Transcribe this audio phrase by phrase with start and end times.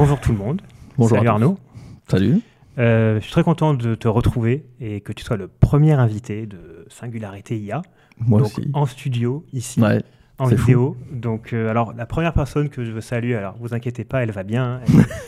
[0.00, 0.62] Bonjour tout le monde.
[0.96, 1.28] Bonjour Salut.
[1.28, 1.58] Arnaud.
[2.08, 2.40] Salut.
[2.78, 6.46] Euh, je suis très content de te retrouver et que tu sois le premier invité
[6.46, 7.82] de Singularité IA.
[8.18, 8.70] Moi donc aussi.
[8.72, 10.00] en studio, ici, Ouais.
[10.38, 10.96] en vidéo.
[11.12, 14.30] Donc, euh, alors, la première personne que je veux saluer, alors vous inquiétez pas, elle
[14.30, 14.80] va bien,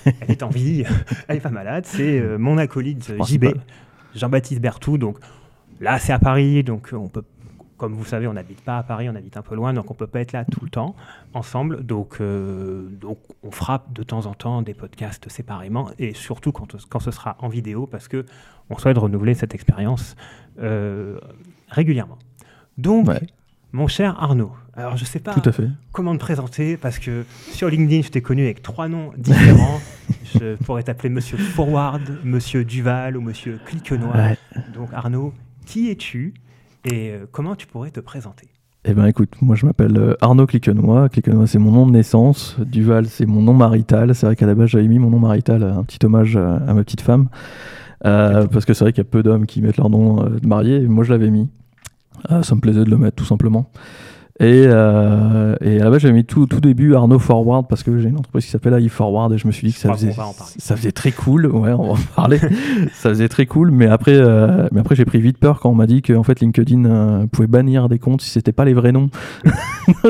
[0.07, 0.85] elle, elle est en vie,
[1.29, 3.49] elle est pas malade, c'est euh, mon acolyte JB.
[4.15, 4.97] Jean-Baptiste Bertou.
[4.97, 5.19] Donc
[5.81, 7.25] là, c'est à Paris, donc on peut,
[7.83, 9.95] comme vous savez, on n'habite pas à Paris, on habite un peu loin, donc on
[9.95, 10.95] peut pas être là tout le temps
[11.35, 11.83] ensemble.
[11.85, 16.77] Donc, euh, donc on fera de temps en temps des podcasts séparément et surtout quand,
[16.89, 18.25] quand ce sera en vidéo parce que
[18.71, 20.15] on souhaite renouveler cette expérience
[20.61, 21.19] euh,
[21.71, 22.19] régulièrement.
[22.79, 23.21] Donc, Ouais.
[23.73, 25.69] mon cher Arnaud, alors je sais pas Tout à fait.
[25.91, 29.81] comment te présenter parce que sur LinkedIn, je t'ai connu avec trois noms différents.
[30.37, 34.15] je pourrais t'appeler Monsieur Forward, Monsieur Duval ou Monsieur Cliquenois.
[34.17, 34.39] Ouais.
[34.73, 35.35] Donc Arnaud,
[35.67, 36.33] qui es-tu
[36.85, 38.49] et euh, comment tu pourrais te présenter?
[38.85, 41.09] Eh ben écoute, moi je m'appelle euh, Arnaud Cliquenois.
[41.09, 42.57] Cliquenois c'est mon nom de naissance.
[42.59, 44.15] Duval c'est mon nom marital.
[44.15, 46.57] C'est vrai qu'à la base j'avais mis mon nom marital, euh, un petit hommage à,
[46.57, 47.29] à ma petite femme.
[48.05, 50.47] Euh, parce que c'est vrai qu'il y a peu d'hommes qui mettent leur nom de
[50.47, 50.81] marié.
[50.81, 51.49] Moi je l'avais mis.
[52.43, 53.71] Ça me plaisait de le mettre tout simplement.
[54.41, 57.99] Et, euh, et à la base j'avais mis tout, tout début Arnaud Forward parce que
[57.99, 60.15] j'ai une entreprise qui s'appelle AI Forward et je me suis dit que ça faisait,
[60.59, 61.47] ça faisait très cool.
[61.47, 62.39] Ouais, on va en parler.
[62.93, 65.75] ça faisait très cool, mais après, euh, mais après j'ai pris vite peur quand on
[65.75, 68.75] m'a dit que en fait LinkedIn euh, pouvait bannir des comptes si c'était pas les
[68.75, 69.11] vrais noms.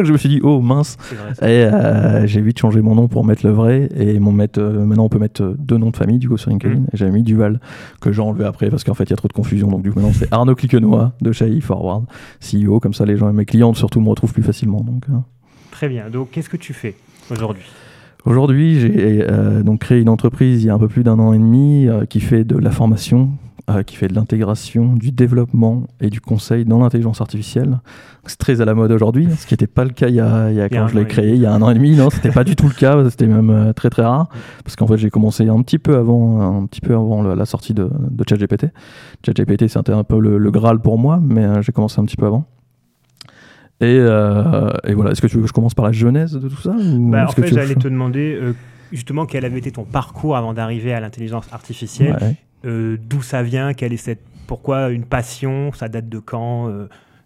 [0.03, 0.97] Je me suis dit oh mince.
[1.39, 1.51] Vrai.
[1.51, 5.05] Et euh, j'ai vite changé mon nom pour mettre le vrai et mon mettre maintenant
[5.05, 6.87] on peut mettre deux noms de famille du coup sur LinkedIn Mm.
[6.93, 7.61] et j'avais mis Duval
[8.01, 9.93] que j'ai enlevé après parce qu'en fait il y a trop de confusion donc du
[9.93, 12.05] coup maintenant c'est Arnaud Cliquenois de chez AI Forward
[12.41, 15.19] CEO comme ça les gens et mes clients surtout me retrouvent plus facilement donc euh.
[15.73, 16.11] Très bien.
[16.11, 16.95] Donc qu'est-ce que tu fais
[17.31, 17.65] aujourd'hui?
[18.25, 21.33] Aujourd'hui, j'ai euh, donc créé une entreprise il y a un peu plus d'un an
[21.33, 23.31] et demi euh, qui fait de la formation,
[23.69, 27.81] euh, qui fait de l'intégration, du développement et du conseil dans l'intelligence artificielle.
[28.27, 30.53] C'est très à la mode aujourd'hui, ce qui n'était pas le cas il y a,
[30.53, 31.97] il y quand je l'ai créé, il y a un an et demi.
[31.97, 34.29] Non, c'était pas du tout le cas, c'était même très très rare
[34.63, 37.75] parce qu'en fait j'ai commencé un petit peu avant, un petit peu avant la sortie
[37.75, 38.67] de, de ChatGPT.
[39.27, 42.27] ChatGPT c'était un peu le, le graal pour moi, mais j'ai commencé un petit peu
[42.27, 42.47] avant.
[43.81, 46.49] Et, euh, et voilà, est-ce que tu veux que je commence par la genèse de
[46.49, 48.53] tout ça ou Bah, En fait, j'allais te demander euh,
[48.93, 52.17] justement quel avait été ton parcours avant d'arriver à l'intelligence artificielle.
[52.21, 52.37] Ouais.
[52.65, 56.71] Euh, D'où ça vient Quelle est cette pourquoi une passion Ça date de quand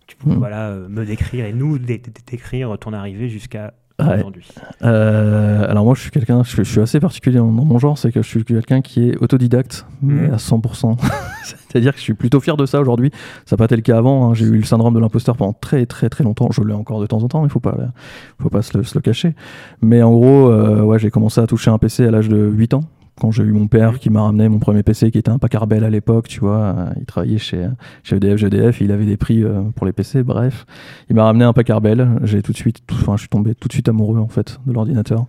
[0.06, 0.34] Tu peux Hmm.
[0.38, 4.18] voilà me décrire et nous dé- dé- décrire ton arrivée jusqu'à Ouais.
[4.18, 4.44] aujourd'hui.
[4.82, 7.96] Euh, alors moi je suis quelqu'un, je, suis- je suis assez particulier dans, mon genre,
[7.96, 10.34] c'est que je suis quelqu'un qui est autodidacte, mais Mhm.
[10.34, 10.96] à 100%.
[11.68, 13.10] C'est-à-dire que je suis plutôt fier de ça aujourd'hui.
[13.46, 14.28] Ça n'a pas été le cas avant.
[14.30, 14.34] hein.
[14.34, 16.48] J'ai eu le syndrome de l'imposteur pendant très très très longtemps.
[16.50, 17.76] Je l'ai encore de temps en temps, il faut pas,
[18.40, 19.34] faut pas se le, se le cacher.
[19.82, 22.74] Mais en gros, euh, ouais, j'ai commencé à toucher un PC à l'âge de 8
[22.74, 22.80] ans.
[23.18, 25.66] Quand j'ai eu mon père qui m'a ramené mon premier PC qui était un Packard
[25.66, 27.66] Bell à l'époque, tu vois, euh, il travaillait chez,
[28.02, 30.66] chez EDF, GDF, il avait des prix euh, pour les PC, bref.
[31.08, 33.54] Il m'a ramené un Packard Bell, j'ai tout de suite, tout- enfin, je suis tombé
[33.54, 35.24] tout de suite amoureux en fait de l'ordinateur.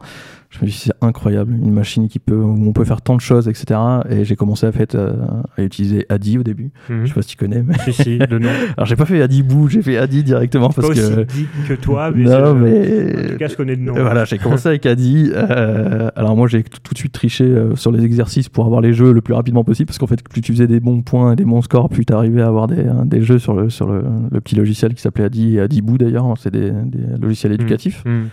[0.50, 3.16] Je me suis dit c'est incroyable, une machine qui peut, où on peut faire tant
[3.16, 3.80] de choses, etc.
[4.10, 5.14] Et j'ai commencé à, fait, euh,
[5.58, 6.72] à utiliser Adi au début.
[6.90, 7.02] Mhm.
[7.04, 8.50] Je sais pas si tu connais, mais Si, si, de nom.
[8.78, 11.48] alors j'ai pas fait Adi Boo, j'ai fait Adi directement Pas parce aussi que dit
[11.68, 13.94] que toi, mais, non mais en tout cas, je connais de nom.
[13.94, 15.32] Voilà, j'ai commencé avec Adi.
[15.34, 18.80] euh, alors moi, j'ai tout tout de suite triché euh, sur les exercices pour avoir
[18.80, 21.34] les jeux le plus rapidement possible, parce qu'en fait, plus tu faisais des bons points
[21.34, 23.88] et des bons scores, plus tu arrivais à avoir des, des jeux sur le, sur
[23.88, 26.26] le, le petit logiciel qui s'appelait Adi et Adibou d'ailleurs.
[26.26, 28.04] hein, C'est des, des logiciels éducatifs.
[28.06, 28.28] Mhm.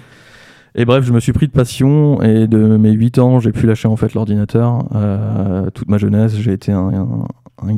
[0.77, 3.67] Et bref, je me suis pris de passion et de mes 8 ans, j'ai pu
[3.67, 4.85] lâcher en fait l'ordinateur.
[4.95, 7.27] Euh, toute ma jeunesse, j'ai été un,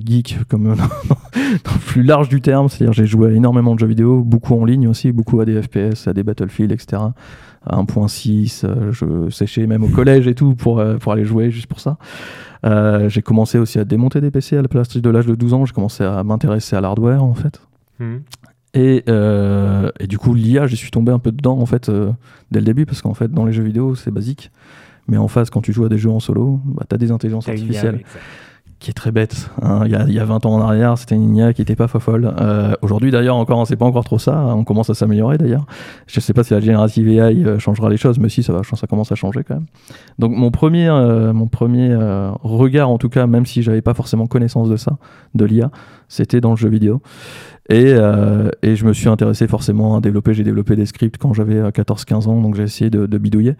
[0.06, 3.86] geek comme dans, le plus large du terme, c'est-à-dire j'ai joué à énormément de jeux
[3.86, 7.02] vidéo, beaucoup en ligne aussi, beaucoup à des FPS, à des Battlefield, etc.
[7.66, 11.50] À 1.6, euh, je séchais même au collège et tout pour, euh, pour aller jouer
[11.50, 11.98] juste pour ça.
[13.08, 15.66] J'ai commencé aussi à démonter des PC à la place de l'âge de 12 ans,
[15.66, 17.60] j'ai commencé à m'intéresser à l'hardware en fait.
[18.00, 18.22] Mhm.
[18.76, 22.12] Et, euh, et du coup, l'IA, j'y suis tombé un peu dedans en fait euh,
[22.50, 24.50] dès le début parce qu'en fait, dans les jeux vidéo, c'est basique.
[25.08, 27.10] Mais en face, quand tu joues à des jeux en solo, bah, tu as des
[27.10, 28.02] intelligences artificielles
[28.78, 29.48] qui est très bête.
[29.62, 29.82] hein.
[29.86, 31.76] Il y, a, il y a 20 ans en arrière, c'était une IA qui était
[31.76, 32.34] pas folle.
[32.38, 34.36] Euh, Aujourd'hui, d'ailleurs, encore, c'est pas encore trop ça.
[34.54, 35.64] On commence à s'améliorer d'ailleurs.
[36.06, 38.86] Je sais pas si la générative AI changera les choses, mais si, ça, va, ça
[38.86, 39.64] commence à changer quand même.
[40.18, 43.94] Donc, mon premier, euh, mon premier euh, regard, en tout cas, même si j'avais pas
[43.94, 44.98] forcément connaissance de ça,
[45.34, 45.70] de l'IA,
[46.08, 47.00] c'était dans le jeu vidéo.
[47.68, 50.34] Et, euh, et je me suis intéressé forcément à développer.
[50.34, 53.56] J'ai développé des scripts quand j'avais euh, 14-15 ans, donc j'ai essayé de bidouiller.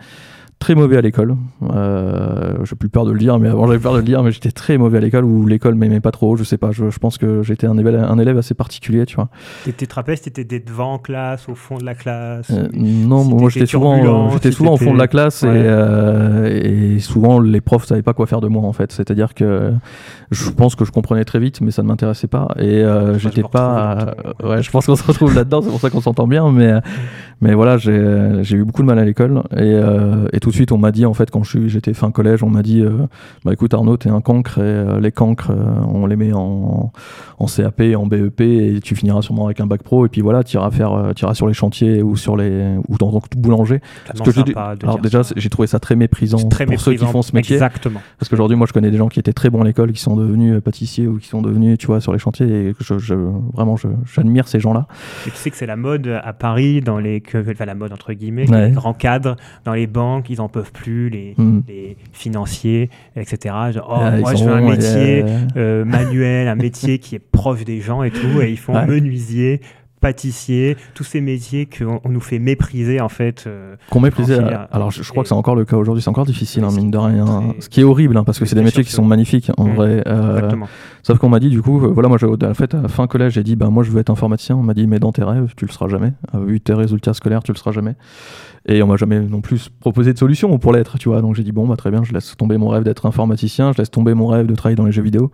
[0.59, 1.37] Très mauvais à l'école.
[1.71, 4.33] Euh, j'ai plus peur de le dire, mais avant j'avais peur de le dire, mais
[4.33, 6.35] j'étais très mauvais à l'école où l'école m'aimait pas trop.
[6.37, 9.17] Je sais pas, je, je pense que j'étais un élève, un élève assez particulier, tu
[9.17, 9.29] vois.
[9.65, 12.51] T'étais trapèze, t'étais devant en classe, au fond de la classe.
[12.51, 15.43] Euh, non, si moi j'étais souvent, turbulent, j'étais si souvent au fond de la classe
[15.43, 18.93] et, euh, et souvent les profs savaient pas quoi faire de moi en fait.
[18.93, 19.73] C'est-à-dire que
[20.31, 23.29] je pense que je comprenais très vite, mais ça ne m'intéressait pas et euh, je
[23.29, 24.15] j'étais pas.
[24.43, 26.81] ouais, je pense qu'on se retrouve là-dedans, c'est pour ça qu'on s'entend bien, mais
[27.43, 29.79] mais voilà, j'ai j'ai eu beaucoup de mal à l'école et,
[30.33, 32.51] et tout tout de suite, on m'a dit, en fait, quand j'étais fin collège, on
[32.51, 33.09] m'a dit euh,
[33.45, 36.93] Bah écoute, Arnaud, t'es un cancre et euh, les cancres, euh, on les met en,
[37.41, 40.07] en CAP, en BEP et tu finiras sûrement avec un bac pro.
[40.07, 43.21] Et puis voilà, tu iras, faire, iras sur les chantiers ou, sur les, ou dans
[43.37, 43.81] boulanger.
[44.07, 47.23] Parce que je, alors déjà, j'ai trouvé ça très méprisant très pour ceux qui font
[47.23, 47.57] ce métier.
[47.57, 48.01] Exactement.
[48.21, 50.15] Parce qu'aujourd'hui, moi, je connais des gens qui étaient très bons à l'école, qui sont
[50.15, 52.47] devenus pâtissiers ou qui sont devenus, tu vois, sur les chantiers.
[52.47, 53.15] Et je, je
[53.53, 53.75] vraiment,
[54.15, 54.87] j'admire ces gens-là.
[55.27, 58.13] Et tu sais que c'est la mode à Paris, dans les, enfin, la mode entre
[58.13, 59.35] guillemets, les grands cadres,
[59.65, 61.63] dans les banques, ils en peuvent plus, les, hmm.
[61.67, 63.55] les financiers, etc.
[63.89, 65.25] oh, moi, je veux un métier
[65.57, 69.61] euh, manuel, un métier qui est proche des gens et tout, et ils font menuisier,
[70.07, 73.45] pâtissier, tous ces métiers qu'on nous fait mépriser en fait.
[73.49, 74.39] Euh, qu'on méprisait.
[74.71, 76.99] alors je, crois que c'est encore le cas aujourd'hui, c'est encore difficile, hein, mine de
[76.99, 77.55] rien.
[77.59, 79.75] Ce qui est horrible, hein, parce que c'est des métiers qui sont magnifiques en mmh.
[79.75, 80.05] vrai.
[80.07, 80.53] Euh,
[81.03, 83.43] sauf qu'on m'a dit du coup, euh, voilà, moi en fait, à fin collège, j'ai
[83.43, 84.55] dit, bah moi je veux être informaticien.
[84.55, 86.13] On m'a dit, mais dans tes rêves, tu le seras jamais.
[86.35, 87.97] Vu tes résultats scolaires, tu le seras jamais.
[88.69, 91.21] Et on m'a jamais non plus proposé de solution pour l'être, tu vois.
[91.21, 93.79] Donc j'ai dit, bon, bah très bien, je laisse tomber mon rêve d'être informaticien, je
[93.79, 95.33] laisse tomber mon rêve de travailler dans les jeux vidéo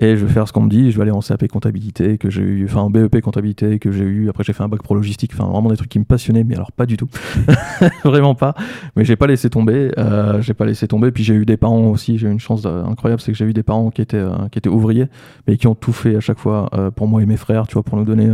[0.00, 2.30] et je vais faire ce qu'on me dit, je vais aller en CAP comptabilité que
[2.30, 4.94] j'ai eu, enfin en BEP comptabilité que j'ai eu, après j'ai fait un bac pro
[4.94, 7.08] logistique, enfin vraiment des trucs qui me passionnaient, mais alors pas du tout,
[8.04, 8.54] vraiment pas,
[8.96, 11.88] mais j'ai pas laissé tomber, euh, j'ai pas laissé tomber, puis j'ai eu des parents
[11.88, 14.48] aussi, j'ai eu une chance incroyable, c'est que j'ai eu des parents qui étaient, euh,
[14.50, 15.06] qui étaient ouvriers,
[15.46, 17.74] mais qui ont tout fait à chaque fois euh, pour moi et mes frères, tu
[17.74, 18.28] vois, pour nous donner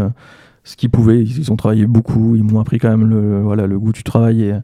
[0.64, 3.78] ce qu'ils pouvaient, ils, ont travaillé beaucoup, ils m'ont appris quand même le, voilà, le
[3.78, 4.54] goût du travail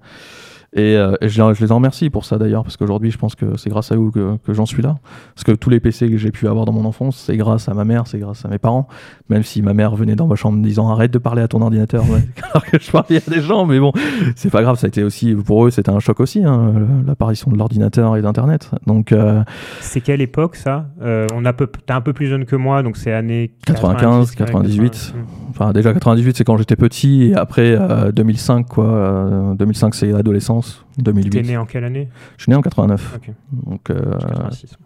[0.74, 3.70] et, euh, je, les en remercie pour ça d'ailleurs, parce qu'aujourd'hui, je pense que c'est
[3.70, 4.96] grâce à eux que, que j'en suis là.
[5.34, 7.74] Parce que tous les PC que j'ai pu avoir dans mon enfance, c'est grâce à
[7.74, 8.88] ma mère, c'est grâce à mes parents.
[9.28, 11.62] Même si ma mère venait dans ma chambre me disant arrête de parler à ton
[11.62, 12.04] ordinateur,
[12.50, 13.92] alors que je parlais à des gens, mais bon,
[14.34, 14.76] c'est pas grave.
[14.76, 16.72] Ça a été aussi pour eux, c'était un choc aussi, hein,
[17.06, 18.72] l'apparition de l'ordinateur et d'Internet.
[18.84, 19.44] Donc, euh,
[19.80, 20.86] c'est quelle époque ça?
[21.02, 24.32] Euh, On a peu, t'es un peu plus jeune que moi, donc c'est années 95,
[24.34, 25.14] 98.
[25.50, 27.78] Enfin, déjà 98, c'est quand j'étais petit, et après
[28.12, 29.54] 2005, quoi.
[29.56, 30.63] 2005, c'est l'adolescence
[30.98, 31.30] 2008.
[31.30, 32.08] T'es né en quelle année?
[32.36, 33.20] Je suis né en 89.
[33.52, 33.92] Donc,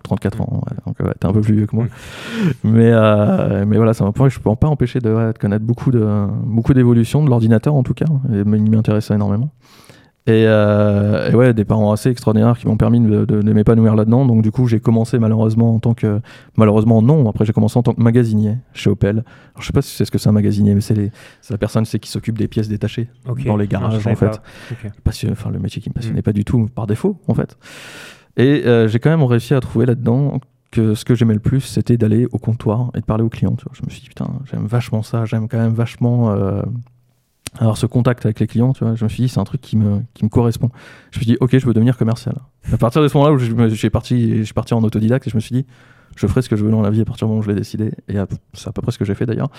[0.02, 0.62] 34 euh, ans.
[0.86, 1.86] donc, t'es un peu plus vieux que moi.
[2.64, 6.74] mais, euh, mais voilà, ça je peux pas empêcher de, de, connaître beaucoup de beaucoup
[6.74, 8.06] d'évolutions de l'ordinateur, en tout cas.
[8.32, 9.50] Et, il m'intéressait énormément.
[10.28, 14.26] Euh, et, ouais, des parents assez extraordinaires qui m'ont permis de, m'épanouir là-dedans.
[14.26, 16.20] Donc du coup, j'ai commencé malheureusement en tant que...
[16.56, 19.18] Malheureusement non, après j'ai commencé en tant que magasinier chez Opel.
[19.18, 21.10] Alors, je sais pas si c'est ce que c'est un magasinier, mais c'est
[21.50, 23.08] la personne qui s'occupe des pièces détachées
[23.46, 24.40] dans les garages en fait.
[25.30, 26.22] Enfin, le métier qui me passionnait mm.
[26.22, 27.56] pas du tout par défaut en fait.
[28.36, 30.40] Et euh, j'ai quand même réussi à trouver là-dedans
[30.70, 33.56] que ce que j'aimais le plus, c'était d'aller au comptoir et de parler aux clients.
[33.72, 36.62] Je me suis dit, putain, j'aime vachement ça, j'aime quand même vachement euh,
[37.58, 39.60] alors ce contact avec les clients, tu vois, je me suis dit c'est un truc
[39.60, 40.70] qui me, qui me correspond.
[41.10, 42.36] Je me suis dit ok, je veux devenir commercial.
[42.72, 45.36] À partir de ce moment-là où je, suis parti, je parti en autodidacte et je
[45.36, 45.66] me suis dit
[46.18, 47.48] je ferai ce que je veux dans la vie à partir du moment où je
[47.48, 47.92] l'ai décidé.
[48.08, 48.16] Et
[48.52, 49.50] c'est à peu près ce que j'ai fait d'ailleurs.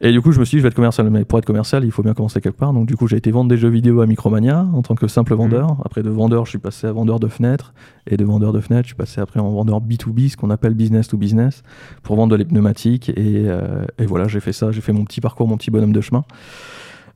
[0.00, 1.10] Et du coup, je me suis dit, je vais être commercial.
[1.10, 2.72] Mais pour être commercial, il faut bien commencer quelque part.
[2.72, 5.34] Donc, du coup, j'ai été vendre des jeux vidéo à Micromania en tant que simple
[5.34, 5.76] vendeur.
[5.84, 7.74] Après, de vendeur, je suis passé à vendeur de fenêtres.
[8.06, 10.74] Et de vendeur de fenêtres, je suis passé après en vendeur B2B, ce qu'on appelle
[10.74, 11.64] business to business,
[12.04, 13.08] pour vendre les pneumatiques.
[13.10, 14.70] Et, euh, et voilà, j'ai fait ça.
[14.70, 16.24] J'ai fait mon petit parcours, mon petit bonhomme de chemin.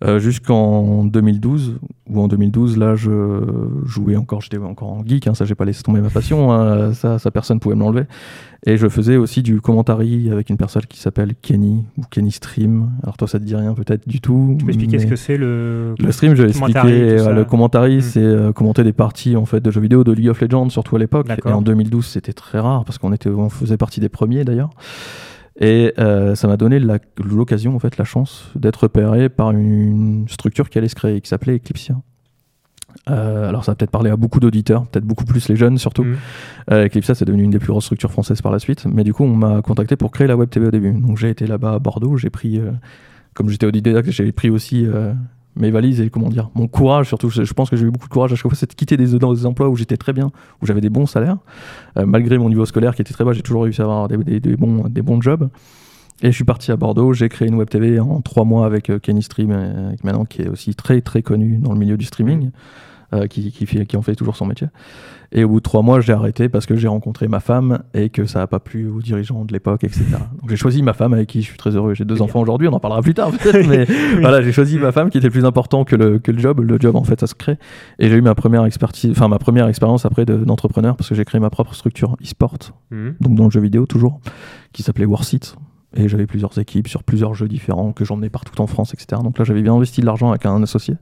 [0.03, 3.11] Euh, jusqu'en 2012 ou en 2012 là je
[3.85, 6.95] jouais encore j'étais encore en geek hein, ça j'ai pas laissé tomber ma passion hein,
[6.95, 8.05] ça, ça personne pouvait me l'enlever.
[8.65, 12.93] Et je faisais aussi du commentary avec une personne qui s'appelle Kenny ou Kenny Stream.
[13.03, 15.37] Alors toi ça te dit rien peut-être du tout tu peux expliquer ce que c'est
[15.37, 18.01] le le stream je vais expliquer le commentary hmm.
[18.01, 20.97] c'est euh, commenter des parties en fait de jeux vidéo de League of Legends surtout
[20.97, 21.27] à l'époque.
[21.45, 24.71] Et en 2012 c'était très rare parce qu'on était on faisait partie des premiers d'ailleurs
[25.61, 26.81] et euh, ça m'a donné
[27.19, 31.29] l'occasion, en fait, la chance d'être repéré par une structure qui allait se créer, qui
[31.29, 31.97] s'appelait Eclipsia.
[33.09, 36.03] Euh, alors ça va peut-être parler à beaucoup d'auditeurs, peut-être beaucoup plus les jeunes surtout.
[36.03, 36.17] Mmh.
[36.73, 39.15] Euh, Eclipsia c'est devenu une des plus grosses structures françaises par la suite, mais du
[39.15, 40.93] coup on m'a contacté pour créer la web TV au début.
[40.93, 42.61] Donc j'ai été là-bas à Bordeaux, j'ai pris,
[43.33, 44.87] comme j'étais autodidacte, j'ai pris aussi
[45.57, 47.31] mes valises et comment dire, mon courage surtout.
[47.31, 49.19] Je, pense que j'ai eu beaucoup de courage à chaque fois, c'est de quitter des,
[49.19, 50.31] des emplois où j'étais très bien,
[50.63, 51.39] où j'avais des bons salaires.
[51.99, 54.41] Euh, malgré mon niveau scolaire qui était très bas, j'ai toujours réussi à avoir des,
[54.41, 55.49] des, bons, des bons jobs.
[56.23, 58.91] Et je suis parti à Bordeaux, j'ai créé une web TV en trois mois avec
[58.91, 62.05] euh, Kenny Stream, euh, maintenant qui est aussi très très connu dans le milieu du
[62.05, 62.51] streaming.
[63.13, 64.69] Euh, qui, qui, fait, qui en fait toujours son métier.
[65.33, 68.09] Et au bout de trois mois, j'ai arrêté parce que j'ai rencontré ma femme et
[68.09, 70.05] que ça n'a pas plu aux dirigeants de l'époque, etc.
[70.41, 71.95] Donc j'ai choisi ma femme avec qui je suis très heureux.
[71.95, 73.85] J'ai deux enfants aujourd'hui, on en parlera plus tard peut-être, mais
[74.21, 76.61] voilà, j'ai choisi ma femme qui était plus important que le, que le job.
[76.61, 77.59] Le job, en fait, ça se crée.
[77.99, 81.25] Et j'ai eu ma première expertise, enfin ma première expérience après d'entrepreneur parce que j'ai
[81.25, 82.59] créé ma propre structure e-sport,
[82.93, 83.09] mmh.
[83.21, 84.21] donc dans le jeu vidéo toujours,
[84.73, 85.57] qui s'appelait Warseat
[85.95, 89.21] et j'avais plusieurs équipes sur plusieurs jeux différents que j'emmenais partout en France, etc.
[89.25, 90.95] Donc là, j'avais bien investi de l'argent avec un associé.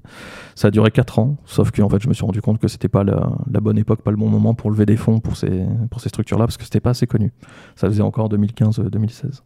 [0.54, 2.68] Ça a duré 4 ans, sauf que en fait, je me suis rendu compte que
[2.68, 5.64] c'était pas la, bonne époque, pas le bon moment pour lever des fonds pour ces,
[5.90, 7.32] pour ces structures-là, parce que c'était pas assez connu.
[7.76, 9.42] Ça faisait encore 2015-2016.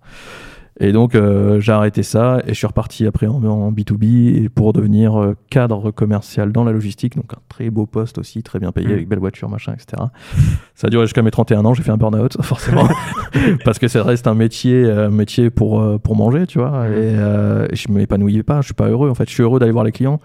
[0.80, 4.48] Et donc, euh, j'ai arrêté ça et je suis reparti après en, en B2B et
[4.48, 7.16] pour devenir euh, cadre commercial dans la logistique.
[7.16, 8.92] Donc, un très beau poste aussi, très bien payé, Mm.
[8.92, 10.02] avec belle voiture, machin, etc.
[10.74, 11.74] Ça a duré jusqu'à mes 31 ans.
[11.74, 12.88] J'ai fait un burn-out, forcément,
[13.64, 16.88] parce que ça reste un métier, euh, métier pour, euh, pour manger, tu vois.
[16.88, 16.92] Mm.
[16.92, 19.10] Et, je m'épanouis pas, je suis pas heureux.
[19.10, 20.20] En fait, je suis heureux d'aller voir les clients.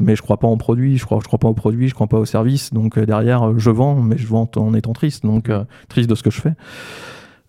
[0.00, 2.06] Mais je crois pas en produit, je crois, je crois pas au produit, je crois
[2.06, 2.72] pas au service.
[2.72, 6.22] Donc derrière, je vends, mais je vends en étant triste, donc euh, triste de ce
[6.22, 6.52] que je fais.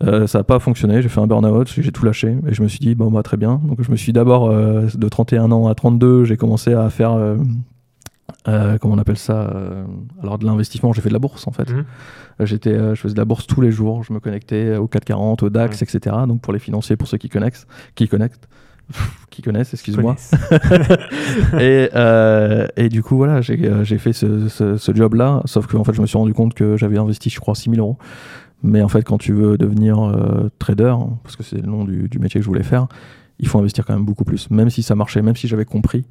[0.03, 2.67] Euh, ça n'a pas fonctionné, j'ai fait un burn-out, j'ai tout lâché et je me
[2.69, 3.59] suis dit, bon, bah, très bien.
[3.65, 7.11] Donc je me suis d'abord, euh, de 31 ans à 32, j'ai commencé à faire,
[7.11, 7.35] euh,
[8.47, 9.83] euh, comment on appelle ça euh,
[10.23, 11.69] Alors de l'investissement, j'ai fait de la bourse en fait.
[11.71, 15.43] Euh, J'étais, je faisais de la bourse tous les jours, je me connectais au 440,
[15.43, 16.15] au DAX, etc.
[16.27, 18.47] Donc pour les financiers, pour ceux qui connaissent, qui connectent,
[19.29, 20.15] qui connaissent, excuse-moi.
[21.59, 25.75] Et, euh, et du coup, voilà, j'ai j'ai fait ce, ce- ce job-là, sauf que
[25.77, 27.97] en fait, je me suis rendu compte que j'avais investi, je crois, 6000 euros.
[28.63, 32.09] Mais en fait, quand tu veux devenir euh, trader, parce que c'est le nom du,
[32.09, 32.87] du métier que je voulais faire,
[33.39, 34.49] il faut investir quand même beaucoup plus.
[34.49, 36.05] Même si ça marchait, même si j'avais compris,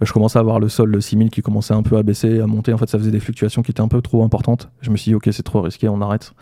[0.00, 2.40] euh, je commençais à avoir le sol de 6000 qui commençait un peu à baisser,
[2.40, 2.72] à monter.
[2.72, 4.70] En fait, ça faisait des fluctuations qui étaient un peu trop importantes.
[4.80, 6.32] Je me suis dit, ok, c'est trop risqué, on arrête.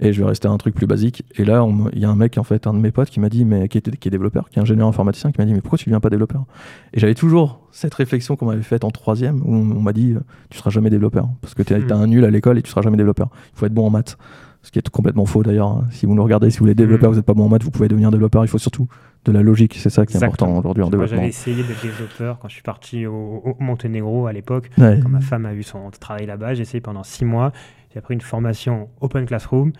[0.00, 1.24] Et je vais rester à un truc plus basique.
[1.34, 3.28] Et là, il y a un mec, en fait, un de mes potes qui m'a
[3.28, 5.60] dit, mais qui, était, qui est développeur, qui est ingénieur informaticien, qui m'a dit, mais
[5.60, 6.44] pourquoi tu deviens pas développeur?
[6.92, 10.12] Et j'avais toujours cette réflexion qu'on m'avait faite en troisième, où on, on m'a dit,
[10.12, 11.92] euh, tu seras jamais développeur, parce que tu Hmm.
[11.92, 13.28] un nul à l'école et tu seras jamais développeur.
[13.54, 14.16] Il faut être bon en maths.
[14.62, 15.68] Ce qui est complètement faux d'ailleurs.
[15.68, 15.86] hein.
[15.90, 17.12] Si vous nous regardez, si vous êtes développeur, Hmm.
[17.12, 18.44] vous n'êtes pas bon en maths, vous pouvez devenir développeur.
[18.44, 18.88] Il faut surtout
[19.24, 19.74] de la logique.
[19.78, 20.50] C'est ça qui est Exactement.
[20.50, 21.16] important aujourd'hui en développement.
[21.16, 23.12] j'avais essayé d'être développeur quand je suis parti au,
[23.44, 24.70] au Monténégro à l'époque.
[24.76, 24.98] Ouais.
[25.02, 27.52] Quand ma femme a eu son travail là-bas, j'ai essayé pendant six mois.
[27.92, 29.72] J'ai appris une formation Open Classroom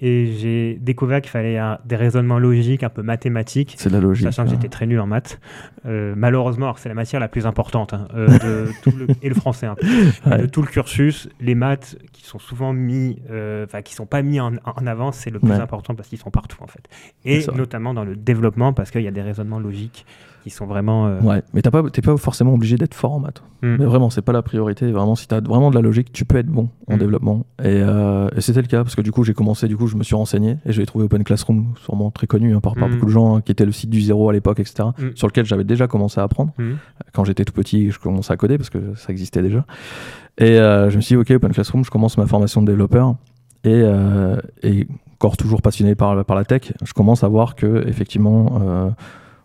[0.00, 3.74] et j'ai découvert qu'il fallait un- des raisonnements logiques, un peu mathématiques.
[3.78, 4.24] C'est de la logique.
[4.26, 4.52] Sachant que hein.
[4.52, 5.40] j'étais très nul en maths.
[5.86, 9.34] Euh, malheureusement, c'est la matière la plus importante, hein, euh, de tout le- et le
[9.34, 9.68] français
[10.26, 10.42] Ouais.
[10.42, 14.22] De tout le cursus, les maths qui sont souvent mis, euh, enfin qui sont pas
[14.22, 15.56] mis en, en avant, c'est le plus Ouais.
[15.56, 16.82] important parce qu'ils sont partout en fait.
[17.24, 20.04] Et notamment dans le développement parce qu'il y a des raisonnements logiques
[20.44, 21.18] qui sont vraiment.
[21.18, 23.42] Ouais, mais t'as pas, t'es pas forcément obligé d'être fort en maths.
[23.62, 23.76] hmm.
[23.80, 24.90] Mais vraiment, c'est pas la priorité.
[24.92, 26.98] Vraiment, si t'as vraiment de la logique, tu peux être bon en Mm.
[26.98, 27.44] développement.
[27.62, 27.80] Et,
[28.36, 30.14] et c'était le cas parce que du coup, j'ai commencé, du coup, je me suis
[30.14, 32.92] renseigné et j'ai trouvé Open Classroom, sûrement très connu hein, par, par Mm.
[32.92, 34.90] beaucoup de gens, hein, qui était le site du zéro à l'époque, etc.
[34.98, 35.08] Mm.
[35.16, 36.52] Sur lequel j'avais déjà commencé à apprendre.
[36.58, 36.74] Hmm.
[37.12, 39.64] Quand j'étais tout petit, je commençais à coder parce que ça existait déjà.
[40.38, 43.14] Et euh, je me suis dit, ok, Open Classroom, je commence ma formation de développeur.
[43.64, 47.84] Et, euh, et encore toujours passionné par, par la tech, je commence à voir que
[47.88, 48.90] effectivement, euh,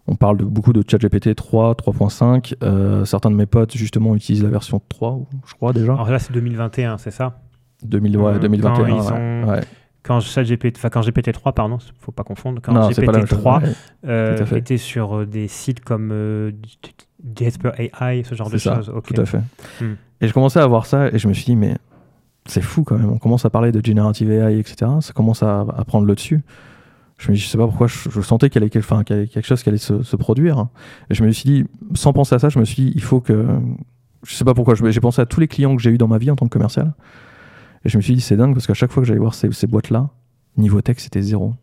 [0.08, 2.56] on parle de beaucoup de ChatGPT 3, 3.5.
[2.64, 5.94] Euh, certains de mes potes justement utilisent la version 3, je crois déjà.
[5.94, 7.40] Alors là, c'est 2021, c'est ça?
[7.84, 8.76] 2000, ouais, euh, 2021.
[8.76, 9.12] quand ils ouais,
[9.46, 9.62] ont- ouais.
[10.04, 12.62] Quand ChatGPT, enfin quand GPT-3, pardon, faut pas confondre.
[12.62, 13.70] Quand Non, c'est pas la même chose, GPT-3 ouais.
[14.06, 16.52] euh, était sur euh, des sites comme euh,
[17.38, 18.90] Jasper AI, ce genre de choses.
[18.90, 19.14] Ok.
[19.14, 19.42] Tout à fait.
[19.80, 19.94] Hmm.
[20.20, 21.78] Et je commençais à voir ça et je me suis dit, mais
[22.46, 23.10] c'est fou quand même.
[23.10, 24.92] On commence à parler de generative AI, etc.
[25.00, 26.42] Ça commence à, à prendre le dessus.
[27.18, 29.46] Je me dis, je sais pas pourquoi, je, je sentais qu'il y, avait y quelque
[29.46, 30.68] chose qui allait se, se produire.
[31.10, 33.22] Et je me suis dit, sans penser à ça, je me suis dit, il faut
[33.22, 33.48] que.
[34.26, 36.18] Je sais pas pourquoi, j'ai pensé à tous les clients que j'ai eu dans ma
[36.18, 36.94] vie en tant que commercial.
[37.86, 39.52] Et je me suis dit, c'est dingue parce qu'à chaque fois que j'allais voir ces,
[39.52, 40.10] ces boîtes-là,
[40.58, 41.54] niveau tech, c'était zéro.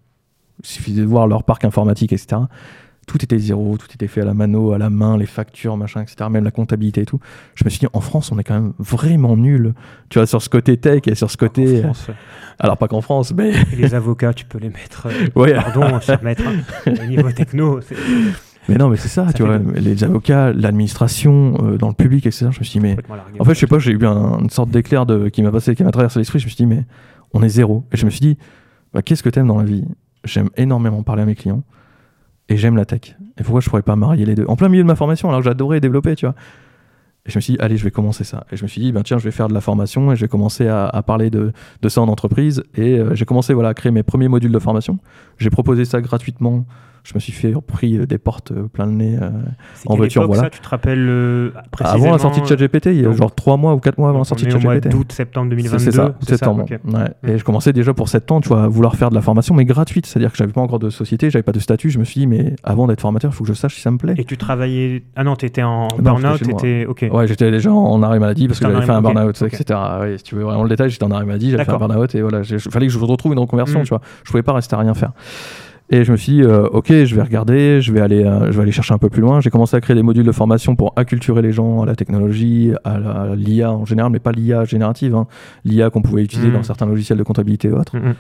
[0.63, 2.43] Il suffisait de voir leur parc informatique, etc.
[3.07, 6.03] Tout était zéro, tout était fait à la mano, à la main, les factures, machin,
[6.03, 6.29] etc.
[6.31, 7.19] Même la comptabilité et tout.
[7.55, 9.75] Je me suis dit, en France, on est quand même vraiment nul.
[10.11, 11.83] Tu vois, sur ce côté tech et sur ce côté.
[12.59, 13.53] Alors, pas qu'en France, mais.
[13.73, 15.07] et les avocats, tu peux les mettre.
[15.07, 15.55] euh, Ouais.
[15.55, 16.43] Pardon, cher maître.
[16.47, 17.97] hein, Au niveau techno, c'est
[18.71, 19.59] Mais non, mais c'est ça, Ça tu vois.
[19.59, 22.49] de- Les avocats, l'administration, euh, dans le public, etc.
[22.51, 22.97] Je me suis dit, mais.
[23.41, 25.75] En fait, je sais pas, j'ai eu un- une sorte d'éclair de, qui m'a passé,
[25.75, 26.39] qui m'a traversé l'esprit.
[26.39, 26.85] Je me suis dit, mais
[27.35, 27.85] on est zéro.
[27.93, 28.39] Et je me suis dit,
[28.95, 29.85] bah, qu'est-ce que t'aimes dans la vie?
[30.25, 31.63] J'aime énormément parler à mes clients
[32.49, 33.17] et j'aime la tech.
[33.39, 34.45] Et pourquoi je pourrais pas marier les deux?
[34.49, 36.35] En plein milieu de ma formation, alors que j'adorais développer, tu vois.
[37.27, 38.45] Et je me suis dit, allez, je vais commencer ça.
[38.51, 40.23] Et je me suis dit, ben tiens, je vais faire de la formation et je
[40.23, 42.63] vais commencer à, à parler de, de ça en entreprise.
[42.75, 44.99] Et euh, j'ai commencé voilà, à créer mes premiers modules de formation.
[45.39, 46.65] J'ai proposé ça gratuitement.
[47.03, 49.17] Je me suis fait pris euh, des portes euh, plein le nez.
[49.21, 49.31] euh,
[49.87, 50.43] en voiture, voilà.
[50.45, 53.35] ça, tu te rappelles euh, précisément avant la sortie de ChatGPT, il y a genre
[53.35, 54.89] 3 mois ou 4 mois avant la sortie de ChatGPT.
[54.89, 55.79] d'août, septembre 2022.
[55.79, 56.67] C'est ça, septembre.
[56.71, 56.79] Ouais.
[56.85, 57.29] Mm.
[57.29, 59.55] Et je commençais déjà pour 7 ans, tu vois, à vouloir faire de la formation,
[59.55, 60.07] mais gratuite.
[60.07, 61.91] C'est-à-dire que j'avais pas encore de société, j'avais pas de statut.
[61.91, 63.91] Je me suis dit, mais avant d'être formateur, il faut que je sache si ça
[63.91, 64.15] me plaît.
[64.19, 65.03] Et tu travaillais.
[65.17, 66.43] Ah non, t'étais en Non, burn-out.
[66.89, 67.07] Ok.
[67.11, 69.79] Ouais, j'étais déjà en arrêt maladie parce que en j'avais fait un burn-out, etc.
[70.01, 72.15] Ouais, si tu veux vraiment le détail, j'étais en arrêt maladie, j'avais fait un burn-out
[72.15, 73.85] et voilà, il fallait que je retrouve une reconversion, Mm.
[73.85, 74.01] tu vois.
[74.25, 75.13] Je pouvais pas rester à rien faire.
[75.93, 78.57] Et je me suis dit, euh, ok, je vais regarder, je vais aller, euh, je
[78.57, 79.41] vais aller chercher un peu plus loin.
[79.41, 82.73] J'ai commencé à créer des modules de formation pour acculturer les gens à la technologie,
[82.85, 85.27] à l'IA en général, mais pas l'IA générative, hein.
[85.65, 86.53] l'IA qu'on pouvait utiliser Mm.
[86.53, 87.97] dans certains logiciels de comptabilité et autres.
[87.97, 88.15] Mm, mm.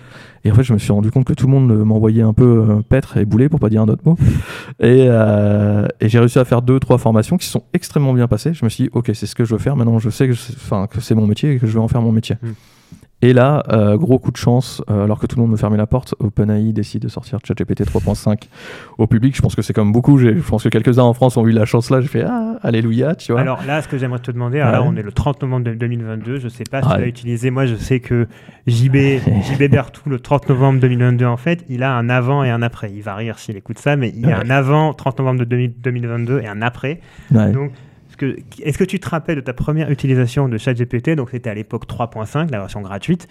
[0.44, 2.66] Et en fait, je me suis rendu compte que tout le monde m'envoyait un peu
[2.68, 4.16] euh, paître et bouler, pour pas dire un autre mot.
[4.80, 8.54] Et, euh, et j'ai réussi à faire deux, trois formations qui sont extrêmement bien passées.
[8.54, 9.76] Je me suis dit, ok, c'est ce que je veux faire.
[9.76, 12.36] Maintenant, je sais que, c'est mon métier et que je vais en faire mon métier.
[12.42, 12.48] Mm.
[13.22, 15.76] Et là, euh, gros coup de chance, euh, alors que tout le monde me fermait
[15.76, 18.44] la porte, OpenAI décide de sortir ChatGPT 3.5
[18.96, 19.36] au public.
[19.36, 20.16] Je pense que c'est comme beaucoup.
[20.16, 22.00] Je pense que quelques-uns en France ont eu la chance là.
[22.00, 23.42] J'ai fait ah, alléluia, tu vois.
[23.42, 25.74] Alors là, ce que j'aimerais te demander, alors là, on est le 30 novembre de-
[25.74, 26.38] 2022.
[26.38, 27.00] Je sais pas si tu Ouais.
[27.00, 27.50] l'as utilisé.
[27.50, 28.26] Moi, je sais que
[28.66, 28.96] JB,
[29.52, 32.90] JB Bertou, le 30 novembre 2022, en fait, il a un avant et un après.
[32.90, 34.46] Il va rire s'il écoute ça, mais il y a Ouais.
[34.46, 37.00] un avant 30 novembre de 2000 2022 et un après.
[37.30, 37.72] Donc,
[38.20, 41.10] que, est-ce que tu te rappelles de ta première utilisation de ChatGPT?
[41.16, 43.26] Donc, c'était à l'époque 3.5, la version gratuite.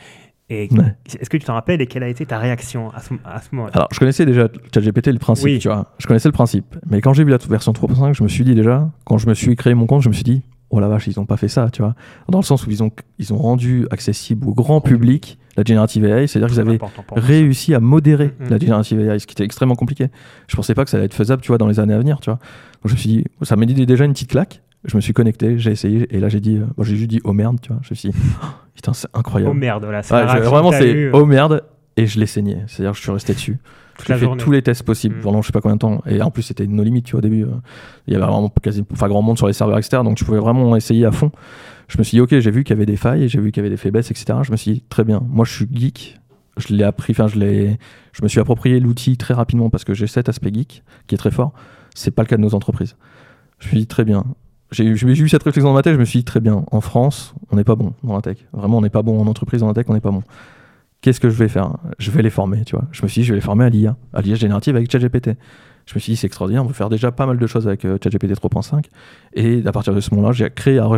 [0.52, 0.96] Et Ouais.
[1.20, 3.14] est-ce que tu t'en rappelles et quelle a été ta réaction à ce,
[3.52, 3.72] moment-là?
[3.76, 5.60] Alors, je connaissais déjà ChatGPT, le principe, Oui.
[5.60, 5.94] tu vois.
[6.00, 6.76] Je connaissais le principe.
[6.90, 9.36] Mais quand j'ai vu la version 3.5, je me suis dit déjà, quand je me
[9.36, 10.42] suis créé mon compte, je me suis dit,
[10.72, 11.94] oh la vache, ils ont pas fait ça, tu vois.
[12.30, 16.06] Dans le sens où ils ont, ils ont rendu accessible au grand public la generative
[16.06, 16.80] AI, c'est-à-dire qu'ils avaient
[17.16, 18.50] réussi à modérer Mhm.
[18.50, 20.08] la generative AI, ce qui était extrêmement compliqué.
[20.48, 22.20] Je pensais pas que ça allait être faisable, tu vois, dans les années à venir,
[22.22, 22.40] tu vois.
[22.82, 24.62] Donc je me suis dit, ça m'a dit déjà une petite claque.
[24.86, 27.20] Je me suis connecté, j'ai essayé, et là j'ai dit, euh, bon, j'ai juste dit
[27.26, 27.82] oh merde, tu vois.
[27.84, 29.52] Je me suis dit, oh, putain, c'est incroyable.
[29.52, 30.02] Oh merde, là.
[30.04, 31.64] c'est Ouais, je- vraiment, c'est oh merde,
[31.98, 32.60] et je l'ai saigné.
[32.68, 33.58] C'est-à-dire je suis resté dessus.
[34.08, 34.42] J'ai fait journée.
[34.42, 35.22] tous les tests possibles Mm.
[35.22, 36.02] pendant je sais pas combien de temps.
[36.06, 37.44] Et en plus, c'était nos limites, tu vois, au début.
[37.44, 37.48] euh,
[38.08, 40.40] Il y avait vraiment quasi pas grand monde sur les serveurs externes, donc tu pouvais
[40.40, 41.32] vraiment essayer à fond.
[41.90, 43.62] Je me suis dit, ok, j'ai vu qu'il y avait des failles, j'ai vu qu'il
[43.62, 44.40] y avait des faiblesses, etc.
[44.44, 46.18] Je me suis dit, très bien, moi je suis geek.
[46.56, 47.78] Je l'ai appris, enfin, je l'ai.
[48.14, 51.18] Je me suis approprié l'outil très rapidement parce que j'ai cet aspect geek qui est
[51.18, 51.52] très fort.
[51.94, 52.96] C'est pas le cas de nos entreprises.
[53.60, 54.24] Je me suis dit, très bien.
[54.72, 57.34] J'ai eu, cette réflexion dans ma tête, je me suis dit, très bien, en France,
[57.52, 58.38] on n'est pas bon dans la tech.
[58.54, 60.24] Vraiment, on n'est pas bon en entreprise, dans la tech, on n'est pas bon
[61.02, 61.78] qu'est-ce que je vais faire?
[61.98, 62.86] Je vais les former, tu vois.
[62.92, 65.32] Je me suis dit, je vais les former à l'IA, à l'IA générative avec ChatGPT.
[65.86, 67.84] Je me suis dit, c'est extraordinaire, on peut faire déjà pas mal de choses avec
[67.84, 68.86] euh, ChatGPT 3.5.
[69.34, 70.50] Et à partir de ce moment-là, j'ai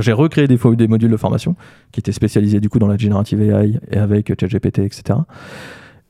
[0.02, 1.56] j'ai recréé des, des modules de formation
[1.92, 5.20] qui étaient spécialisés du coup dans la générative AI et avec euh, ChatGPT, etc.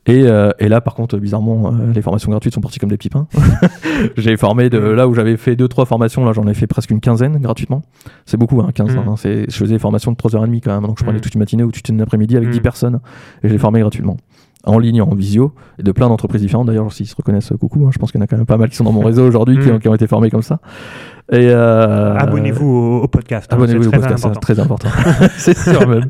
[0.06, 2.96] Et, euh, et là, par contre, bizarrement, euh, les formations gratuites sont parties comme des
[2.96, 3.28] pipins.
[4.16, 7.00] j'ai formé de là où j'avais fait 2-3 formations, là j'en ai fait presque une
[7.00, 7.82] quinzaine gratuitement.
[8.26, 8.96] C'est beaucoup, hein, 15.
[8.96, 8.98] Mm.
[8.98, 11.22] hein, c'est, je faisais des formations de 3h30 quand même, donc je prenais Mm.
[11.22, 12.52] toute une matinée ou toute une après-midi avec Mm.
[12.52, 13.00] 10 personnes
[13.44, 14.16] et je les formais gratuitement.
[14.64, 16.68] En ligne, en visio, et de plein d'entreprises différentes.
[16.68, 17.84] D'ailleurs, s'ils se reconnaissent, euh, coucou.
[17.84, 19.00] hein, je pense qu'il y en a quand même pas mal qui sont dans mon
[19.02, 19.78] réseau aujourd'hui qui, Mm.
[19.80, 20.60] qui ont été formés comme ça.
[21.32, 23.50] Et euh, Abonnez-vous au, au podcast.
[23.50, 24.40] hein, Abonnez-vous c'est au très podcast, c'est important.
[24.40, 24.88] très important.
[25.38, 26.04] c'est sûr même.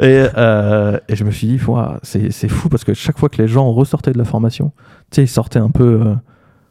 [0.00, 1.60] Et, euh, et je me suis dit,
[2.02, 4.72] c'est c'est fou parce que chaque fois que les gens ressortaient de la formation,
[5.10, 6.14] tu sais, ils sortaient un peu, euh,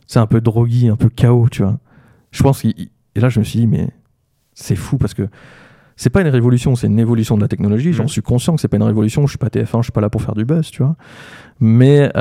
[0.08, 1.78] c'est un peu drogués, un peu chaos, tu vois.
[2.32, 3.88] Je pense qu'ils- et là je me suis dit, mais
[4.54, 5.30] c'est fou parce que
[5.96, 7.94] c'est pas une révolution, c'est une évolution de la technologie.
[7.94, 8.10] J'en Mhm.
[8.10, 9.22] suis conscient que c'est pas une révolution.
[9.26, 10.98] Je suis pas TF1, je suis pas là pour faire du buzz, tu vois.
[11.62, 12.12] Mais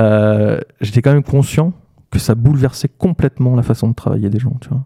[0.79, 1.73] j'étais quand même conscient
[2.11, 4.85] que ça bouleversait complètement la façon de travailler des gens, tu vois.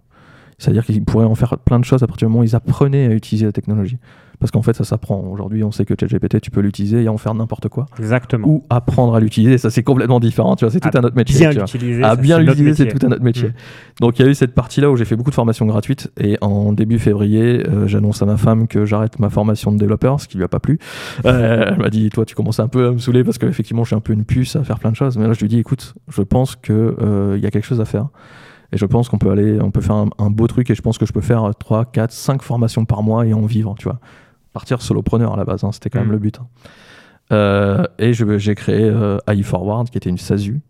[0.59, 3.07] C'est-à-dire qu'ils pourraient en faire plein de choses à partir du moment où ils apprenaient
[3.07, 3.97] à utiliser la technologie.
[4.39, 5.19] Parce qu'en fait, ça s'apprend.
[5.19, 7.87] Aujourd'hui, on sait que ChatGPT, tu peux l'utiliser et en faire n'importe quoi.
[7.99, 8.47] Exactement.
[8.47, 10.55] Ou apprendre à l'utiliser, ça c'est complètement différent.
[10.55, 11.49] Tu vois, c'est tout un autre métier.
[11.49, 12.03] Bien l'utiliser.
[12.03, 13.49] À bien l'utiliser, c'est tout un autre métier.
[13.49, 13.53] Mm.
[13.99, 16.37] Donc il y a eu cette partie-là où j'ai fait beaucoup de formations gratuites et
[16.39, 20.29] en début février, euh, j'annonce à ma femme que j'arrête ma formation de développeur, ce
[20.29, 20.79] qui lui a pas plu.
[21.25, 23.89] Euh, elle m'a dit, toi tu commences un peu à me saouler parce qu'effectivement je
[23.89, 25.17] suis un peu une puce à faire plein de choses.
[25.17, 27.85] Mais là je lui dis, écoute, je pense que euh, y a quelque chose à
[27.85, 28.07] faire.
[28.71, 30.81] Et je pense qu'on peut aller, on peut faire un, un beau truc et je
[30.81, 33.85] pense que je peux faire 3, 4, 5 formations par mois et en vivre, tu
[33.85, 33.99] vois.
[34.53, 36.11] Partir solopreneur à la base, hein, c'était quand même Mm.
[36.13, 36.39] le but.
[36.39, 36.47] hein.
[37.31, 40.61] Euh, et je- j'ai créé euh, AI Forward, qui était une SASU.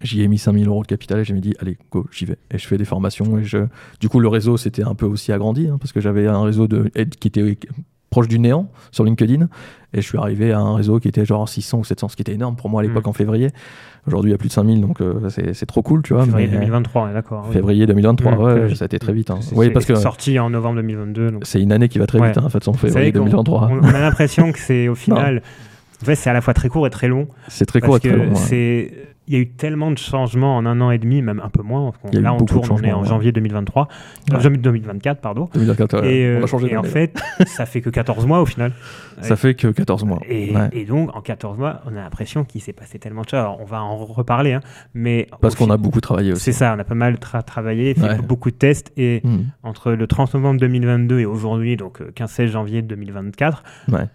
[0.00, 2.38] J'y ai mis 5000 euros de capital et j'ai dit, allez, go, j'y vais.
[2.50, 3.38] Et je fais des formations.
[3.38, 3.58] Et je...
[4.00, 6.66] Du coup, le réseau s'était un peu aussi agrandi, hein, parce que j'avais un réseau
[6.66, 6.90] de...
[7.20, 7.58] qui était
[8.12, 9.48] proche du néant sur LinkedIn.
[9.94, 12.22] Et je suis arrivé à un réseau qui était genre 600 ou 700, ce qui
[12.22, 13.10] était énorme pour moi à l'époque Mm.
[13.10, 13.48] en février.
[14.06, 16.24] Aujourd'hui, il y a plus de 5000, donc euh, c'est trop cool, tu vois.
[16.24, 17.44] Février mais- 2023, on est d'accord.
[17.48, 17.52] oui.
[17.52, 19.30] Février 2023, Mm, ouais, ça a été très vite.
[19.30, 19.38] hein.
[19.40, 21.30] C'est- Oui, parce que sorti en novembre 2022.
[21.32, 22.28] donc c'est une année qui va très Ouais.
[22.28, 23.68] vite, hein, en fait, savez février qu'on- 2023.
[23.70, 25.42] On, on a l'impression que c'est au final.
[26.02, 27.28] En fait, c'est à la fois très court et très long.
[27.48, 28.34] C'est très court et très long.
[28.34, 28.92] c'est.
[29.28, 31.62] Il y a eu tellement de changements en un an et demi, même un peu
[31.62, 31.92] moins.
[32.12, 33.86] là, on tourne, on est en janvier 2023,
[34.32, 34.40] euh, Ouais.
[34.42, 35.48] janvier 2024, pardon.
[35.54, 38.40] 2024, ouais, et euh, on a changé et en fait, ça fait que 14 mois
[38.42, 38.72] au final.
[39.20, 40.18] Ça fait que 14 mois.
[40.28, 40.68] Et, Ouais.
[40.72, 43.38] et donc, en 14 mois, on a l'impression qu'il s'est passé tellement de choses.
[43.38, 44.60] Alors, on va en reparler, hein,
[44.92, 45.28] mais.
[45.40, 46.42] Parce qu'on a beaucoup travaillé aussi.
[46.42, 48.18] C'est ça, on a pas mal tra- travaillé, fait Ouais.
[48.18, 48.92] beaucoup de tests.
[48.96, 49.42] Et Hmm.
[49.62, 53.62] entre le 30 novembre 2022 et aujourd'hui, donc euh, 15-16 janvier 2024,
[53.92, 54.08] Ouais.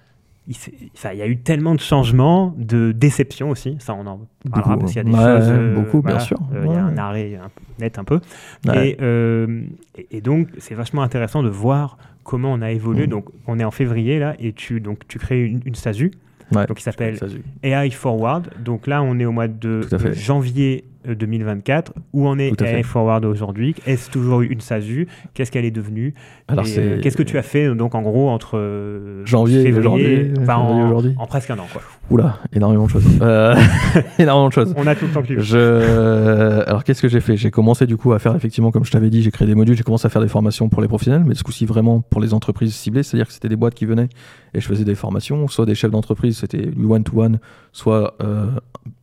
[0.48, 3.76] Il, y a eu tellement de changements, de déceptions aussi.
[3.80, 4.80] Ça, on en parlera Beaucoup.
[4.82, 5.50] parce qu'il y a des Ouais, choses.
[5.50, 6.38] euh, beaucoup, bien sûr.
[6.54, 8.20] euh, Il y a un arrêt un peu- net un peu.
[8.68, 8.92] Ouais.
[8.92, 9.62] Et, euh,
[9.98, 13.08] et, et donc, c'est vachement intéressant de voir comment on a évolué.
[13.08, 13.10] Mm.
[13.10, 16.12] Donc, on est en février là, et tu, donc, tu crées une, une SASU,
[16.52, 17.18] donc qui s'appelle
[17.64, 18.50] AI Forward.
[18.64, 19.82] Donc là, on est au mois de
[20.14, 21.94] janvier 2024.
[22.14, 22.84] Où en est AI.
[22.84, 23.76] Forward aujourd'hui?
[23.86, 25.08] Est-ce toujours une SASU?
[25.34, 26.14] Qu'est-ce qu'elle est devenue?
[26.52, 30.42] Euh, Qu'est-ce que tu as fait donc en gros entre euh, Janvier et enfin, février
[30.48, 31.16] en, aujourd'hui.
[31.18, 31.82] en presque un an quoi.
[32.10, 33.06] Oula, énormément de choses.
[33.22, 33.56] Euh,
[34.20, 34.74] énormément de choses.
[34.78, 35.40] On a tout le temps que.
[35.40, 36.64] Je...
[36.68, 37.38] Alors, qu'est-ce que j'ai fait?
[37.38, 39.76] J'ai commencé du coup à faire, effectivement, comme je t'avais dit, j'ai créé des modules,
[39.76, 42.34] j'ai commencé à faire des formations pour les professionnels, mais ce coup-ci vraiment pour les
[42.34, 44.10] entreprises ciblées, c'est-à-dire que c'était des boîtes qui venaient
[44.54, 47.40] et je faisais des formations, soit des chefs d'entreprise, c'était du one-to-one,
[47.72, 48.48] soit euh,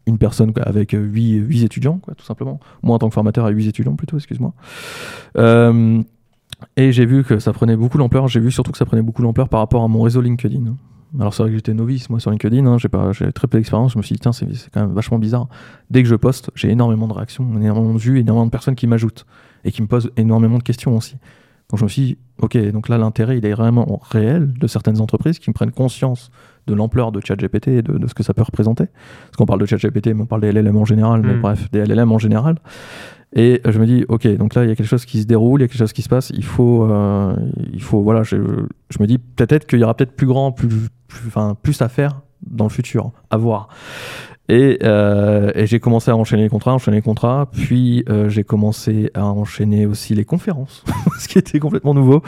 [0.06, 2.60] une personne quoi, avec 8, 8 étudiants, quoi, tout simplement.
[2.82, 4.52] Moi, en tant que formateur, à 8 étudiants plutôt, excuse-moi.
[5.36, 6.02] Euh,
[6.76, 8.28] et j'ai vu que ça prenait beaucoup d'ampleur.
[8.28, 10.74] J'ai vu surtout que ça prenait beaucoup d'ampleur par rapport à mon réseau LinkedIn.
[11.18, 13.92] Alors c'est vrai que j'étais novice moi sur LinkedIn, hein, j'ai très peu d'expérience.
[13.92, 15.46] Je me suis dit tiens c'est quand même vachement bizarre.
[15.90, 18.88] Dès que je poste, j'ai énormément de réactions, énormément de vues, énormément de personnes qui
[18.88, 19.24] m'ajoutent
[19.64, 21.16] et qui me posent énormément de questions aussi.
[21.70, 25.00] Donc je me suis dit ok donc là l'intérêt il est vraiment réel de certaines
[25.00, 26.30] entreprises qui me prennent conscience
[26.66, 28.84] de l'ampleur de ChatGPT et de, de ce que ça peut représenter.
[28.86, 31.40] Parce qu'on parle de ChatGPT, mais on parle des LLM en général, mais Mm.
[31.40, 32.56] bref des LLM en général.
[33.36, 35.60] Et je me dis, ok, donc là, il y a quelque chose qui se déroule,
[35.60, 36.30] il y a quelque chose qui se passe.
[36.36, 37.34] Il faut, euh,
[37.72, 38.36] il faut, voilà, je,
[38.90, 40.68] je me dis peut-être qu'il y aura peut-être plus grand, plus,
[41.08, 43.68] plus, enfin, plus à faire dans le futur, à voir.
[44.50, 48.44] Et, euh, et j'ai commencé à enchaîner les contrats, enchaîner les contrats, puis euh, j'ai
[48.44, 50.84] commencé à enchaîner aussi les conférences,
[51.18, 52.22] ce qui était complètement nouveau.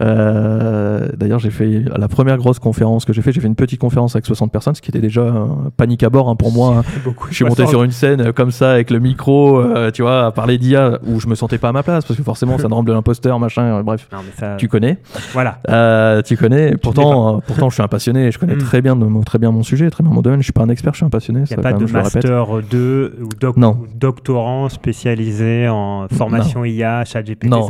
[0.00, 3.80] Euh, D'ailleurs, j'ai fait la première grosse conférence que j'ai fait, j'ai fait une petite
[3.80, 6.82] conférence avec 60 personnes, ce qui était déjà euh, panique à bord hein, pour moi.
[7.04, 7.28] Beaucoup.
[7.30, 10.30] Je suis monté sur une scène comme ça avec le micro, euh, tu vois, à
[10.30, 12.92] parler d'IA où je me sentais pas à ma place parce que forcément ça de
[12.92, 14.98] l'imposteur, machin, euh, bref, Non, mais ça, tu connais.
[15.32, 15.58] voilà.
[15.68, 16.76] Euh, tu connais.
[16.76, 18.30] Pourtant, pourtant, je suis un passionné.
[18.30, 18.58] Je connais Mm.
[18.58, 20.40] très bien, de mon- très bien mon sujet, très bien mon domaine.
[20.40, 21.44] Je suis pas un expert, je suis un passionné.
[21.56, 23.78] N'y a pas de master 2 ou, doc- Non.
[23.82, 27.48] ou doctorant spécialisé en formation IA, ChatGPT.
[27.48, 27.68] Non,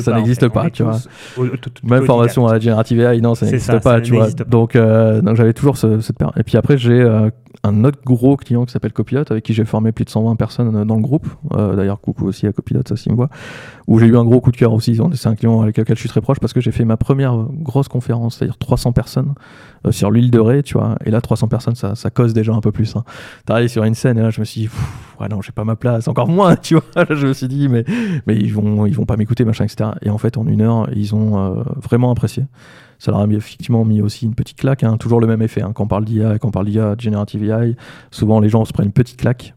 [0.00, 0.70] ça n'existe pas.
[0.70, 0.92] tu vois.
[1.84, 4.26] Même formation à la Generative AI, non, ça n'existe pas, tu vois.
[4.48, 6.32] Donc, euh, donc j'avais toujours ce- cette paire.
[6.36, 7.30] Et puis après, j'ai euh,
[7.64, 10.74] un autre gros client qui s'appelle Copilot, avec qui j'ai formé plus de 120 personnes
[10.76, 11.26] euh, dans le groupe.
[11.54, 13.28] Euh, D'ailleurs, coucou aussi à Copilot, ça s'il me voit.
[13.88, 15.00] Où j'ai eu un gros coup de cœur aussi.
[15.14, 17.34] C'est un client avec lequel je suis très proche parce que j'ai fait ma première
[17.52, 19.32] grosse conférence, c'est-à-dire 300 personnes
[19.86, 20.96] euh, sur l'île de Ré, tu vois.
[21.06, 22.94] Et là, 300 personnes, ça, ça cause déjà un peu plus.
[22.96, 23.04] Hein.
[23.46, 24.68] T'arrives sur une scène et là, je me suis dit,
[25.20, 27.04] ouais, non, j'ai pas ma place, encore moins, tu vois.
[27.08, 27.84] Je me suis dit, mais,
[28.26, 29.90] mais ils vont, ils vont pas m'écouter, machin, etc.
[30.02, 32.44] Et en fait, en une heure, ils ont euh, vraiment apprécié.
[32.98, 34.96] Ça leur a effectivement mis aussi une petite claque, hein.
[34.96, 35.62] toujours le même effet.
[35.62, 35.70] hein.
[35.72, 37.76] Quand on parle d'IA quand on parle d'IA, de Generative AI,
[38.10, 39.54] souvent les gens se prennent une petite claque.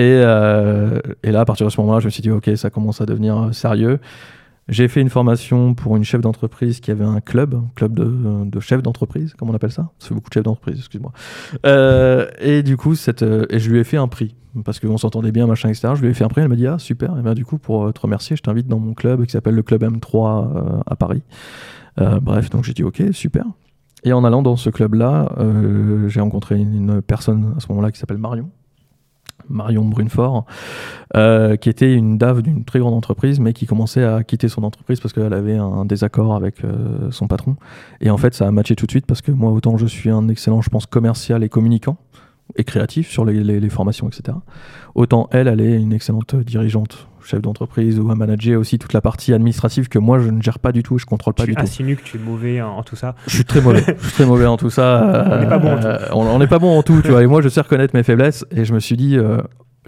[0.00, 2.70] Et, euh, et là, à partir de ce moment-là, je me suis dit, ok, ça
[2.70, 3.98] commence à devenir euh, sérieux.
[4.66, 8.48] J'ai fait une formation pour une chef d'entreprise qui avait un club, un club de,
[8.48, 9.90] de chefs d'entreprise, comme on appelle ça?
[9.98, 11.12] Fait beaucoup de chefs d'entreprise, excuse-moi.
[11.66, 14.34] Euh, et du coup, cette, et je lui ai fait un prix
[14.64, 15.92] parce qu'on s'entendait bien, machin, etc.
[15.96, 16.40] Je lui ai fait un prix.
[16.40, 17.18] Elle m'a dit ah super.
[17.18, 19.62] Et bien du coup, pour te remercier, je t'invite dans mon club qui s'appelle le
[19.62, 21.22] club M3 euh, à Paris.
[21.98, 23.44] Bref, donc j'ai dit ok, super.
[24.04, 25.30] Et en allant dans ce club-là,
[26.06, 28.48] j'ai rencontré une personne à ce moment-là qui s'appelle Marion.
[29.48, 30.44] Marion Brunefort,
[31.16, 34.62] euh, qui était une DAF d'une très grande entreprise, mais qui commençait à quitter son
[34.62, 37.56] entreprise parce qu'elle avait un désaccord avec euh, son patron.
[38.00, 40.10] Et en fait, ça a matché tout de suite parce que moi, autant je suis
[40.10, 41.96] un excellent, je pense, commercial et communicant
[42.56, 44.36] et créatif sur les, les- les formations, etc.
[44.94, 49.00] Autant elle, elle est une excellente dirigeante, chef d'entreprise ou à manager aussi toute la
[49.00, 51.56] partie administrative que moi, je ne gère pas du tout je contrôle pas Tu du
[51.56, 51.62] tout.
[51.62, 53.14] insinues que tu es mauvais en, en tout ça.
[53.26, 53.84] Je suis très mauvais.
[53.98, 55.26] je suis très mauvais en tout ça.
[55.30, 55.86] On n'est pas bon en tout.
[55.86, 57.22] Euh, on on n'est pas bon en tout, tu vois.
[57.22, 58.44] Et moi, je sais reconnaître mes faiblesses.
[58.50, 59.38] Et je me suis dit, euh,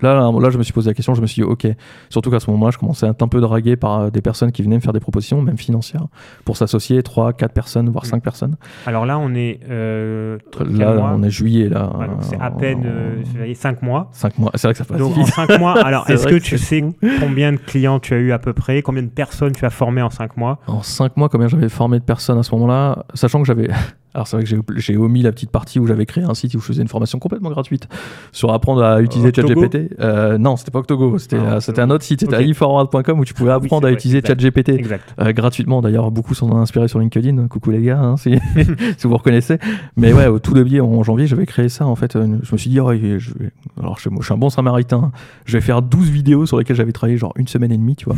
[0.02, 1.14] là, là, là, je me suis posé la question.
[1.14, 1.66] Je me suis dit, ok.
[2.10, 4.52] Surtout qu'à ce moment-là, je commençais à être un peu dragué par euh, des personnes
[4.52, 6.06] qui venaient me faire des propositions, même financières,
[6.44, 8.08] pour s'associer, 3, 4 personnes, voire Mm.
[8.08, 8.56] 5 personnes.
[8.86, 9.60] Alors là, on est.
[9.70, 11.12] Euh, Là, mois?
[11.14, 11.90] on est juillet, là.
[11.96, 14.08] Ouais, C'est à peine euh, 5 mois.
[14.12, 14.50] 5 mois.
[14.54, 15.26] C'est vrai que ça passe Donc en vite.
[15.34, 16.82] 5 mois, alors est-ce que que tu sais
[17.20, 18.82] combien de clients tu as eu à peu près?
[18.82, 20.58] Combien de personnes tu as formées en 5 mois?
[20.66, 23.68] En 5 mois, combien j'avais formé de personnes à ce moment-là, sachant que j'avais.
[24.14, 26.60] Alors, c'est vrai que j'ai- omis la petite partie où j'avais créé un site où
[26.60, 27.88] je faisais une formation complètement gratuite
[28.30, 29.94] sur apprendre à utiliser Octogo ChatGPT.
[30.00, 32.46] Euh, non, c'était pas Octogo, c'était Ah, euh, un autre site, c'était ok.
[32.46, 34.20] iforward.com où tu pouvais oui, apprendre à utiliser.
[34.20, 34.82] ChatGPT.
[35.18, 37.48] Euh, gratuitement d'ailleurs, beaucoup s'en ont inspiré sur LinkedIn.
[37.48, 38.34] Coucou les gars, hein, si,
[38.98, 39.56] si vous reconnaissez.
[39.96, 42.14] Mais ouais, au tout début, en janvier, j'avais créé ça en fait.
[42.16, 42.98] Euh, Je me suis dit, oh, je
[43.38, 45.10] vais- alors je suis un bon samaritain,
[45.46, 48.04] je vais faire 12 vidéos sur lesquelles j'avais travaillé genre une semaine et demie, tu
[48.04, 48.16] vois,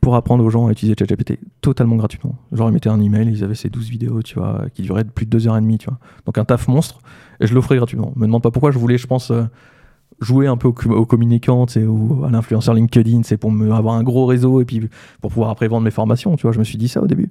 [0.00, 2.36] pour apprendre aux gens à utiliser ChatGPT totalement gratuitement.
[2.52, 5.26] Genre, ils mettaient un email, ils avaient ces 12 vidéos, tu vois, qui duraient plus
[5.26, 5.98] de 2 heures et demie, tu vois.
[6.26, 7.00] Donc un taf monstre,
[7.40, 8.12] et je l'offrais gratuitement.
[8.16, 9.30] Me demande pas pourquoi, je voulais, je pense.
[9.30, 9.44] euh,
[10.20, 13.72] jouer un peu au, au communicant, tu sais, ou à l'influenceur LinkedIn, c'est pour me
[13.72, 14.82] avoir un gros réseau et puis
[15.22, 17.30] pour pouvoir après vendre mes formations, tu vois, je me suis dit ça au début.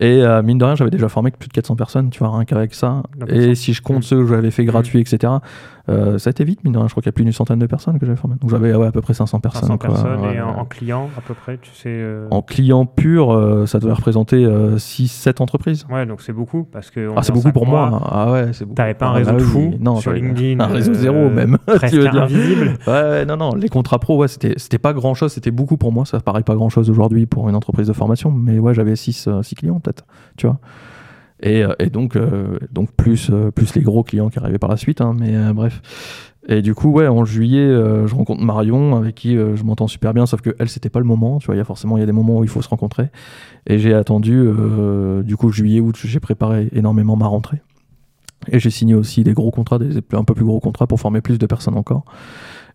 [0.00, 2.44] Et euh, mine de rien, j'avais déjà formé plus de 400 personnes, tu vois, rien
[2.46, 3.02] qu'avec ça.
[3.28, 3.54] Et 400.
[3.54, 4.02] si je compte Mm.
[4.02, 5.32] ceux que j'avais fait gratuits, etc.,
[5.88, 6.86] euh, ça a été vite, mine de rien.
[6.86, 8.36] Je crois qu'il y a plus d'une centaine de personnes que j'avais formées.
[8.40, 9.62] Donc j'avais ouais, à peu près 500 personnes.
[9.62, 9.88] 500 quoi.
[9.90, 11.88] personnes Ouais, et en, en clients à peu près, tu sais.
[11.88, 13.36] euh, En client pur,
[13.66, 14.46] ça devait représenter
[14.78, 15.86] 6-7 entreprises.
[15.90, 17.10] Ouais, donc c'est beaucoup parce que.
[17.16, 18.02] Ah, c'est beaucoup pour mois, moi.
[18.10, 18.76] Ah ouais, c'est beaucoup.
[18.76, 19.50] T'avais pas un Ah, réseau bah de oui.
[19.50, 21.58] fou non, sur LinkedIn Un réseau zéro même.
[21.66, 22.22] Presque tu veux dire.
[22.22, 22.74] invisible.
[22.86, 26.04] Ouais, non, non, les contrats pro, ouais, c'était, pas grand chose, c'était beaucoup pour moi.
[26.04, 29.28] Ça paraît pas grand chose aujourd'hui pour une entreprise de formation, mais ouais, j'avais 6
[29.42, 29.80] six clients
[30.36, 30.60] tu vois.
[31.42, 34.76] Et, euh, donc, euh, donc plus, euh, plus les gros clients qui arrivaient par la
[34.76, 35.82] suite, hein, mais bref.
[36.48, 40.24] Et du coup, ouais, en juillet, je rencontre Marion, avec qui je m'entends super bien,
[40.24, 41.38] sauf que elle, c'était pas le moment.
[41.38, 42.68] Tu vois, il y a forcément, il y a des moments où il faut se
[42.68, 43.10] rencontrer.
[43.66, 44.48] Et j'ai attendu,
[45.22, 47.60] du coup, juillet, août, j'ai préparé énormément ma rentrée.
[48.50, 51.20] Et j'ai signé aussi des gros contrats, des un peu plus gros contrats pour former
[51.20, 52.04] plus de personnes encore.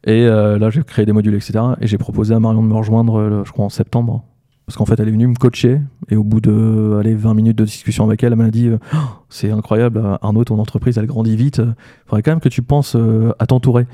[0.05, 1.59] Et là, j'ai créé des modules, etc.
[1.81, 4.23] Et j'ai proposé à Marion de me rejoindre, je crois, en septembre.
[4.65, 5.79] Parce qu'en fait, elle est venue me coacher.
[6.09, 8.97] Et au bout de allez, 20 minutes de discussion avec elle, elle m'a dit oh,
[9.29, 11.57] C'est incroyable, Arnaud, ton entreprise, elle grandit vite.
[11.59, 11.75] Il
[12.07, 12.97] faudrait quand même que tu penses
[13.39, 13.85] à t'entourer.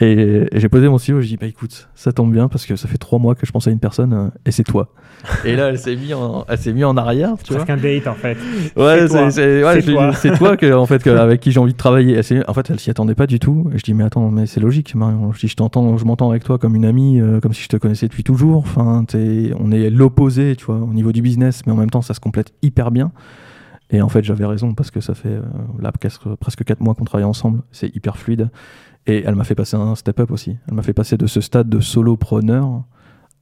[0.00, 2.88] Et, j'ai posé mon stylo, je dis bah écoute, ça tombe bien parce que ça
[2.88, 4.88] fait trois mois que je pense à une personne euh, et c'est toi.
[5.44, 7.34] et là, elle s'est mise en, elle s'est mis en arrière.
[7.38, 8.36] C'est presque un date en fait.
[8.76, 11.78] Ouais, c'est ouais, toi, c'est toi que, en fait, que, avec qui j'ai envie de
[11.78, 12.18] travailler.
[12.18, 13.70] en fait, elle s'y attendait pas du tout.
[13.72, 15.32] Et je dis mais attends, mais c'est logique, Marion.
[15.32, 17.68] Je dis je t'entends, je m'entends avec toi comme une amie, euh, comme si je
[17.68, 18.58] te connaissais depuis toujours.
[18.58, 22.02] Enfin, es, on est l'opposé, tu vois, au niveau du business, mais en même temps,
[22.02, 23.12] ça se complète hyper bien.
[23.92, 25.42] Et en fait, j'avais raison parce que ça fait euh,
[25.78, 27.60] là presque, presque 4 mois qu'on travaille ensemble.
[27.70, 28.48] C'est hyper fluide.
[29.06, 30.56] Et elle m'a fait passer un step-up aussi.
[30.68, 32.84] Elle m'a fait passer de ce stade de solopreneur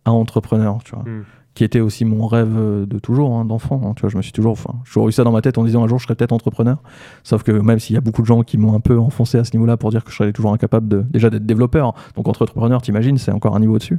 [0.05, 1.05] à entrepreneur, tu vois.
[1.05, 1.25] Hmm.
[1.55, 2.55] Qui était aussi mon rêve
[2.87, 3.83] de toujours, hein, d'enfant.
[3.85, 5.65] Hein, tu vois, je me suis toujours, enfin, toujours eu ça dans ma tête en
[5.65, 6.79] disant un jour je serai peut-être entrepreneur.
[7.25, 9.45] Sauf que même s'il y a beaucoup de gens qui m'ont un peu enfoncé à
[9.45, 11.95] ce niveau-là pour dire que je serais toujours incapable de, déjà d'être développeur.
[12.15, 13.99] Donc entrepreneur, t'imagines, c'est encore un niveau au-dessus.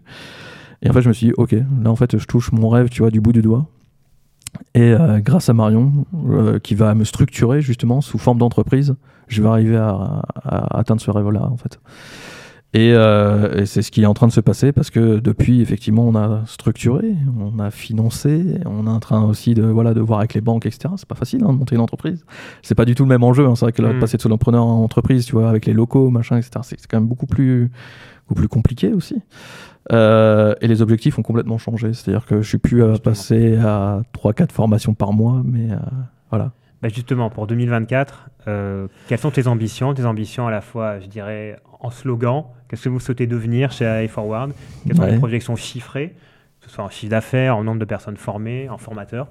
[0.82, 2.89] Et en fait, je me suis dit, ok, là en fait, je touche mon rêve,
[2.89, 3.67] tu vois, du bout du doigt.
[4.74, 8.95] Et euh, grâce à Marion, euh, qui va me structurer justement sous forme d'entreprise,
[9.33, 10.21] je vais arriver à,
[10.71, 11.79] atteindre ce rêve-là, en fait.
[12.73, 16.07] Euh, et, c'est ce qui est en train de se passer parce que depuis, effectivement,
[16.07, 20.19] on a structuré, on a financé, on est en train aussi de, voilà, de voir
[20.19, 20.93] avec les banques, etc.
[20.95, 22.23] C'est pas facile hein, de monter une entreprise.
[22.61, 23.45] C'est pas du tout le même enjeu.
[23.45, 23.55] Hein.
[23.55, 23.99] C'est vrai que là, mm.
[23.99, 27.09] passer de solopreneur en entreprise, tu vois, avec les locaux, machin, etc., c'est quand même
[27.09, 27.71] beaucoup plus,
[28.27, 29.21] beaucoup plus compliqué aussi.
[29.91, 31.93] Euh, et les objectifs ont complètement changé.
[31.93, 35.77] C'est-à-dire que je suis plus à passer à 3-4 formations par mois, mais euh,
[36.29, 36.51] voilà.
[36.81, 39.93] Bah, justement, pour 2024, euh, quelles sont tes ambitions?
[39.93, 42.45] Tes ambitions à la fois, je dirais, en slogan.
[42.67, 44.51] Qu'est-ce que vous souhaitez devenir chez AI Forward?
[44.87, 46.15] Quelles sont les projections chiffrées,
[46.59, 49.27] que ce soit en chiffre d'affaires, en nombre de personnes formées, en formateurs?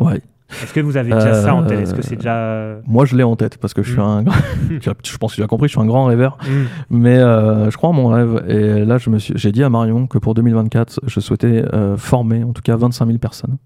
[0.00, 0.20] Ouais.
[0.62, 1.80] Est-ce que vous avez déjà ça en tête?
[1.80, 4.02] Est-ce que c'est déjà euh, Moi, je l'ai en tête parce que je suis mm.
[4.02, 4.24] un.
[4.80, 6.38] je pense que tu as compris, je suis un grand rêveur.
[6.42, 6.50] Mm.
[6.90, 8.42] Mais euh, je crois en mon rêve.
[8.48, 11.62] Et là, je me suis, j'ai dit à Marion que pour 2024, je souhaitais
[11.96, 13.58] former en tout cas 25 000 personnes.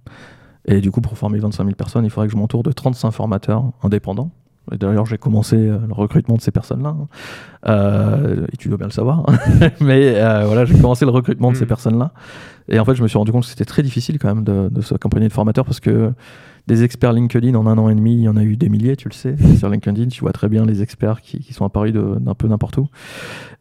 [0.67, 3.11] Et du coup, pour former 25 000 personnes, il faudrait que je m'entoure de 35
[3.11, 4.31] formateurs indépendants.
[4.71, 6.91] D'ailleurs, j'ai commencé euh, le recrutement de ces personnes-là.
[6.91, 7.09] Hein.
[7.69, 9.27] Euh, et tu dois bien le savoir.
[9.81, 11.69] Mais euh, voilà, j'ai commencé le recrutement de ces hmm.
[11.69, 12.13] personnes-là.
[12.69, 14.69] Et en fait, je me suis rendu compte que c'était très difficile quand même de,
[14.69, 16.13] de s'accompagner de formateurs parce que
[16.69, 18.95] des experts LinkedIn en un an et demi, il y en a eu des milliers,
[18.95, 19.35] tu le sais.
[19.59, 22.79] Sur LinkedIn, tu vois très bien les experts qui, qui sont apparus d'un peu n'importe
[22.79, 22.89] où.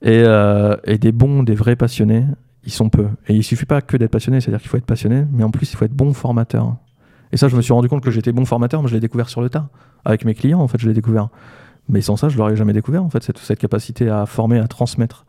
[0.03, 0.23] Et,
[0.83, 2.25] et des bons, des vrais passionnés,
[2.63, 3.07] ils sont peu.
[3.27, 5.71] Et il suffit pas que d'être passionné, c'est-à-dire qu'il faut être passionné, mais en plus,
[5.71, 6.75] il faut être bon formateur.
[7.31, 9.29] Et ça, je me suis rendu compte que j'étais bon formateur, mais je l'ai découvert
[9.29, 9.69] sur le tas.
[10.05, 11.29] Avec mes clients, en fait, je l'ai découvert.
[11.89, 14.67] Mais sans ça, je l'aurais jamais découvert, en fait, cette, cette capacité à former, à
[14.67, 15.25] transmettre.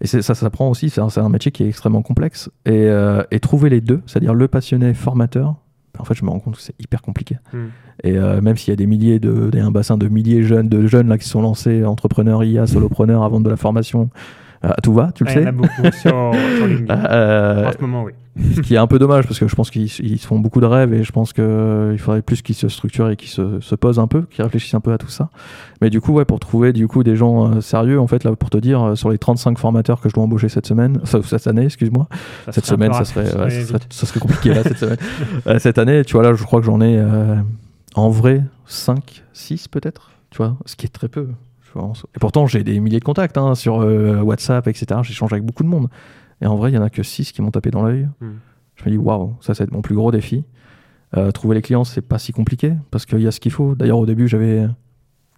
[0.00, 2.50] Et ça, ça prend aussi, c'est un, métier qui est extrêmement complexe.
[2.66, 5.54] Et, euh, et trouver les deux, c'est-à-dire le passionné formateur,
[5.98, 7.36] en fait, je me rends compte que c'est hyper compliqué.
[7.52, 7.66] Hmm.
[8.02, 10.68] Et euh, même s'il y a des milliers de, un bassin de milliers de jeunes,
[10.68, 14.10] de jeunes là qui sont lancés, entrepreneurs, IA, solopreneurs, avant de la formation,
[14.62, 15.40] à euh, tout va, tu le sais.
[15.40, 16.32] Il y en a beaucoup sur,
[16.66, 16.94] LinkedIn.
[17.68, 19.88] en ce moment, oui ce qui est un peu dommage parce que je pense qu'ils
[19.88, 23.10] se font beaucoup de rêves et je pense qu'il euh, faudrait plus qu'ils se structurent
[23.10, 25.30] et qu'ils se, se, posent un peu, qu'ils réfléchissent un peu à tout ça.
[25.80, 28.34] Mais du coup, ouais, pour trouver du coup des gens euh, sérieux, en fait, là,
[28.34, 31.46] pour te dire, euh, sur les 35 formateurs que je dois embaucher cette semaine, cette
[31.46, 32.08] année, excuse-moi,
[32.50, 33.26] cette semaine, ça serait,
[33.90, 34.98] ça serait, compliqué là, cette semaine.
[35.58, 37.00] cette année, tu vois, là, je crois que j'en ai
[37.94, 41.28] en vrai 5, 6 peut-être, tu vois, ce qui est très peu.
[41.76, 45.00] Et pourtant, j'ai des milliers de contacts hein, sur WhatsApp, etc.
[45.02, 45.88] J'échange avec beaucoup de monde.
[46.40, 48.08] Et en vrai, il y en a que 6 qui m'ont tapé dans l'œil.
[48.20, 48.32] Hmm.
[48.76, 50.44] Je me dis, waouh, ça, c'est mon plus gros défi.
[51.16, 53.74] Euh, trouver les clients, c'est pas si compliqué parce qu'il y a ce qu'il faut.
[53.74, 54.66] D'ailleurs, au début, j'avais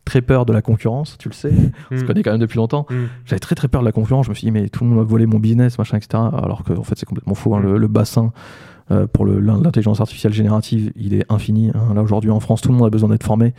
[0.04, 1.52] très peur de la concurrence, tu le sais,
[1.90, 2.06] on se hmm.
[2.06, 2.87] connaît quand même depuis longtemps.
[2.88, 3.06] Hmm.
[3.26, 4.26] J'avais très très peur de la concurrence.
[4.26, 6.22] Je me suis dit, mais tout le monde va voler mon business, machin, etc.
[6.32, 7.54] Alors qu'en en fait, c'est complètement faux.
[7.54, 7.61] Hein.
[7.61, 8.32] Le, bassin
[8.90, 11.70] euh, pour l'intelligence artificielle générative, il est infini.
[11.74, 11.94] Hein.
[11.94, 13.52] Là, aujourd'hui, en France, tout le monde a besoin d'être formé.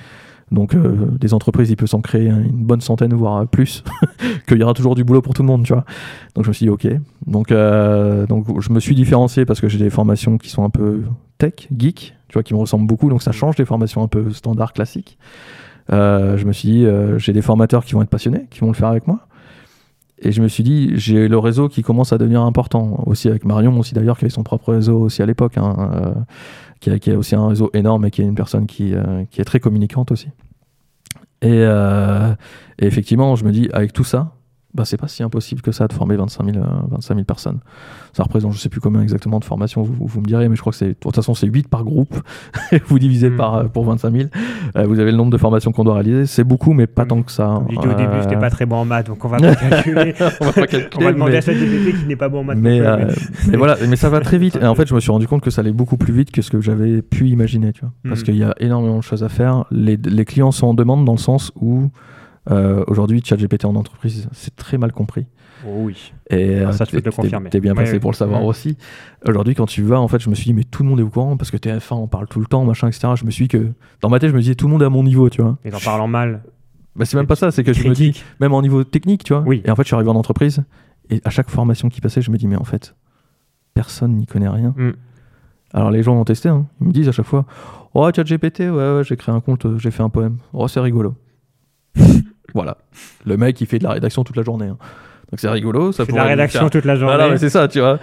[0.51, 3.83] Donc euh, des entreprises, il peut s'en créer une bonne centaine, voire plus,
[4.47, 5.83] qu'il y aura toujours du boulot pour tout le monde, tu vois.
[6.35, 6.87] Donc je me suis dit, ok.
[7.25, 10.69] Donc, euh, donc je me suis différencié parce que j'ai des formations qui sont un
[10.69, 11.03] peu
[11.37, 14.31] tech, geek, tu vois, qui me ressemblent beaucoup, donc ça change des formations un peu
[14.31, 15.17] standard, classiques.
[15.91, 16.85] Euh, je me suis dit,
[17.17, 19.19] j'ai des formateurs qui vont être passionnés, qui vont le faire avec moi.
[20.19, 23.45] Et je me suis dit, j'ai le réseau qui commence à devenir important, aussi avec
[23.45, 25.57] Marion, aussi d'ailleurs, qui avait son propre réseau aussi à l'époque.
[25.57, 26.15] Hein,
[26.79, 29.45] qui a, aussi un réseau énorme et qui est une personne qui, euh, qui est
[29.45, 30.29] très communicante aussi.
[31.43, 32.33] Euh,
[32.79, 34.33] et, effectivement, je me dis, avec tout ça,
[34.77, 37.59] bah, c'est pas si impossible que ça de former 25 000, 25 000 personnes.
[38.13, 40.61] Ça représente, je sais plus combien exactement de formations, vous, vous me direz, mais je
[40.61, 42.15] crois que c'est, de toute façon, c'est 8 par groupe.
[42.87, 43.35] vous divisez Mm.
[43.35, 44.29] par, euh, pour 25 000.
[44.77, 46.25] Euh, vous avez le nombre de formations qu'on doit réaliser.
[46.27, 47.07] C'est beaucoup, mais pas Mm.
[47.07, 47.45] tant que ça.
[47.55, 49.37] Comme je dis au début, Euh, j'étais pas très bon en maths, donc on va
[49.39, 50.13] pas calculer.
[50.39, 50.61] on va pas
[50.97, 52.57] on va demander mais- à ChatGPT qui n'est pas bon en maths.
[52.59, 53.11] mais, non plus, euh,
[53.49, 54.57] mais voilà, mais ça va très vite.
[54.61, 56.41] Et en fait, je me suis rendu compte que ça allait beaucoup plus vite que
[56.41, 57.91] ce que j'avais pu imaginer, tu vois.
[58.07, 58.25] Parce Mhm.
[58.25, 59.65] qu'il y a énormément de choses à faire.
[59.71, 61.89] Les, les clients sont en demande dans le sens où
[62.49, 65.25] euh, aujourd'hui, ChatGPT en entreprise, c'est très mal compris.
[65.65, 66.13] Oh oui.
[66.29, 67.49] Et Ah, ça, euh, je peux te le confirmer.
[67.49, 67.99] T'es bien passé ouais.
[67.99, 68.47] pour le savoir Ouais.
[68.47, 68.77] aussi.
[69.27, 71.03] Aujourd'hui, quand tu vas, en fait, je me suis dit, mais tout le monde est
[71.03, 73.09] au courant parce que TF1 en parle tout le temps, machin, etc.
[73.15, 74.85] Je me suis dit que dans ma tête, je me disais, tout le monde est
[74.85, 75.57] à mon niveau, tu vois.
[75.65, 76.43] Et en parlant mal,
[76.95, 78.25] Bah, c'est même pas ça, c'est que je me dis, critique.
[78.39, 79.43] même en niveau technique, tu vois.
[79.45, 79.61] Oui.
[79.65, 80.63] Et en fait, je suis arrivé en entreprise
[81.09, 82.95] et à chaque formation qui passait, je me dis, mais en fait,
[83.73, 84.73] personne n'y connaît rien.
[84.77, 84.91] Mm.
[85.73, 86.65] Alors les gens ont testé, hein.
[86.81, 87.45] ils me disent à chaque fois,
[87.93, 90.37] oh ChatGPT, ouais, ouais, j'ai créé un compte, euh, j'ai fait un poème.
[90.53, 91.15] Oh, c'est rigolo.
[92.53, 92.77] voilà.
[93.25, 94.67] Le mec, il fait de la rédaction toute la journée.
[94.67, 94.77] hein.
[95.31, 95.91] Donc c'est rigolo.
[95.91, 97.15] Ça C'est de la rédaction faire- toute la journée.
[97.15, 97.99] Voilà, c'est ça, tu vois.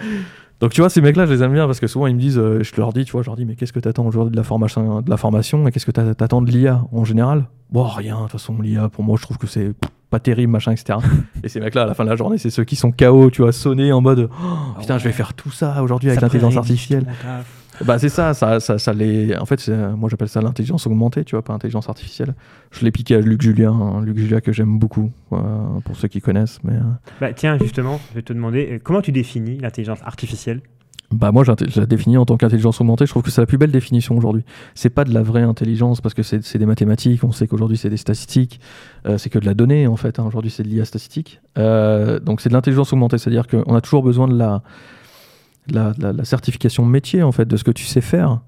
[0.61, 2.37] Donc tu vois, ces mecs-là, je les aime bien parce que souvent ils me disent,
[2.37, 4.37] euh, je leur dis, tu vois, je leur dis, mais qu'est-ce que t'attends aujourd'hui de
[4.37, 7.45] la formation, de la formation et qu'est-ce que t'a- t'attends de l'IA en général?
[7.71, 8.15] Bon, rien.
[8.17, 9.71] De toute façon, l'IA, pour moi, je trouve que c'est
[10.09, 10.99] pas terrible, machin, etc.
[11.43, 13.41] et ces mecs-là, à la fin de la journée, c'est ceux qui sont KO, tu
[13.41, 17.05] vois, sonnés en mode, oh, putain, je vais faire tout ça aujourd'hui avec l'intelligence artificielle.
[17.83, 19.35] Bah c'est ça, ça, ça, ça les...
[19.35, 22.33] En fait, moi j'appelle ça l'intelligence augmentée, tu vois, pas intelligence artificielle.
[22.71, 25.37] Je l'ai piqué à Luc Julien, hein, Luc Julien que j'aime beaucoup, euh,
[25.83, 26.59] pour ceux qui connaissent.
[26.63, 26.81] Mais euh,
[27.19, 30.61] Bah, tiens, justement, je vais te demander, euh, comment tu définis l'intelligence artificielle?
[31.11, 33.05] Bah moi je la définis en tant qu'intelligence augmentée.
[33.05, 34.43] Je trouve que c'est la plus belle définition aujourd'hui.
[34.73, 37.23] C'est pas de la vraie intelligence parce que c'est des mathématiques.
[37.23, 38.59] On sait qu'aujourd'hui c'est des statistiques.
[39.05, 40.17] euh, c'est que de la donnée en fait.
[40.17, 40.23] hein.
[40.25, 41.41] Aujourd'hui c'est de l'IA statistique.
[41.59, 44.63] Euh, donc c'est de l'intelligence augmentée, c'est-à-dire qu'on a toujours besoin de la,
[45.67, 48.41] la, certification métier en fait de ce que tu sais faire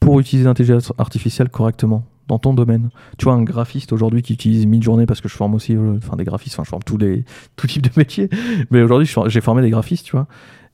[0.00, 2.90] pour utiliser l'intelligence artificielle correctement dans ton domaine.
[3.18, 6.16] Tu vois, un graphiste aujourd'hui qui utilise Midjourney, parce que je forme aussi euh, enfin,
[6.16, 7.24] des graphistes, enfin, je forme tous les,
[7.56, 8.28] tout type de métiers,
[8.70, 10.26] mais aujourd'hui j'ai formé des graphistes, tu vois.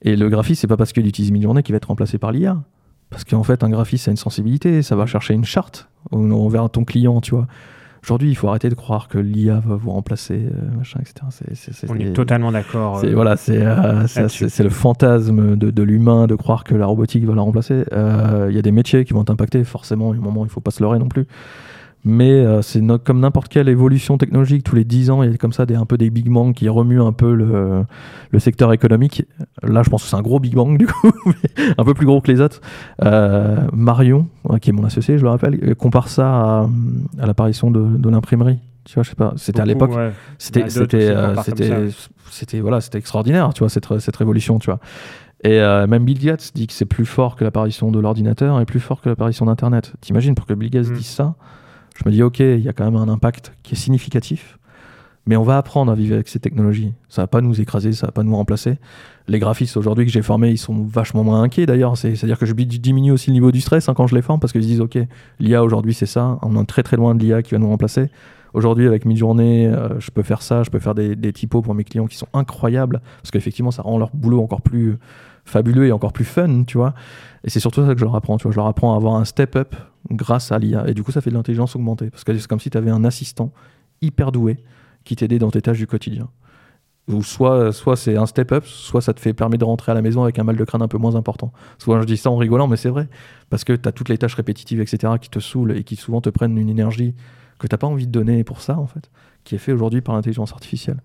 [0.02, 2.62] Et le graphiste, c'est pas parce qu'il utilise Midjourney qu'il va être remplacé par l'IA.
[3.10, 6.84] Parce qu'en fait, un graphiste, a une sensibilité, ça va chercher une charte envers ton
[6.84, 7.48] client, tu vois.
[8.02, 11.14] Aujourd'hui, il faut arrêter de croire que l'IA va vous remplacer, euh, machin, etc.
[11.30, 12.98] C'est- c'est- c'est- On est totalement d'accord.
[13.10, 17.24] euh, voilà, c'est euh, c'est- le fantasme de, de l'humain de croire que la robotique
[17.24, 17.84] va la remplacer.
[17.92, 20.12] Euh, Il y a des métiers qui vont être impactés, forcément.
[20.14, 21.26] Il y a un moment, il faut pas se leurrer non plus.
[22.04, 25.34] Mais euh, c'est no- comme n'importe quelle évolution technologique, tous les 10 ans, il y
[25.34, 27.84] a comme ça des, un peu des big bang qui remuent un peu le,
[28.30, 29.24] le secteur économique.
[29.62, 31.10] Là, je pense que c'est un gros big bang, du coup,
[31.76, 32.60] un peu plus gros que les autres.
[33.04, 36.68] Euh, Marion, euh, qui est mon associé, je le rappelle, compare ça à,
[37.20, 38.58] à l'apparition de, de l'imprimerie.
[38.84, 39.94] Tu vois, je sais pas, c'était à l'époque.
[39.94, 40.12] ouais.
[40.38, 40.70] C'était,
[42.30, 44.80] c'était, voilà, c'était extraordinaire, tu vois, cette, cette révolution, tu vois.
[45.44, 48.64] Et euh, même Bill Gates dit que c'est plus fort que l'apparition de l'ordinateur et
[48.64, 49.92] plus fort que l'apparition d'Internet.
[50.00, 50.94] T'imagines, pour que Bill Gates Mm.
[50.94, 51.34] dise ça,
[52.02, 54.58] je me dis, ok, il y a quand même un impact qui est significatif,
[55.26, 56.94] mais on va apprendre à vivre avec ces technologies.
[57.08, 58.78] Ça va pas nous écraser, ça va pas nous remplacer.
[59.28, 61.96] Les graphistes aujourd'hui que j'ai formés, ils sont vachement moins inquiets d'ailleurs.
[61.96, 64.40] C'est, c'est-à-dire que je diminue aussi le niveau du stress hein, quand je les forme
[64.40, 64.98] parce qu'ils se disent, ok,
[65.38, 68.10] l'IA aujourd'hui c'est ça, on est très très loin de l'IA qui va nous remplacer.
[68.52, 71.72] Aujourd'hui, avec Midjourney, euh, je peux faire ça, je peux faire des, des typos pour
[71.74, 74.98] mes clients qui sont incroyables, parce qu'effectivement, ça rend leur boulot encore plus
[75.44, 76.94] fabuleux et encore plus fun, tu vois.
[77.44, 78.52] Et c'est surtout ça que je leur apprends, tu vois.
[78.52, 79.76] Je leur apprends à avoir un step-up
[80.10, 80.88] grâce à l'IA.
[80.88, 82.90] Et du coup, ça fait de l'intelligence augmentée, parce que c'est comme si tu avais
[82.90, 83.52] un assistant
[84.00, 84.58] hyper doué
[85.04, 86.28] qui t'aidait dans tes tâches du quotidien.
[87.08, 90.02] Ou soit, soit c'est un step-up, soit ça te fait permet de rentrer à la
[90.02, 91.52] maison avec un mal de crâne un peu moins important.
[91.78, 93.08] Souvent, je dis ça en rigolant, mais c'est vrai.
[93.48, 96.20] Parce que tu as toutes les tâches répétitives, etc., qui te saoulent et qui souvent
[96.20, 97.14] te prennent une énergie
[97.58, 99.10] que tu n'as pas envie de donner pour ça, en fait,
[99.44, 101.00] qui est fait aujourd'hui par l'intelligence artificielle.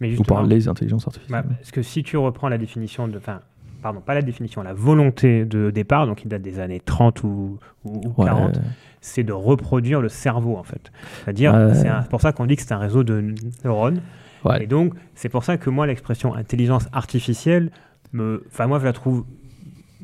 [0.00, 1.44] Mais Ou par les intelligences bah, artificielles.
[1.48, 3.16] parce que si tu reprends la définition de.
[3.16, 3.40] Enfin,
[3.86, 7.58] pardon, pas la définition, la volonté de départ, donc qui date des années 30 ou,
[7.84, 8.58] ou, ou Ouais, 40,
[9.00, 10.90] c'est de reproduire le cerveau, en fait.
[11.22, 11.72] C'est-à-dire, Ouais.
[11.74, 13.32] c'est pour ça qu'on dit que c'est un réseau de
[13.64, 14.00] neurones.
[14.44, 14.64] ouais.
[14.64, 17.70] Et donc, c'est pour ça que moi, l'expression intelligence artificielle,
[18.12, 19.24] me, enfin, moi, je la trouve,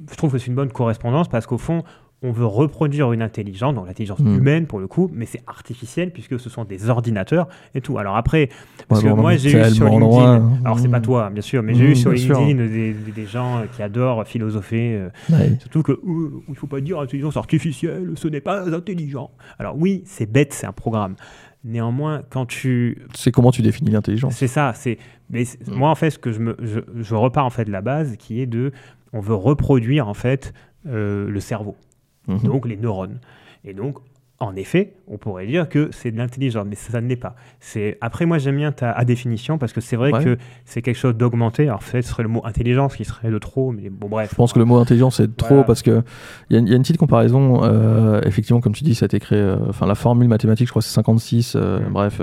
[0.09, 1.83] je trouve que c'est une bonne correspondance parce qu'au fond,
[2.23, 4.37] on veut reproduire une intelligence, donc l'intelligence Mm.
[4.37, 7.99] humaine pour le coup, mais c'est artificiel puisque ce sont des ordinateurs et tout.
[7.99, 8.49] Alors après,
[8.89, 9.99] parce Ouais, que moi, j'ai eu sur LinkedIn,
[10.39, 10.53] loin.
[10.65, 11.03] alors c'est pas Mm.
[11.03, 12.13] toi, bien sûr, mais j'ai eu Mm, sur.
[12.13, 15.57] LinkedIn des, des- gens qui adorent philosopher, euh, Ouais.
[15.61, 19.31] surtout que euh, il faut pas dire intelligence artificielle, ce n'est pas intelligent.
[19.59, 21.15] Alors oui, c'est bête, c'est un programme.
[21.65, 24.35] Néanmoins, quand tu C'est comment tu définis l'intelligence.
[24.35, 24.99] c'est ça, c'est.
[25.31, 25.75] Mais Mm.
[25.75, 28.17] moi, en fait, ce que je me, je, je repars en fait de la base,
[28.17, 28.73] qui est de,
[29.13, 30.53] on veut reproduire en fait
[30.89, 31.77] euh, le cerveau,
[32.29, 32.39] Mhm.
[32.41, 33.21] donc les neurones.
[33.65, 33.99] Et donc,
[34.43, 37.37] en effet, on pourrait dire que c'est de l'intelligence, mais ça, ne l'est pas.
[37.61, 41.15] C'est après moi j'aime bien ta définition parce que c'est vrai que c'est quelque chose
[41.15, 41.69] d'augmenté.
[41.69, 44.31] Alors fait, ce serait le mot intelligence qui serait de trop, mais bon bref.
[44.31, 46.03] Je pense que le mot intelligence c'est de trop parce que
[46.51, 47.63] il y, a une petite comparaison.
[47.63, 49.39] Euh, effectivement, comme tu dis, ça a été créé.
[49.39, 51.55] Euh, enfin, la formule mathématique, je crois, c'est 56.
[51.55, 51.79] Euh.
[51.91, 52.21] Bref,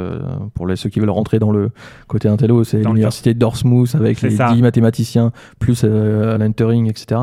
[0.56, 1.72] pour les, ceux qui veulent rentrer dans le
[2.08, 7.22] côté intello, c'est l'université de Dortmouth avec les 10 mathématiciens plus Alan Turing, etc.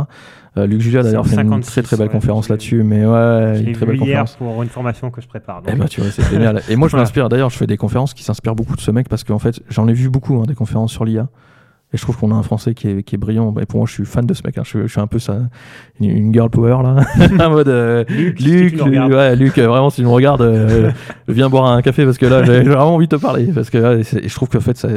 [0.59, 3.85] Euh, Luc Julia d'ailleurs fait une très très belle conférence là-dessus, mais ouais, une très
[3.85, 4.37] belle conférence.
[4.37, 5.63] pour une formation que je prépare.
[5.67, 6.63] Et eh ben, tu vois, c'est génial.
[6.69, 9.09] Et moi je m'inspire d'ailleurs, je fais des conférences qui s'inspirent beaucoup de ce mec
[9.09, 11.29] parce qu'en fait j'en ai vu beaucoup hein, des conférences sur l'IA.
[11.93, 13.55] Et je trouve qu'on a un Français qui est, qui est brillant.
[13.61, 14.59] Et pour moi, je suis fan de ce mec.
[14.59, 14.63] Hein.
[14.65, 15.39] Je, suis un peu ça,
[16.01, 16.97] une, girl power là.
[17.47, 20.43] en mode euh, Luc, Luc, ouais, Luc euh, vraiment, si tu me regardes,
[21.29, 23.47] viens boire un café parce que là, j'ai vraiment envie de te parler.
[23.55, 24.89] Parce que je trouve qu'en fait, ça,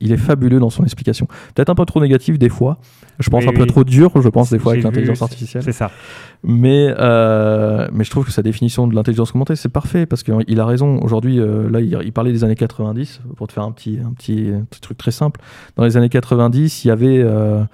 [0.00, 1.26] il est fabuleux dans son explication.
[1.54, 2.78] Peut-être un peu trop négatif des fois.
[3.18, 5.62] Je pense un peu trop dur, je pense, des fois, avec l'intelligence artificielle.
[5.64, 5.90] C'est ça.
[6.44, 10.60] Mais, euh, mais je trouve que sa définition de l'intelligence augmentée, c'est parfait, parce qu'il
[10.60, 11.00] a raison.
[11.02, 14.52] Aujourd'hui, euh, là, il, parlait des années 90, pour te faire un petit, un petit,
[14.80, 15.40] truc très simple.
[15.76, 17.18] Dans les années 90, il y avait...
[17.18, 17.64] Euh,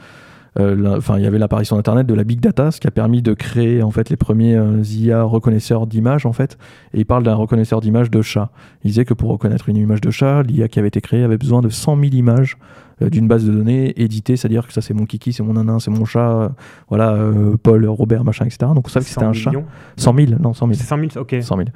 [0.59, 3.35] enfin, il y avait l'apparition d'Internet, de la big data, ce qui a permis de
[3.35, 6.59] créer en fait les premiers euh, IA reconnaisseurs d'images en fait.
[6.93, 8.51] Et il parle d'un reconnaisseur d'images de chat.
[8.85, 11.39] Il disait que pour reconnaître une image de chat, l'IA qui avait été créée avait
[11.39, 12.57] besoin de 100 000 images
[13.03, 15.81] euh, d'une base de données éditée, c'est-à-dire que ça c'est mon kiki, c'est mon nanin,
[15.81, 16.53] c'est mon chat,
[16.89, 17.19] voilà,
[17.63, 18.71] Paul, Robert, machin, etc.
[18.75, 19.51] Donc on savait que c'était un chat.
[19.97, 20.79] 100 000, non, 100 000.
[20.79, 21.37] C'est 100 000, ok.
[21.41, 21.69] 100 000.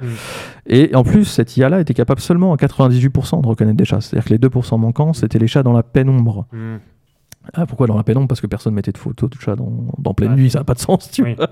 [0.67, 3.99] Et en plus, cette IA-là était capable seulement à 98% de reconnaître des chats.
[3.99, 6.45] C'est-à-dire que les 2% manquants, c'était les chats dans la pénombre.
[6.53, 6.77] Hmm.
[7.53, 10.13] Ah, pourquoi dans la pénombre Parce que personne mettait de photos de chat dans, dans
[10.13, 11.47] pleine nuit, ça n'a pas de sens, tu vois.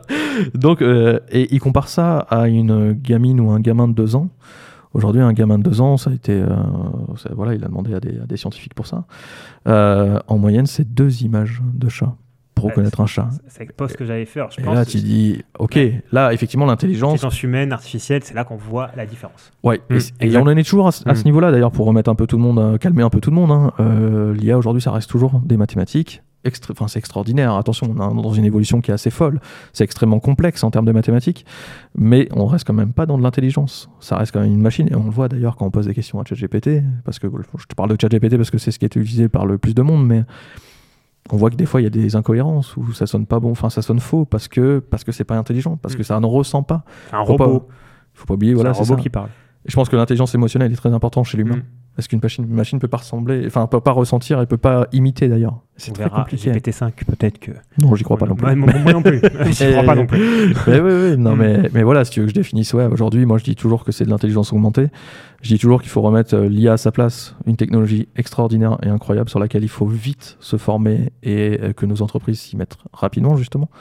[0.53, 4.29] Donc, euh, et il compare ça à une gamine ou un gamin de 2 ans.
[4.93, 6.33] Aujourd'hui, un gamin de 2 ans, ça a été.
[6.33, 6.47] Euh,
[7.31, 9.05] voilà, il a demandé à des, à des scientifiques pour ça.
[9.67, 12.15] Euh, en moyenne, c'est deux images de chat
[12.58, 13.30] pour reconnaître un chat.
[13.47, 14.41] C'est pas ce que j'avais fait.
[14.58, 15.80] Je et là, tu dis, ok,
[16.12, 17.12] là, effectivement, l'intelligence.
[17.12, 19.51] L'intelligence humaine, artificielle, c'est là qu'on voit la différence.
[19.64, 21.24] Ouais, et, mmh, on en est toujours à, ce mmh.
[21.26, 23.36] niveau-là, d'ailleurs, pour remettre un peu tout le monde, euh, calmer un peu tout le
[23.36, 23.51] monde.
[23.51, 23.74] Hein.
[23.80, 26.24] Euh, L'IA, aujourd'hui, ça reste toujours des mathématiques.
[26.72, 27.53] Enfin, c'est extraordinaire.
[27.55, 29.41] Attention, on est dans une évolution qui est assez folle.
[29.74, 31.45] C'est extrêmement complexe en termes de mathématiques,
[31.95, 33.89] mais on reste quand même pas dans de l'intelligence.
[33.99, 35.93] Ça reste quand même une machine, et on le voit d'ailleurs quand on pose des
[35.93, 37.28] questions à ChatGPT, parce que
[37.58, 39.76] je te parle de ChatGPT parce que c'est ce qui est utilisé par le plus
[39.76, 40.24] de monde, mais
[41.32, 43.51] on voit que des fois il y a des incohérences où ça sonne pas bon,
[43.51, 46.05] enfin ça sonne faux parce que parce que c'est pas intelligent, parce que mm.
[46.05, 46.84] ça ne ressent pas.
[47.11, 47.59] Un robot.
[47.59, 47.73] Pas,
[48.13, 49.30] faut pas oublier, voilà, c'est un robot qui parle.
[49.65, 51.57] je pense que l'intelligence émotionnelle est très importante chez l'humain.
[51.57, 51.63] Mm.
[51.98, 55.28] Parce qu'une machine, machine peut pas ressembler, enfin peut pas ressentir, elle peut pas imiter
[55.28, 55.62] d'ailleurs.
[55.78, 56.52] C'est très compliqué.
[56.52, 57.52] GPT-5 peut-être que.
[57.82, 58.56] Non, j'y crois pas non plus.
[58.56, 59.20] Moi, non plus.
[59.50, 60.54] j'y crois pas non plus.
[60.68, 63.26] mais oui, oui, non, mais, mais voilà, si tu veux que je définisse, ouais, aujourd'hui,
[63.26, 64.89] moi je dis toujours que c'est de l'intelligence augmentée.
[65.41, 68.89] Je dis toujours qu'il faut remettre euh, l'IA à sa place, une technologie extraordinaire et
[68.89, 72.78] incroyable sur laquelle il faut vite se former et euh, que nos entreprises s'y mettent
[72.93, 73.72] rapidement justement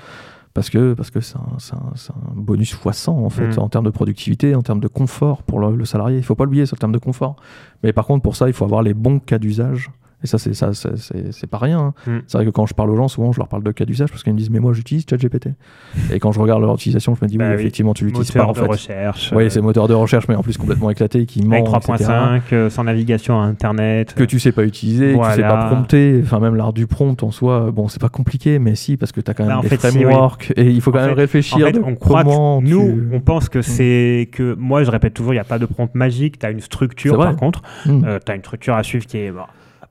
[0.57, 3.61] parce que parce que c'est un, un, bonus x 100 en fait mm.
[3.61, 6.17] en termes de productivité, en termes de confort pour le, salarié.
[6.17, 7.37] Il faut pas l'oublier, c'est en termes de confort.
[7.83, 9.91] Mais par contre, pour ça, il faut avoir les bons cas d'usage
[10.27, 11.79] et ça, c'est ça, c'est pas rien.
[11.79, 11.95] Hein.
[12.07, 12.19] Mm.
[12.27, 14.11] C'est vrai que quand je parle aux gens, souvent, je leur parle de cas d'usage
[14.11, 15.51] parce qu'ils me disent, mais moi, j'utilise ChatGPT.
[16.13, 18.45] et quand je regarde leur utilisation, je me dis, oui, bah effectivement, tu l'utilises pas
[18.45, 19.33] en de recherche.
[19.35, 21.57] Oui, c'est moteur de recherche, mais en plus complètement éclaté, qui ment.
[21.57, 24.15] 3.5, euh, sans navigation à Internet.
[24.15, 26.21] Que tu sais pas utiliser, que tu sais pas prompter.
[26.23, 29.21] Enfin, même l'art du prompt en soi, bon, c'est pas compliqué, mais si, parce que
[29.21, 31.69] tu as quand même bah, des frameworks et il faut quand même réfléchir.
[31.85, 33.63] on croit nous, on pense que mm.
[33.63, 36.39] c'est que moi, je répète toujours, il n'y a pas de prompt magique.
[36.39, 37.63] Tu as une structure, par contre.
[37.87, 38.05] Mm.
[38.05, 39.33] Euh, tu as une structure à suivre qui est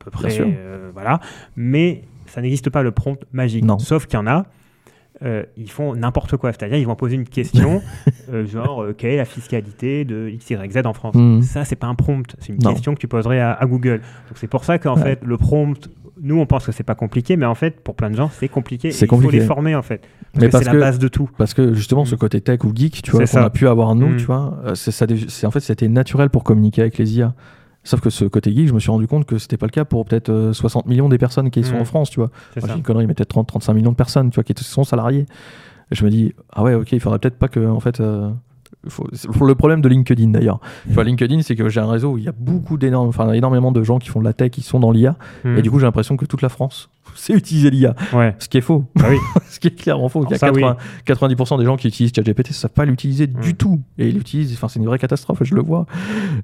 [0.06, 0.38] peu près.
[0.40, 1.20] Euh, voilà.
[1.56, 3.66] Mais ça n'existe pas le prompt magique.
[3.80, 4.46] Sauf qu'il y en a.
[5.24, 6.52] Euh, ils font n'importe quoi.
[6.52, 7.82] C'est-à-dire, ils vont poser une question,
[8.34, 11.16] euh, genre, quelle est la fiscalité de X, Y, Z en France?
[11.16, 11.42] Hmm.
[11.42, 12.36] Ça, c'est pas un prompt.
[12.40, 14.02] C'est une question que tu poserais à, Google.
[14.28, 15.90] Donc, c'est pour ça qu'en fait, le prompt,
[16.22, 18.50] nous, on pense que c'est pas compliqué, mais en fait, pour plein de gens, c'est
[18.50, 18.90] compliqué.
[18.90, 20.02] Il faut les former, en fait.
[20.34, 21.30] Parce que c'est la base de tout.
[21.38, 22.18] Parce que justement, ce hmm.
[22.18, 24.18] côté tech ou geek, tu vois, qu'on a pu avoir nous, hmm.
[24.18, 27.34] tu vois, c'est en fait, c'était naturel pour communiquer avec les IA.
[27.86, 29.86] Sauf que ce côté geek, je me suis rendu compte que c'était pas le cas
[29.86, 31.82] pour peut-être 60 euh, millions des personnes qui sont mmh.
[31.82, 32.32] en France, tu vois.
[32.56, 35.28] J'ai une connerie, mais peut-être 30, 35 millions de personnes, tu vois, qui sont salariés.
[35.92, 38.32] Et je me dis, ah ouais, ok, il faudrait peut-être pas que, en fait, euh,
[38.86, 40.60] le problème de LinkedIn d'ailleurs.
[40.88, 43.84] LinkedIn, c'est que j'ai un réseau où il y a beaucoup d'énormes, enfin énormément de
[43.84, 45.58] gens qui font de la tech, qui sont dans l'IA, mmh.
[45.58, 47.96] et du coup j'ai l'impression que toute la France c'est utiliser l'IA.
[48.14, 48.36] Ouais.
[48.40, 48.86] Ce qui est faux.
[48.96, 49.18] Bah oui.
[49.50, 50.26] Ce qui est clairement faux.
[50.26, 50.78] Il y a
[51.08, 53.54] 90% des gens qui utilisent ChatGPT ne savent pas l'utiliser du mm.
[53.54, 53.82] tout.
[53.98, 55.86] Et ils l'utilisent, enfin, c'est une vraie catastrophe, je le vois.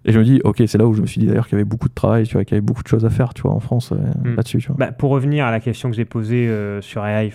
[0.06, 1.62] Et je me dis, ok, c'est là où je me suis dit d'ailleurs qu'il y
[1.62, 3.42] avait beaucoup de travail, tu vois, qu'il y avait beaucoup de choses à faire, tu
[3.42, 4.36] vois, en France, euh, mm.
[4.36, 4.68] là-dessus.
[4.78, 7.32] Bah, pour revenir à la question que j'ai posée euh, sur AI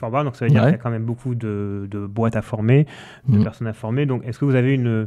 [0.00, 2.86] donc ça veut dire qu'il y a quand même beaucoup de, boîtes à former,
[3.28, 3.42] de mm.
[3.42, 4.06] personnes à former.
[4.06, 5.06] Donc, est-ce que vous avez une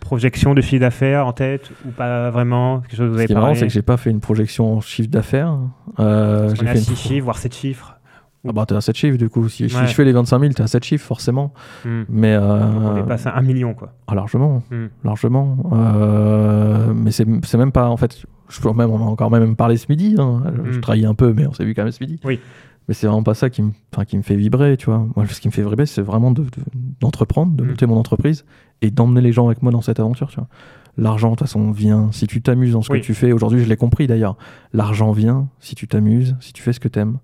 [0.00, 2.80] projection de chiffre d'affaires en tête ou pas vraiment?
[2.80, 4.76] Quelque chose vous avez Ce qui est marrant, c'est que j'ai pas fait une projection
[4.76, 5.56] en chiffre d'affaires.
[5.98, 7.96] Euh, j'ai fait 6 chiffres, voire 7 chiffres.
[8.48, 9.46] Ah bah t'es à 7 chiffres du coup.
[9.50, 9.68] Si, Ouais.
[9.68, 11.52] je fais les 25 000, t'es à 7 chiffres forcément.
[11.84, 12.04] Hmm.
[12.08, 13.92] Mais euh, On dépasse un million, quoi.
[14.06, 14.86] ah, largement, Hmm.
[15.04, 15.58] largement.
[15.72, 17.26] Euh, mais c'est
[17.58, 18.24] même pas en fait.
[18.48, 20.16] Je peux même on a encore même parlé ce midi.
[20.18, 20.42] hein.
[20.72, 20.80] Je Mm.
[20.80, 22.18] trahis un peu, mais on s'est vu quand même ce midi.
[22.24, 22.40] Oui.
[22.90, 25.06] Mais c'est vraiment pas ça qui me, enfin, qui me fait vibrer, tu vois.
[25.14, 26.48] Moi, ce qui me fait vibrer, c'est vraiment de- de-
[27.00, 27.68] d'entreprendre, de, Mm.
[27.68, 28.44] monter mon entreprise
[28.82, 30.48] et d'emmener les gens avec moi dans cette aventure, tu vois.
[30.96, 32.10] L'argent, de toute façon, vient.
[32.10, 33.00] Si tu t'amuses dans ce Oui.
[33.00, 34.36] que tu fais, aujourd'hui, je l'ai compris d'ailleurs.
[34.72, 37.18] L'argent vient si tu t'amuses, si tu fais ce que t'aimes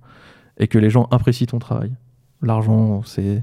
[0.56, 1.90] et que les gens apprécient ton travail.
[2.42, 3.42] L'argent, c'est.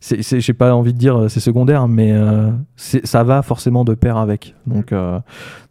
[0.00, 4.16] J'ai pas envie de dire euh, c'est secondaire, mais euh, ça va forcément de pair
[4.16, 4.54] avec.
[4.68, 5.14] Donc, euh,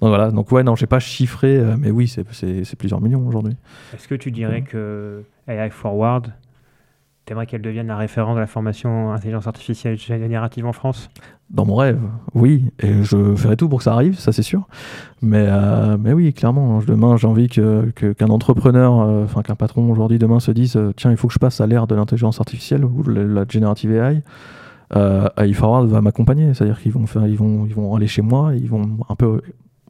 [0.01, 0.31] donc voilà.
[0.31, 3.55] Donc, ouais, non, j'ai pas chiffré, euh, mais oui, c'est plusieurs millions aujourd'hui.
[3.93, 6.31] Est-ce que tu dirais que AI Forward,
[7.25, 11.09] t'aimerais qu'elle devienne la référence de la formation intelligence artificielle générative en France?
[11.49, 11.99] Dans mon rêve,
[12.33, 14.67] oui, et je ferai tout pour que ça arrive, ça c'est sûr.
[15.21, 19.55] Mais, euh, mais oui, clairement, demain j'ai envie que, que- qu'un entrepreneur, euh, enfin qu'un
[19.55, 21.95] patron aujourd'hui demain se dise euh, tiens, il faut que je passe à l'ère de
[21.95, 24.21] l'intelligence artificielle ou de la, generative AI.
[24.95, 28.53] Euh, AI Forward va m'accompagner, c'est-à-dire qu'ils vont ils vont, ils vont aller chez moi,
[28.55, 29.41] ils vont un peu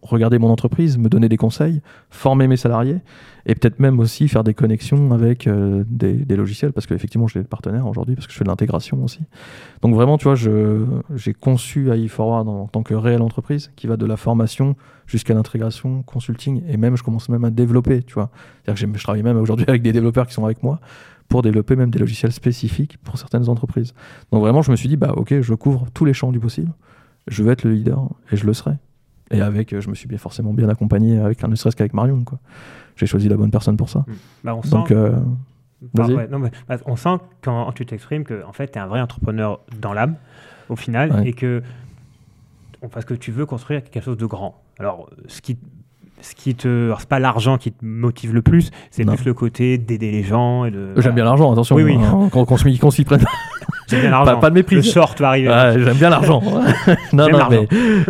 [0.03, 2.99] regarder mon entreprise, me donner des conseils, former mes salariés
[3.45, 7.47] et peut-être même aussi faire des connexions avec euh, des, logiciels parce qu'effectivement j'ai des
[7.47, 9.21] partenaires aujourd'hui parce que je fais de l'intégration aussi.
[9.81, 13.97] Donc vraiment, tu vois, j'ai conçu AI Forward en, tant que réelle entreprise qui va
[13.97, 14.75] de la formation
[15.07, 18.29] jusqu'à l'intégration, consulting et même je commence même à développer, tu vois.
[18.63, 20.79] C'est-à-dire que je travaille même aujourd'hui avec des développeurs qui sont avec moi
[21.27, 23.93] pour développer même des logiciels spécifiques pour certaines entreprises.
[24.31, 26.71] Donc vraiment, je me suis dit, bah ok, je couvre tous les champs du possible,
[27.27, 28.73] je vais être le leader et je le serai.
[29.33, 32.23] Et avec, euh, je me suis bien forcément bien accompagné avec ne serait-ce qu'avec Marion,
[32.23, 32.39] quoi.
[32.95, 34.05] J'ai choisi la bonne personne pour ça.
[34.43, 35.11] Bah, on sent, euh,
[35.93, 36.13] bah, vas-y.
[36.15, 38.87] ouais, non, mais, bah, on sent quand tu t'exprimes que en fait, tu es un
[38.87, 40.15] vrai entrepreneur dans l'âme,
[40.69, 41.29] au final, Ouais.
[41.29, 41.61] et que
[42.91, 44.61] parce que tu veux construire quelque chose de grand.
[44.77, 45.57] Alors, ce qui,
[46.21, 49.15] ce qui te, alors, c'est pas l'argent qui te motive le plus, c'est Non.
[49.15, 50.93] plus le côté d'aider les gens et de.
[50.97, 51.95] j'aime bien l'argent, attention, Oui, oui.
[51.95, 53.23] hein, qu'on qu'on s'y qu'on s'y prenne
[53.87, 54.39] J'aime bien pas, l'argent.
[54.39, 54.75] pas de mépris.
[54.75, 55.49] Le short va arriver.
[55.83, 56.41] J'aime bien l'argent.
[57.13, 57.67] non, mais,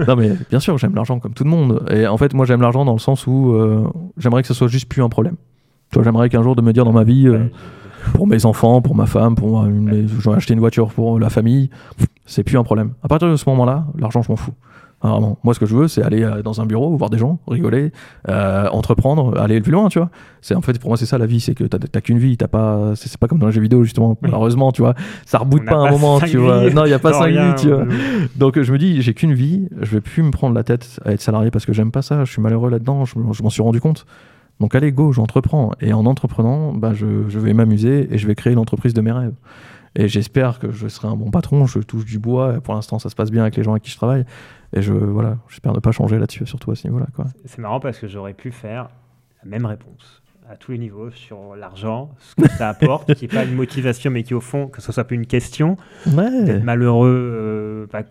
[0.07, 1.83] non, mais bien sûr, j'aime l'argent comme tout le monde.
[1.89, 3.83] Et en fait, moi, j'aime l'argent dans le sens où euh,
[4.17, 5.35] j'aimerais que ce soit juste plus un problème.
[5.91, 7.45] Tu vois, j'aimerais qu'un jour de me dire dans ma vie, euh,
[8.13, 10.87] pour mes enfants, pour ma femme, pour moi, une- mes- je vais acheter une voiture
[10.89, 11.69] pour la famille,
[12.25, 12.93] c'est plus un problème.
[13.03, 14.53] À partir de ce moment-là, l'argent, je m'en fous.
[15.03, 15.37] Vraiment.
[15.43, 17.91] Moi, ce que je veux, c'est aller euh, dans un bureau, voir des gens, rigoler,
[18.29, 20.09] euh, entreprendre, aller plus loin, tu vois.
[20.41, 22.47] C'est en fait pour moi, c'est ça la vie, c'est que t'as qu'une vie, t'as
[22.47, 24.11] pas, c'est pas comme dans les jeux vidéo justement.
[24.11, 24.17] Oui.
[24.21, 24.93] Malheureusement, tu vois,
[25.25, 26.69] ça reboot pas un moment, tu vois.
[26.69, 27.85] Non, il y a pas cinq vies, tu vois.
[28.35, 31.11] Donc je me dis, j'ai qu'une vie, je vais plus me prendre la tête à
[31.11, 33.81] être salarié parce que j'aime pas ça, je suis malheureux là-dedans, je, m'en suis rendu
[33.81, 34.05] compte.
[34.59, 35.71] Donc allez, go, j'entreprends.
[35.81, 39.11] Et en entreprenant, bah, je, je vais m'amuser et je vais créer l'entreprise de mes
[39.11, 39.33] rêves.
[39.95, 42.97] Et j'espère que je serai un bon patron, je touche du bois, et pour l'instant
[42.99, 44.25] ça se passe bien avec les gens avec qui je travaille.
[44.75, 47.05] Et je, voilà, j'espère ne pas changer là-dessus, surtout à ce niveau-là.
[47.45, 48.89] C'est marrant parce que j'aurais pu faire
[49.43, 53.33] la même réponse à tous les niveaux sur l'argent, ce que ça apporte, qui n'est
[53.33, 55.77] pas une motivation, mais qui au fond, que ce soit plus une question,
[56.07, 56.43] Ouais.
[56.43, 58.01] d'être malheureux euh, bah,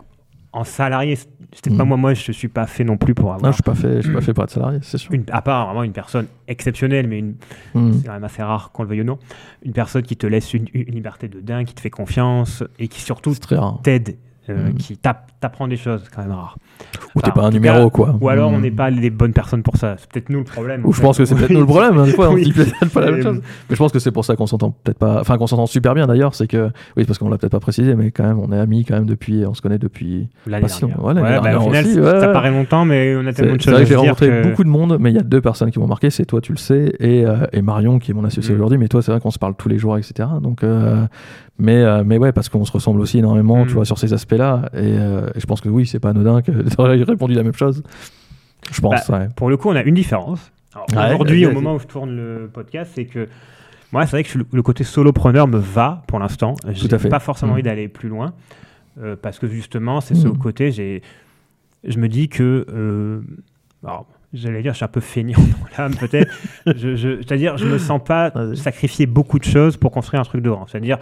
[0.53, 1.17] en salarié.
[1.51, 1.87] C'était pas Mm.
[1.87, 3.51] moi, moi je suis pas fait non plus pour Non, avoir.
[3.51, 5.11] je suis pas fait, je suis pas fait pour être salarié, c'est sûr.
[5.13, 7.35] Une, à part vraiment une personne exceptionnelle, mais une,
[7.75, 7.93] Mm.
[7.93, 9.19] c'est quand même assez rare qu'on le veuille ou non.
[9.63, 12.87] Une personne qui te laisse une, une liberté de dingue, qui te fait confiance et
[12.87, 13.33] qui surtout
[13.83, 14.15] t'aide,
[14.49, 14.73] euh, Mm.
[14.75, 16.57] qui t'apprend des choses, c'est quand même rare.
[17.15, 18.15] Ou t'es pas un numéro, cas, quoi.
[18.19, 18.61] Ou alors on Mm.
[18.61, 19.95] n'est pas les bonnes personnes pour ça.
[19.97, 20.81] C'est peut-être nous le problème.
[20.85, 21.03] Ou je fait.
[21.03, 22.43] pense que c'est peut-être nous le problème, hein, des fois on Oui.
[22.43, 23.37] dit peut-être pas la même chose.
[23.69, 25.93] Mais je pense que c'est pour ça qu'on s'entend peut-être pas, enfin qu'on s'entend super
[25.93, 28.51] bien d'ailleurs, c'est que, oui, parce qu'on l'a peut-être pas précisé, mais quand même on
[28.51, 30.27] est amis quand même depuis, on se connaît depuis.
[30.47, 31.03] L'année dernière.
[31.03, 32.33] Ouais, Ouais, bah, au final, aussi, ça- ouais, ça ouais.
[32.33, 34.27] paraît longtemps, mais on a C'est tellement de c'est choses vrai à que j'ai rencontré
[34.27, 36.41] que- beaucoup de monde, mais il y a deux personnes qui m'ont marqué, c'est toi
[36.41, 38.55] tu le sais, et, euh, et Marion qui est mon associé Mm.
[38.55, 40.27] aujourd'hui, mais toi c'est vrai qu'on se parle tous les jours, etc.
[40.41, 41.05] Donc, euh,
[41.59, 43.67] mais, euh, mais ouais, parce qu'on se ressemble aussi énormément, Mm.
[43.67, 46.41] tu vois, sur ces aspects-là, et, euh, et je pense que oui, c'est pas anodin
[46.41, 46.51] que
[46.97, 47.83] tu répondu la même chose.
[48.71, 49.27] Je pense, ouais.
[49.35, 50.51] Pour le coup, on a une différence.
[50.95, 53.27] Ouais, Aujourd'hui, au moment où je tourne le podcast, c'est que
[53.91, 56.55] moi, c'est vrai que je le, côté solopreneur me va pour l'instant.
[56.67, 57.09] À fait.
[57.09, 57.53] pas forcément Mm.
[57.53, 58.33] envie d'aller plus loin
[59.01, 60.37] euh, parce que justement, c'est ce Mm.
[60.39, 60.71] côté.
[60.71, 61.03] J'ai,
[61.83, 63.21] je me dis que, euh,
[63.85, 66.31] alors, j'allais dire, je suis un peu feignant dans l'âme peut-être.
[66.65, 70.41] je, je- c'est-à-dire, je me sens pas sacrifier beaucoup de choses pour construire un truc
[70.41, 70.65] de grand.
[70.67, 70.97] C'est-à-dire,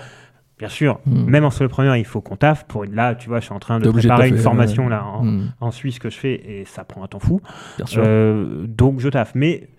[0.61, 1.23] bien sûr, Mm.
[1.25, 2.65] même en solopreneur, il faut qu'on taffe.
[2.67, 4.89] Pour là, tu vois, je suis en train de préparer une formation ouais.
[4.91, 5.53] là en, Mm.
[5.59, 7.41] en Suisse que je fais et ça prend un temps fou.
[7.77, 8.03] Bien sûr.
[8.05, 9.31] Euh, donc je taffe.
[9.33, 9.69] Mais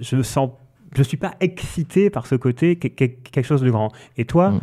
[0.00, 0.48] je sens,
[0.96, 3.92] je suis pas excité par ce côté que- que- quelque chose de grand.
[4.16, 4.60] Et toi, Mm.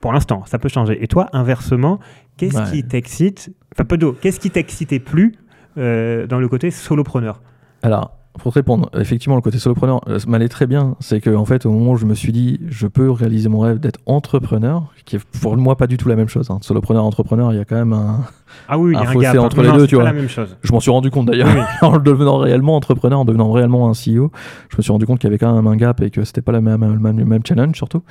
[0.00, 1.00] pour l'instant, ça peut changer.
[1.04, 2.00] Et toi, inversement,
[2.36, 2.70] qu'est-ce Ouais.
[2.72, 4.12] qui t'excite Enfin, pas d'eau.
[4.20, 5.34] Qu'est-ce qui t'excitait plus
[5.78, 7.40] euh, dans le côté solopreneur?
[7.82, 10.96] Alors, pour te répondre, effectivement, le côté solopreneur euh, m'allait très bien.
[11.00, 13.58] C'est que, en fait, au moment où je me suis dit, je peux réaliser mon
[13.60, 16.50] rêve d'être entrepreneur, qui est pour moi pas du tout la même chose.
[16.50, 16.58] hein.
[16.62, 18.20] Solopreneur, entrepreneur, il y a quand même un,
[18.68, 19.36] Ah oui, il y a un un, fossé gap.
[19.36, 19.38] hein.
[19.40, 20.04] entre Non, les deux, tu vois.
[20.04, 20.56] la même chose.
[20.62, 21.60] Je m'en suis rendu compte d'ailleurs Oui.
[21.88, 24.30] en devenant réellement entrepreneur, en devenant réellement un CEO.
[24.70, 26.40] Je me suis rendu compte qu'il y avait quand même un gap et que c'était
[26.42, 26.82] pas même,
[27.18, 28.02] le même challenge surtout.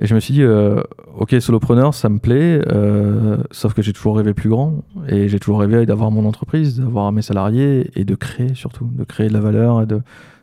[0.00, 0.82] Et je me suis dit, euh,
[1.16, 5.38] ok, solopreneur, ça me plaît, euh, sauf que j'ai toujours rêvé plus grand et j'ai
[5.38, 9.32] toujours rêvé d'avoir mon entreprise, d'avoir mes salariés et de créer surtout, de créer de
[9.32, 10.00] la valeur et de,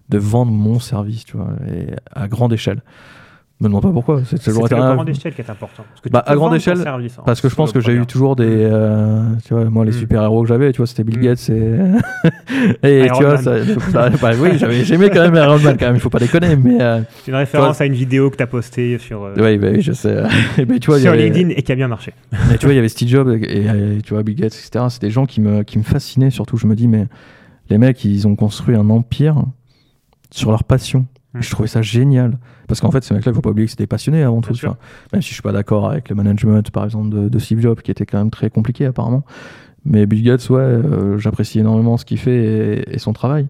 [0.08, 1.49] de vendre mon service, tu vois,
[2.12, 2.82] à grande échelle.
[3.62, 5.84] Me demande pas pourquoi, c'est toujours un- grande échelle qui est important.
[5.88, 8.07] Parce que tu Bah, à grande échelle, service parce que je pense que j'ai eu
[8.07, 8.43] toujours des.
[8.47, 9.99] euh, tu vois, moi, les Mm.
[9.99, 11.22] super-héros que j'avais, tu vois, c'était Bill Mm.
[11.22, 11.74] Gates et.
[13.05, 15.95] et tu vois, ça, ça- bah oui, j'avais- j'aimais quand même Iron Man, quand même,
[15.95, 16.82] il faut pas déconner, mais.
[16.82, 19.68] euh, C'est une référence à une vidéo que tu as postée sur, euh, oui, bah
[19.74, 20.24] oui, je sais.
[20.82, 22.14] tu vois, sur avait- LinkedIn et qui a bien marché.
[22.59, 24.86] tu vois, il y avait Steve Jobs et, et, tu vois, Bill Gates, etc.
[24.89, 26.57] C'est des gens qui me, qui me fascinaient, surtout.
[26.57, 27.05] Je me dis, mais
[27.70, 29.43] les mecs, ils ont construit un empire
[30.32, 31.05] sur leur passion.
[31.34, 31.42] Mm.
[31.42, 32.38] Je trouvais ça génial.
[32.68, 34.54] Parce qu'en fait, ces mecs-là, il faut pas oublier que c'était passionnés avant tout.
[34.54, 34.78] vois.
[35.14, 37.82] Même si je suis pas d'accord avec le management, par exemple, de, de Steve Jobs,
[37.82, 39.24] qui était quand même très compliqué apparemment.
[39.86, 43.48] Mais Bill Gates, ouais, euh, j'apprécie énormément ce qu'il fait et, et son travail.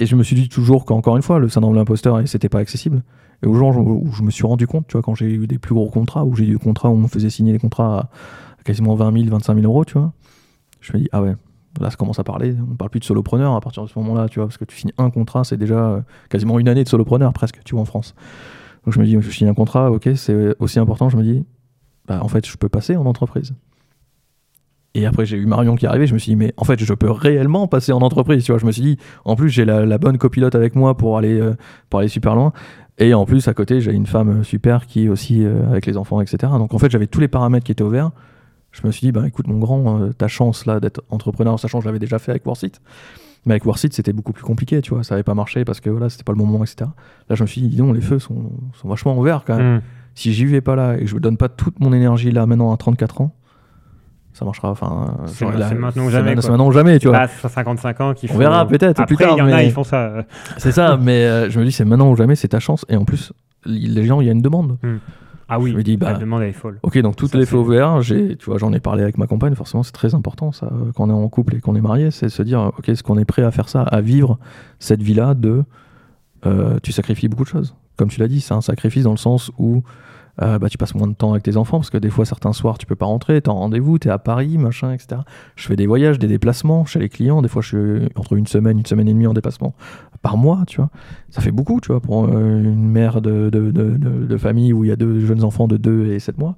[0.00, 2.60] Et je me suis dit toujours qu'encore une fois, le syndrome de l'imposteur, c'était pas
[2.60, 3.02] accessible.
[3.42, 5.58] Et au jour où je me suis rendu compte, tu vois, quand j'ai eu des
[5.58, 8.00] plus gros contrats, où j'ai eu des contrats où on me faisait signer des contrats
[8.00, 10.12] à quasiment 20 000, 25 000 euros, tu vois,
[10.80, 11.34] je me dis, ah ouais,
[11.80, 12.54] là, ça commence à parler.
[12.70, 14.76] On parle plus de solopreneur à partir de ce moment-là, tu vois, parce que tu
[14.76, 17.86] signes un contrat, c'est déjà euh, quasiment une année de solopreneur, presque, tu vois, en
[17.86, 18.14] France.
[18.84, 21.44] Donc je me dis, je signe un contrat, ok, c'est aussi important, je me dis,
[22.06, 23.54] bah, en fait, je peux passer en entreprise.
[24.94, 26.82] Et après, j'ai eu Marion qui est arrivée, je me suis dit, mais en fait,
[26.82, 28.58] je peux réellement passer en entreprise, tu vois.
[28.58, 31.54] Je me suis dit, en plus, j'ai la, bonne copilote avec moi pour aller, euh,
[31.90, 32.52] pour aller super loin.
[32.96, 35.96] Et en plus, à côté, j'ai une femme euh, super qui est aussi avec les
[35.96, 36.52] enfants, etc.
[36.58, 38.10] Donc en fait, j'avais tous les paramètres qui étaient ouverts.
[38.72, 41.78] Je me suis dit, bah écoute, mon grand, euh, ta chance là d'être entrepreneur, sachant
[41.78, 42.80] que je l'avais déjà fait avec Worsit.
[43.46, 45.02] Mais avec Worsit, c'était beaucoup plus compliqué, tu vois.
[45.04, 46.90] Ça n'avait pas marché parce que voilà, c'était pas le moment, etc.
[47.30, 49.76] Là, je me suis dit, dis donc, les feux sont, sont vachement ouverts quand même
[49.76, 49.82] Mm.
[50.14, 52.44] si j'y vais pas là et que je ne donne pas toute mon énergie là
[52.46, 53.34] maintenant à 34 ans,
[54.32, 54.70] ça marchera.
[54.70, 55.44] Enfin, C'est
[55.74, 56.34] maintenant ou jamais.
[56.40, 57.16] C'est maintenant ou jamais, tu vois.
[57.18, 59.72] Pas à 55 ans qu'il On verra peut-être plus tard, il y en a, ils
[59.72, 59.96] font ça.
[60.06, 60.22] euh,
[60.58, 62.84] C'est ça, mais euh, je me dis, c'est maintenant ou jamais, c'est ta chance.
[62.88, 63.32] Et en plus,
[63.64, 64.76] les gens, il y a une demande.
[65.48, 66.78] Ah oui, Je me dis, bah, la demande elle est folle.
[66.82, 69.26] Ok, donc toutes Ça, les feux ouverts, j'ai, tu vois, j'en ai parlé avec ma
[69.26, 69.54] compagne.
[69.54, 72.10] Forcément, c'est très important ça euh, quand on est en couple et qu'on est marié,
[72.10, 74.38] c'est de se dire, ok, est-ce qu'on est prêt à faire ça, à vivre
[74.78, 75.64] cette vie-là de,
[76.46, 77.74] euh, tu sacrifies beaucoup de choses.
[77.96, 79.82] Comme tu l'as dit, c'est un sacrifice dans le sens où
[80.40, 82.52] euh, bah, tu passes moins de temps avec tes enfants parce que des fois certains
[82.52, 85.22] soirs tu peux pas rentrer, t'es en rendez-vous, t'es à Paris, machin, etc.
[85.56, 87.42] Je fais des voyages, des déplacements chez les clients.
[87.42, 89.74] Des fois, je suis entre une semaine, une semaine et demie en déplacement
[90.22, 90.90] par mois, tu vois.
[91.30, 92.30] Ça fait beaucoup, tu vois, pour euh,
[92.62, 93.96] une mère de, de, de,
[94.26, 96.56] de- famille où il y a deux jeunes enfants de 2 et 7 mois.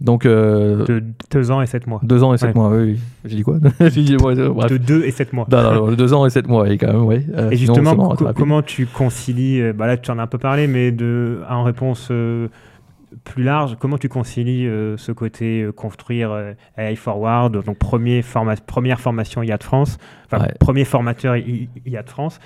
[0.00, 2.00] Donc, euh, De 2 ans et 7 mois.
[2.02, 2.54] deux ans et 7 Ouais.
[2.54, 2.82] mois, oui.
[2.92, 2.98] oui.
[3.24, 3.58] J'ai dit quoi?
[3.80, 4.68] J'ai dit, ouais, euh.
[4.68, 5.46] De 2 et 7 mois.
[5.50, 7.24] Non, non, non, deux ans et 7 mois, oui, quand même, oui.
[7.34, 8.38] Euh, Et sinon, justement, co- rapide.
[8.38, 11.62] comment tu concilies, euh, bah là tu en as un peu parlé, mais de, en
[11.62, 12.48] réponse euh,
[13.24, 14.68] plus large, comment tu concilies
[14.98, 16.36] ce côté construire
[16.76, 20.54] AI Forward, donc premier forma- première formation IA de France, enfin Ouais.
[20.60, 22.38] premier formateur IA de France,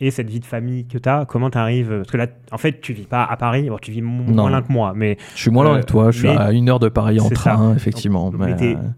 [0.00, 2.58] et cette vie de famille que tu as, comment tu arrives Parce que là, en
[2.58, 4.08] fait, tu vis pas à Paris, bon, tu vis Non.
[4.34, 6.52] moins loin que moi, mais Je suis moins loin Euh, que toi, je suis à
[6.52, 7.34] une heure de Paris en ça.
[7.34, 8.30] train, effectivement.
[8.30, 8.88] Donc, mais, mais t'es- euh,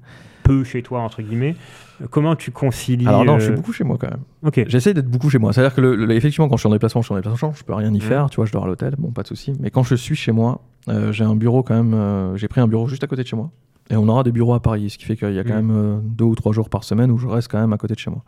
[0.42, 1.54] peu chez toi, entre guillemets.
[2.00, 4.20] Euh, Comment tu concilies Alors non, euh, je suis beaucoup chez moi quand même.
[4.44, 4.64] Ok.
[4.68, 5.52] J'essaie d'être beaucoup chez moi.
[5.52, 7.64] C'est-à-dire que le- le- effectivement, quand je suis en déplacement, je suis en déplacement, je
[7.64, 8.00] peux rien y Mhm.
[8.00, 8.30] faire.
[8.30, 9.52] Tu vois, je dors à l'hôtel, bon, pas de souci.
[9.60, 11.94] Mais quand je suis chez moi, euh, j'ai un bureau quand même.
[11.94, 13.50] euh, j'ai pris un bureau juste à côté de chez moi.
[13.90, 15.66] Et on aura des bureaux à Paris, ce qui fait qu'il y a quand Mhm.
[15.66, 17.94] même euh, deux ou trois jours par semaine où je reste quand même à côté
[17.94, 18.22] de chez moi.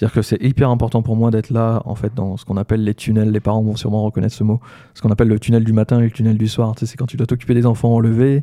[0.00, 2.82] C'est-à-dire que c'est hyper important pour moi d'être là, en fait, dans ce qu'on appelle
[2.82, 3.32] les tunnels.
[3.32, 4.58] Les parents vont sûrement reconnaître ce mot.
[4.94, 6.74] Ce qu'on appelle le tunnel du matin et le tunnel du soir.
[6.74, 8.42] Tu sais, c'est quand tu dois t'occuper des enfants au lever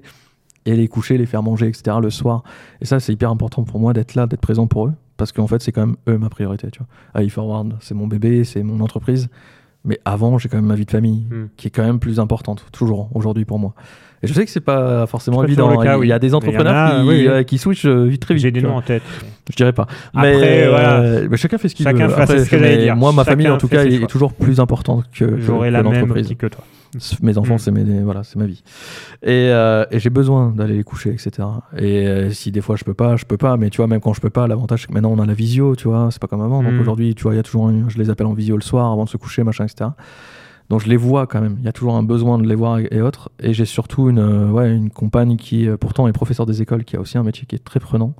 [0.68, 1.98] et les coucher, les faire manger, etc.
[2.00, 2.44] le soir.
[2.80, 4.94] Et ça, c'est hyper important pour moi d'être là, d'être présent pour eux.
[5.18, 6.70] Parce qu'en fait, c'est quand même eux ma priorité.
[6.70, 7.24] Tu vois.
[7.24, 9.28] AI Forward, c'est mon bébé, c'est mon entreprise.
[9.84, 11.48] Mais avant, j'ai quand même ma vie de famille, Hmm.
[11.58, 13.74] qui est quand même plus importante, toujours, aujourd'hui pour moi.
[14.24, 15.70] Et je sais que c'est pas forcément évident.
[15.70, 16.08] le cas, il oui.
[16.08, 17.28] y a des il entrepreneurs a, qui, oui, oui.
[17.28, 18.42] euh, qui switchent euh, vite, très vite.
[18.44, 19.04] J'ai des noms en tête.
[19.50, 19.86] Je dirais pas.
[20.16, 21.00] Après, mais, voilà.
[21.02, 22.14] euh, mais chacun fait ce qu'il Chacun veut.
[22.16, 22.96] fait- c'est ce que j'allais dire.
[22.96, 24.08] Moi, ma Chacun famille, en tout fait cas, est choix.
[24.08, 26.64] toujours plus importante que, J'aurais la même que toi.
[27.22, 27.60] Mes enfants, Mm.
[27.60, 28.64] c'est mes, voilà, c'est ma vie.
[29.22, 31.30] Et, euh, et j'ai besoin d'aller les coucher, etc.
[31.78, 33.56] Et euh, si des fois je peux pas, je peux pas.
[33.58, 35.34] Mais tu vois, même quand je peux pas, l'avantage c'est que maintenant on a la
[35.34, 36.64] visio, tu vois, c'est pas comme avant.
[36.64, 36.80] Donc Mm.
[36.82, 38.92] aujourd'hui, tu vois, il y a toujours, un- je les appelle en visio le soir
[38.92, 39.92] avant de se coucher, machin, etc.
[40.70, 41.56] Donc je les vois quand même.
[41.60, 43.32] Il y a toujours un besoin de les voir et, et autres.
[43.40, 46.84] Et j'ai surtout une, euh, ouais, une compagne qui euh, pourtant est professeur des écoles,
[46.84, 48.14] qui a aussi un métier qui est très prenant,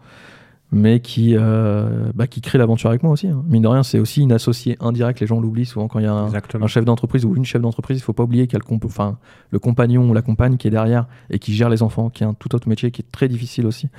[0.72, 3.28] mais qui, euh, bah, qui crée l'aventure avec moi aussi.
[3.28, 3.44] hein.
[3.48, 5.20] Mine de rien, c'est aussi une associée indirecte.
[5.20, 6.30] Les gens l'oublient souvent quand il y a un,
[6.68, 8.86] chef d'entreprise ou une chef d'entreprise, il faut pas oublier qu'il y a le, comp-
[8.86, 9.18] enfin,
[9.52, 12.28] le compagnon ou la compagne qui est derrière et qui gère les enfants, qui est
[12.28, 13.90] un tout autre métier qui est très difficile aussi.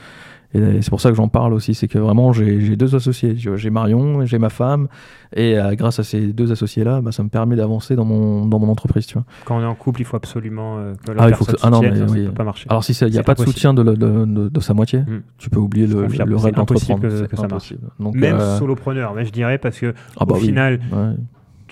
[0.55, 3.35] Et c'est pour ça que j'en parle aussi, c'est que vraiment j'ai deux associés.
[3.37, 4.89] J'ai Marion, j'ai ma femme,
[5.37, 8.59] et euh, grâce à ces deux associés-là, bah, ça me permet d'avancer dans mon, dans
[8.59, 9.07] mon entreprise.
[9.07, 9.25] Tu vois.
[9.45, 11.53] Quand on est en couple, il faut absolument euh, que la ah, il faut que...
[11.63, 12.27] ah non, mais, ça oui.
[12.27, 12.67] peut pas marcher.
[12.71, 15.21] Alors si il n'y a pas de soutien de, de, de, sa moitié, hmm.
[15.37, 17.03] tu peux oublier le, le rêve d'entreprendre.
[17.03, 17.75] Que, que ça marche.
[18.01, 18.59] Donc, Même euh...
[18.59, 20.81] solopreneur, mais je dirais parce que ah bah au final,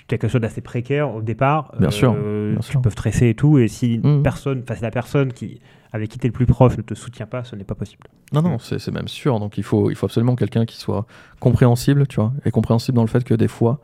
[0.06, 1.72] tu as quelque chose d'assez précaire au départ.
[1.80, 2.14] Bien sûr.
[2.16, 4.22] Euh, tu peux stresser et tout, et si mmh.
[4.22, 5.60] personne, face la personne qui
[5.96, 8.04] avec qui tu es le plus proche ne te soutient pas, ce n'est pas possible.
[8.32, 9.40] Non, non, c'est même sûr.
[9.40, 11.06] Donc il faut, il faut absolument quelqu'un qui soit
[11.40, 13.80] compréhensible, tu vois, et compréhensible dans le fait que des fois,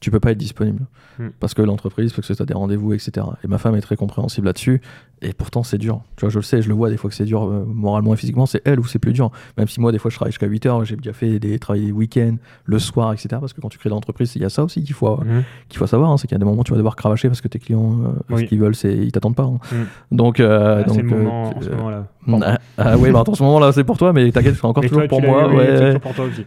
[0.00, 0.86] tu peux pas être disponible.
[1.18, 1.28] Hmm.
[1.40, 3.26] Parce que l'entreprise, parce que tu as des rendez-vous, etc.
[3.42, 4.80] Et ma femme est très compréhensible là-dessus.
[5.20, 6.02] Et pourtant, c'est dur.
[6.16, 8.14] Tu vois, je le sais, je le vois des fois que c'est dur euh, moralement
[8.14, 8.46] et physiquement.
[8.46, 9.30] C'est elle ou c'est plus dur.
[9.56, 11.90] Même si moi, des fois, je travaille jusqu'à 8 heures, j'ai déjà fait des travails
[11.90, 13.28] week-ends, le soir, etc.
[13.40, 15.42] Parce que quand tu crées l'entreprise, il y a ça aussi qu'il faut, hmm.
[15.68, 16.10] qu'il faut savoir.
[16.10, 16.16] Hein.
[16.16, 17.98] c'est qu'il y a des moments où tu vas devoir cravacher parce que tes clients,
[18.30, 19.44] euh, ce qu'ils veulent, c'est ils t'attendent pas.
[19.44, 19.58] Hein.
[19.72, 20.16] Hmm.
[20.16, 22.06] Donc, euh, ah, donc c'est le moment, en ce moment-là.
[22.42, 25.08] Ah, ah, oui, bah, en ce moment-là, c'est pour toi, mais t'inquiète, c'est encore toujours
[25.08, 25.50] pour moi.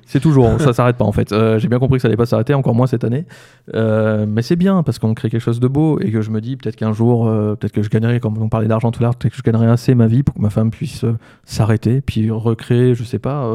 [0.05, 1.33] c'est toujours, ça s'arrête pas en fait.
[1.57, 3.25] j'ai bien compris que ça allait pas s'arrêter, encore moins cette année.
[3.73, 6.57] Mais c'est bien parce qu'on crée quelque chose de beau et que je me dis
[6.57, 9.33] peut-être qu'un jour, peut-être que je gagnerai, comme on parlait d'argent tout à l'heure, peut-être
[9.33, 11.05] que je gagnerai assez ma vie pour que ma femme puisse
[11.45, 13.49] s'arrêter, puis recréer, je sais pas,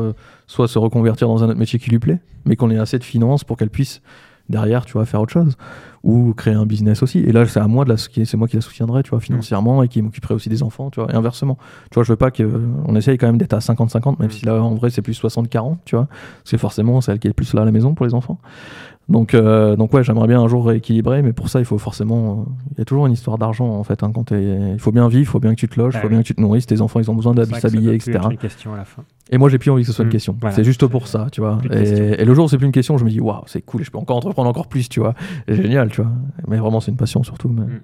[0.47, 3.05] soit se reconvertir dans un autre métier qui lui plaît, mais qu'on ait assez de
[3.05, 4.01] finances pour qu'elle puisse
[4.49, 5.57] derrière, tu vois, faire autre chose
[6.05, 7.19] ou créer un business aussi.
[7.19, 9.83] Et là, c'est à moi de la, c'est moi qui la soutiendrai, tu vois, financièrement
[9.83, 11.59] et qui m'occuperai aussi des enfants, tu vois, et inversement.
[11.91, 12.49] Tu vois, je veux pas que,
[12.85, 14.31] on essaye quand même d'être à 50-50, même mm.
[14.31, 17.27] si là, en vrai, c'est plus 60-40, tu vois, parce que forcément, c'est elle qui
[17.27, 18.39] est plus là à la maison pour les enfants.
[19.09, 22.47] Donc, euh, donc ouais, j'aimerais bien un jour rééquilibrer, mais pour ça, il faut forcément.
[22.73, 24.03] Il y a toujours une histoire d'argent en fait.
[24.03, 26.09] Hein, quand il faut bien vivre, il faut bien que tu te loges, il faut
[26.09, 26.67] bien que tu te nourrisses.
[26.67, 28.19] Tes enfants, ils ont besoin de s'habiller, etc.
[28.31, 29.05] Une question à la fin.
[29.31, 30.13] Et moi, j'ai plus envie que ce soit une mmh.
[30.13, 30.37] question.
[30.51, 31.59] c'est juste pour ça, tu vois.
[31.71, 33.91] Et, le jour où c'est plus une question, je me dis, waouh, c'est cool, je
[33.91, 35.15] peux encore entreprendre encore plus, tu vois.
[35.47, 36.11] C'est génial, tu vois.
[36.49, 37.49] Mais vraiment, c'est une passion surtout.
[37.49, 37.63] Mais...
[37.63, 37.81] Mmh.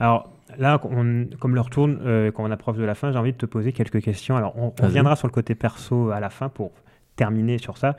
[0.00, 3.36] Alors, là, comme le retourne, euh, quand on approche de la fin, j'ai envie de
[3.36, 4.36] te poser quelques questions.
[4.36, 6.72] Alors, on, on reviendra sur le côté perso à la fin pour
[7.16, 7.96] terminer sur ça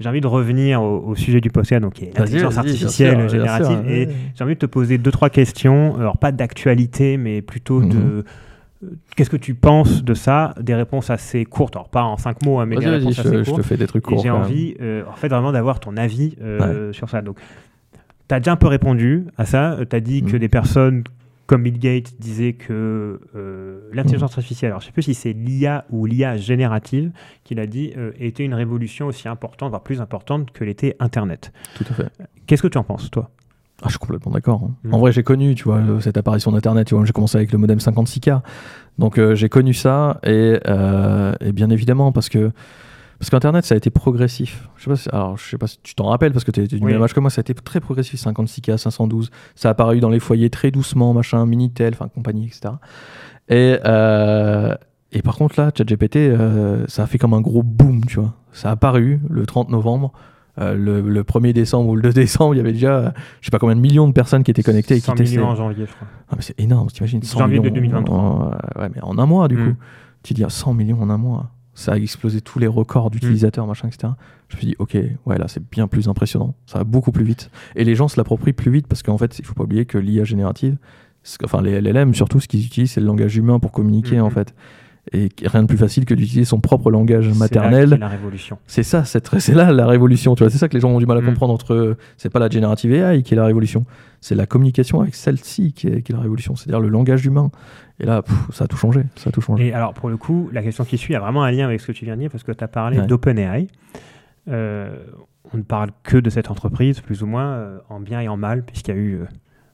[0.00, 3.88] j'ai envie de revenir au, sujet du podcast, donc l'intelligence artificielle générative.
[3.88, 7.96] et j'ai envie de te poser deux, trois questions, alors pas d'actualité, mais plutôt de.
[7.96, 8.24] Mhm.
[8.84, 10.54] Euh, qu'est-ce que tu penses de ça?
[10.60, 13.46] Des réponses assez courtes, alors pas en cinq mots, hein, mais des réponses assez courtes.
[13.46, 14.22] Je te fais des trucs courts.
[14.22, 17.20] J'ai envie, euh, en fait, vraiment d'avoir ton avis euh, sur ça.
[17.20, 17.38] Donc,
[18.28, 19.78] tu as déjà un peu répondu à ça.
[19.90, 20.38] Tu as dit que mhm.
[20.38, 21.02] des personnes
[21.48, 24.40] comme Bill Gates disait que euh, l'intelligence mm.
[24.40, 27.10] artificielle, alors je ne sais plus si c'est l'IA ou l'IA générative
[27.42, 31.52] qu'il a dit, euh, était une révolution aussi importante, voire plus importante que l'était Internet.
[31.74, 32.08] Tout à fait.
[32.46, 33.30] Qu'est-ce que tu en penses, toi?
[33.80, 34.60] Ah, je suis complètement d'accord.
[34.62, 34.74] Hein.
[34.84, 34.94] Mm.
[34.94, 36.92] En vrai, j'ai connu, tu vois, cette apparition d'Internet.
[37.04, 38.42] J'ai commencé avec le modem 56K.
[38.98, 40.20] Donc, euh, j'ai connu ça.
[40.24, 40.58] Et,
[41.40, 42.52] et, bien évidemment, parce que
[43.18, 44.68] parce qu'Internet, ça a été progressif.
[44.76, 46.62] Je sais pas si, alors, je sais pas si tu t'en rappelles, parce que tu
[46.62, 49.30] es du même âge que moi, ça a été très progressif, 56K, 512.
[49.56, 52.74] Ça a apparu dans les foyers très doucement, machin, Minitel, enfin, compagnie, etc.
[53.48, 54.74] Et, euh,
[55.10, 58.34] et par contre, là, ChatGPT, euh, ça a fait comme un gros boom, tu vois.
[58.52, 60.12] Ça a apparu le 30 novembre.
[60.60, 63.60] Euh, le, 1er décembre ou le 2 décembre, il y avait déjà, je sais pas
[63.60, 65.24] combien de millions de personnes qui étaient connectées et qui testaient.
[65.24, 66.08] 100 millions en janvier, je crois.
[66.28, 68.58] Ah, mais c'est énorme, t'imagines 100 janvier millions de 2023.
[68.76, 69.68] ouais, mais en un mois, du mm.
[69.68, 69.76] coup.
[70.24, 73.68] Tu dis 100 millions en un mois ça a explosé tous les records d'utilisateurs, mm.
[73.68, 74.12] machin, etc.
[74.48, 76.54] Je me suis dit, ok, ouais, là, c'est bien plus impressionnant.
[76.66, 77.50] Ça va beaucoup plus vite.
[77.76, 79.96] Et les gens se l'approprient plus vite parce qu'en fait, il faut pas oublier que
[79.96, 80.76] l'IA générative,
[81.44, 84.32] enfin, les LLM, surtout, ce qu'ils utilisent, c'est le langage humain pour communiquer, en mm-hmm.
[84.32, 84.54] fait.
[85.12, 87.90] Et rien de plus facile que d'utiliser son propre langage maternel.
[87.90, 88.58] C'est la révolution.
[88.66, 90.34] C'est ça, c'est là la révolution.
[90.34, 91.96] Tu vois, c'est ça que les gens ont du mal à comprendre entre.
[92.16, 93.86] C'est pas la générative AI qui est la révolution,
[94.20, 96.56] c'est la communication avec celle-ci qui est, qui est la révolution.
[96.56, 97.50] C'est-à-dire le langage humain.
[98.00, 98.22] Et là,
[98.52, 99.02] ça a tout changé.
[99.16, 99.68] Ça a tout changé.
[99.68, 101.86] Et alors, pour le coup, la question qui suit a vraiment un lien avec ce
[101.86, 103.66] que tu viens de dire, parce que tu as parlé d'OpenAI.
[104.48, 104.96] Euh,
[105.52, 108.36] on ne parle que de cette entreprise, plus ou moins, euh, en bien et en
[108.36, 109.24] mal, puisqu'il y a eu euh,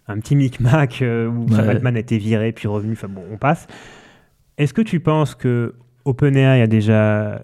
[0.08, 1.66] un petit micmac où ouais.
[1.66, 2.92] Batman a été viré, puis revenu.
[2.92, 3.66] Enfin bon, on passe.
[4.56, 7.42] Est-ce que tu penses que OpenAI a déjà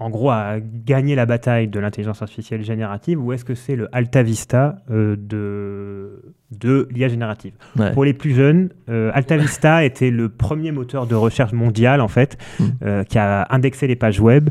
[0.00, 3.94] en gros, à gagner la bataille de l'intelligence artificielle générative ou est-ce que c'est le
[3.94, 7.52] Alta Vista euh, de, de l'IA générative?
[7.92, 12.08] Pour les plus jeunes, euh, Alta Vista était le premier moteur de recherche mondial, en
[12.08, 12.64] fait, hmm.
[12.82, 14.48] euh, qui a indexé les pages web,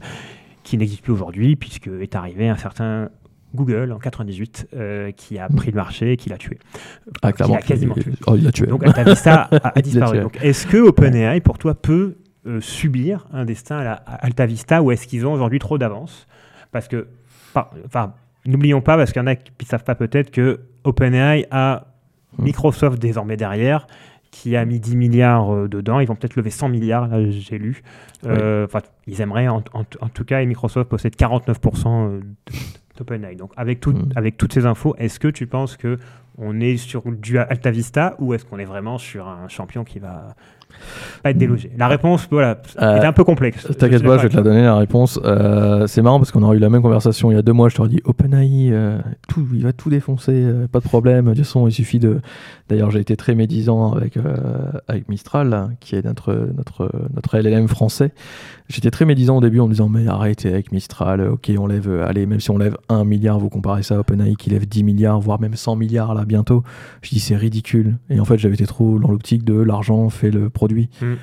[0.62, 3.10] qui n'existe plus aujourd'hui, puisque est arrivé un certain
[3.56, 4.68] Google en 98
[5.18, 5.56] qui a hmm.
[5.56, 6.60] pris le marché et qui l'a tué.
[7.24, 7.32] Ah.
[7.32, 8.12] Qui quasiment tué.
[8.28, 8.68] Oh, il a tué.
[8.68, 10.28] Donc Alta Vista a, disparu.
[10.44, 12.18] est-ce que OpenAI, pour toi, peut
[12.50, 16.28] euh, subir un destin à, la, Alta Vista ou est-ce qu'ils ont aujourd'hui trop d'avance?
[16.72, 17.08] Parce que,
[17.86, 18.14] enfin,
[18.46, 21.86] n'oublions pas, parce qu'il y en a qui ne savent pas peut-être que OpenAI a
[22.38, 22.44] hmm.
[22.44, 23.86] Microsoft désormais derrière
[24.32, 26.00] qui a mis 10 milliards euh, dedans.
[26.00, 27.84] Ils vont peut-être lever 100 milliards, là j'ai lu.
[28.26, 28.68] Euh,
[29.06, 32.22] ils aimeraient, en, tout cas, et Microsoft possède 49%
[32.98, 33.36] d'OpenAI.
[33.36, 34.10] Donc avec, tout, hmm.
[34.16, 36.00] avec toutes ces infos, est-ce que tu penses que
[36.40, 40.00] on est sur du Alta Vista ou est-ce qu'on est vraiment sur un champion qui
[40.00, 40.36] va
[41.24, 43.68] pas être délogé La réponse, voilà, euh, était un peu complexe.
[43.78, 45.20] T'inquiète pas, je vais te la donner la réponse.
[45.24, 47.70] Euh, c'est marrant parce qu'on a eu la même conversation il y a deux mois.
[47.70, 51.26] Je t'aurais dit OpenAI, euh, tout, il va tout défoncer, pas de problème.
[51.26, 52.22] De toute façon, il suffit de.
[52.70, 54.18] D'ailleurs, j'ai été très médisant avec,
[54.88, 58.12] avec Mistral, qui est notre, notre, notre LLM français.
[58.70, 61.90] J'étais très médisant au début en me disant mais arrêtez avec Mistral, ok on lève,
[62.08, 64.84] allez même si on lève 1 milliard, vous comparez ça à OpenAI qui lève 10
[64.84, 66.64] milliards, voire même 100 milliards là bientôt,
[67.02, 67.98] je dis c'est ridicule.
[68.12, 70.90] Et en fait j'avais été trop dans l'optique de l'argent fait le produit.
[71.02, 71.14] Mm.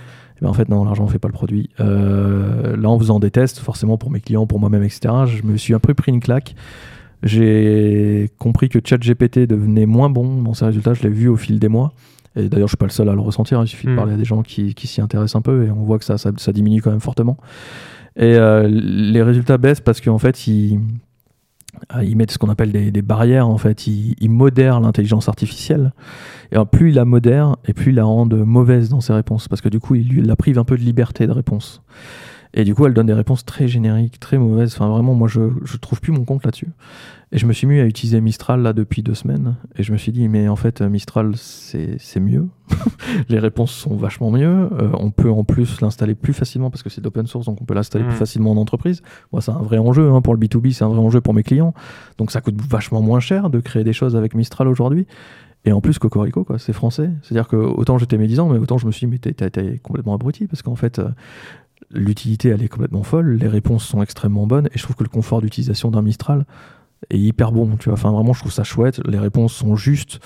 [0.40, 1.68] Ben, en fait non, l'argent fait pas le produit.
[1.80, 5.56] Euh, là en faisant des tests, forcément pour mes clients, pour moi-même, etc., je me
[5.56, 6.54] suis un peu pris une claque.
[7.22, 11.58] J'ai compris que ChatGPT devenait moins bon dans ses résultats, je l'ai vu au fil
[11.58, 11.92] des mois.
[12.38, 13.62] Et d'ailleurs, je suis pas le seul à le ressentir.
[13.62, 13.96] Il suffit de hmm.
[13.96, 16.52] parler à des gens qui, s'y intéressent un peu et on voit que ça, ça,
[16.52, 17.38] diminue quand même fortement.
[18.16, 20.78] Et euh, les résultats baissent parce qu'en fait, ils,
[22.02, 23.48] ils mettent ce qu'on appelle des, barrières.
[23.48, 25.92] En fait, ils, modèrent l'intelligence artificielle.
[26.52, 29.60] Et plus ils la modèrent, et plus ils la rendent mauvaise dans ses réponses, parce
[29.60, 31.82] que du coup, ils la privent un peu de liberté de réponse.
[32.56, 34.74] Et du coup, elle donne des réponses très génériques, très mauvaises.
[34.74, 36.68] Enfin, vraiment, moi, je, je trouve plus mon compte là-dessus.
[37.32, 39.56] Et je me suis mis à utiliser Mistral là depuis deux semaines.
[39.76, 42.48] Et je me suis dit, mais en fait, Mistral, c'est mieux.
[43.28, 44.70] les réponses sont vachement mieux.
[44.72, 47.64] Euh, on peut en plus l'installer plus facilement parce que c'est d'open source, donc on
[47.64, 48.18] peut l'installer plus mm.
[48.18, 49.02] facilement en entreprise.
[49.32, 51.42] Moi, c'est un vrai enjeu hein, pour le B2B, c'est un vrai enjeu pour mes
[51.42, 51.74] clients.
[52.16, 55.06] Donc ça coûte vachement moins cher de créer des choses avec Mistral aujourd'hui.
[55.64, 57.10] Et en plus, Cocorico, quoi, c'est français.
[57.22, 60.46] C'est-à-dire que autant j'étais médisant, mais autant je me suis dit, mais t'es complètement abruti
[60.46, 61.08] parce qu'en fait, euh,
[61.90, 65.08] l'utilité, elle est complètement folle, les réponses sont extrêmement bonnes, et je trouve que le
[65.08, 66.44] confort d'utilisation d'un Mistral
[67.10, 67.94] est hyper bon, tu vois.
[67.94, 70.20] Enfin, vraiment, je trouve ça chouette, les réponses sont justes,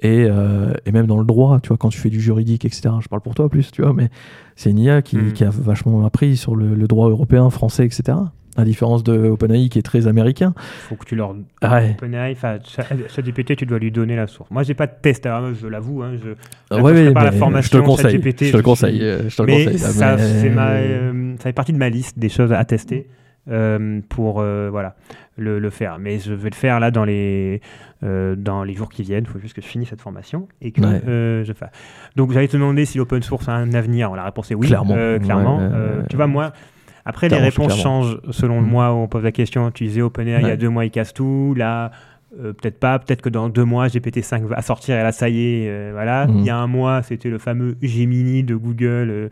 [0.00, 2.94] et, euh, et même dans le droit, tu vois, quand tu fais du juridique, etc.
[3.00, 4.10] Je parle pour toi plus, tu vois, mais
[4.56, 5.32] c'est une IA qui, hmm.
[5.32, 8.16] qui, a vachement appris sur le, le droit européen, français, etc
[8.56, 10.54] à différence de OpenAI qui est très américain.
[10.56, 11.34] Il faut que tu leur.
[11.62, 11.96] Ouais.
[11.98, 14.50] OpenAI, ChatGPT, tu dois lui donner la source.
[14.50, 15.28] Moi, j'ai pas de test,
[15.60, 16.02] je l'avoue.
[16.02, 16.30] Hein, je
[16.70, 18.20] ah ouais, pas la formation je te le conseille.
[18.22, 19.00] je te le conseille.
[19.00, 20.50] Je te le mais conseille ça, mais...
[20.50, 23.06] Ma, euh, ça fait partie de ma liste des choses à tester.
[23.50, 24.96] Euh, pour euh, voilà
[25.36, 27.60] le, le, faire mais je vais le faire là dans les
[28.00, 30.80] dans les jours qui viennent il faut juste que je finisse cette formation et que
[30.80, 31.68] je fasse
[32.16, 34.94] donc j'allais te demander si l'open source a un avenir la réponse est oui clairement,
[35.18, 35.60] clairement.
[36.08, 36.54] tu vois moi
[37.04, 38.70] après, les réponses changent selon le mm.
[38.70, 39.70] mois où on pose la question.
[39.70, 41.54] Tu disais OpenAI, il y a deux mois, il casse tout.
[41.56, 41.90] Là,
[42.40, 42.98] euh, peut-être pas.
[42.98, 45.68] Peut-être que dans deux mois, GPT-5 va sortir et là, ça y est.
[45.68, 46.26] Euh, voilà.
[46.26, 46.38] Mm.
[46.38, 49.28] Il y a un mois, c'était le fameux Gemini de Google euh,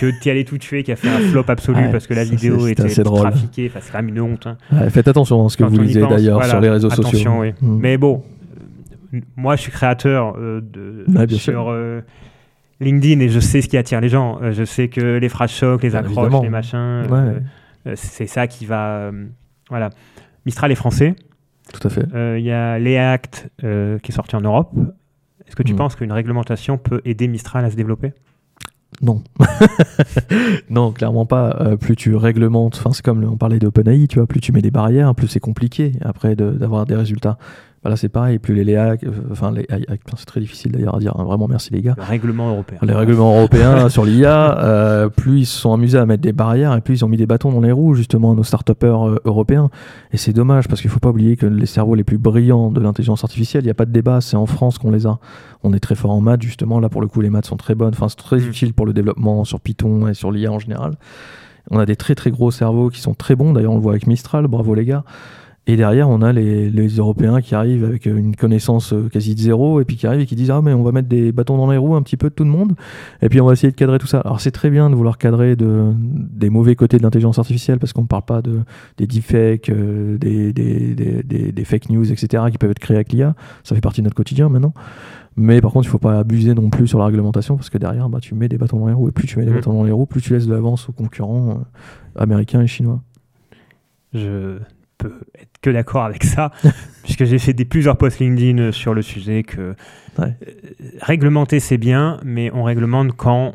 [0.00, 2.66] que tu allais tout tuer, qui a fait un flop absolu parce que la vidéo
[2.66, 3.70] était trafiquée.
[3.70, 4.46] Enfin, c'est quand même une honte.
[4.46, 4.90] Hein.
[4.90, 7.32] faites attention à ce que vous lisez d'ailleurs sur les réseaux sociaux.
[7.38, 7.52] Oui.
[7.60, 7.78] Mm.
[7.80, 8.22] Mais bon,
[9.36, 11.74] moi, je suis créateur de, sur
[12.80, 14.38] LinkedIn et je sais ce qui attire les gens.
[14.42, 17.40] Euh, je sais que les phrases chocs, les accroches, les machins, euh,
[17.86, 19.10] euh, c'est ça qui va.
[19.70, 19.90] voilà.
[20.46, 21.14] Mistral est français.
[21.72, 22.06] Tout à fait.
[22.38, 24.72] Il y a l'EACT qui est sorti en Europe.
[25.46, 25.76] Est-ce que tu mm.
[25.76, 28.12] penses qu'une réglementation peut aider Mistral à se développer?
[29.02, 29.22] Non.
[30.70, 31.76] non, clairement pas.
[31.80, 34.70] plus tu réglementes, enfin c'est comme on parlait d'OpenAI, tu vois, plus tu mets des
[34.70, 37.38] barrières, plus c'est compliqué après d'avoir des résultats.
[37.84, 39.66] Là, c'est pareil, plus les LEA, euh, enfin, les,
[40.16, 41.94] c'est très difficile d'ailleurs à dire, hein, vraiment merci les gars.
[41.98, 42.78] Le règlement européen.
[42.80, 46.74] Les règlements européens sur l'IA, euh, plus ils se sont amusés à mettre des barrières
[46.74, 49.18] et plus ils ont mis des bâtons dans les roues justement à nos start euh,
[49.26, 49.68] européens.
[50.12, 52.70] Et c'est dommage parce qu'il ne faut pas oublier que les cerveaux les plus brillants
[52.70, 55.18] de l'intelligence artificielle, il n'y a pas de débat, c'est en France qu'on les a.
[55.62, 57.74] On est très fort en maths justement, là pour le coup les maths sont très
[57.74, 58.48] bonnes, enfin c'est très mm.
[58.48, 60.94] utile pour le développement sur Python et sur l'IA en général.
[61.70, 63.92] On a des très très gros cerveaux qui sont très bons, d'ailleurs on le voit
[63.92, 65.04] avec Mistral, bravo les gars.
[65.66, 69.80] Et derrière, on a les, Européens qui arrivent avec une connaissance euh, quasi de zéro,
[69.80, 71.70] et puis qui arrivent et qui disent Ah, mais on va mettre des bâtons dans
[71.70, 72.74] les roues un petit peu de tout le monde,
[73.22, 74.20] et puis on va essayer de cadrer tout ça.
[74.20, 77.94] Alors, c'est très bien de vouloir cadrer de, des mauvais côtés de l'intelligence artificielle, parce
[77.94, 78.60] qu'on ne parle pas de,
[78.98, 83.12] des deepfakes, euh, des, des, des, des, fake news, etc., qui peuvent être créés avec
[83.12, 83.34] l'IA.
[83.62, 84.74] Ça fait partie de notre quotidien maintenant.
[85.36, 87.78] Mais par contre, il ne faut pas abuser non plus sur la réglementation, parce que
[87.78, 89.54] derrière, bah, tu mets des bâtons dans les roues, et plus tu mets des mmh.
[89.54, 93.00] bâtons dans les roues, plus tu laisses de l'avance aux concurrents euh, américains et chinois.
[94.12, 94.58] Je
[94.98, 96.50] peux être que d'accord avec ça,
[97.02, 99.74] puisque j'ai fait des, plusieurs posts LinkedIn sur le sujet que
[100.20, 100.26] euh,
[101.00, 103.54] réglementer c'est bien, mais on réglemente quand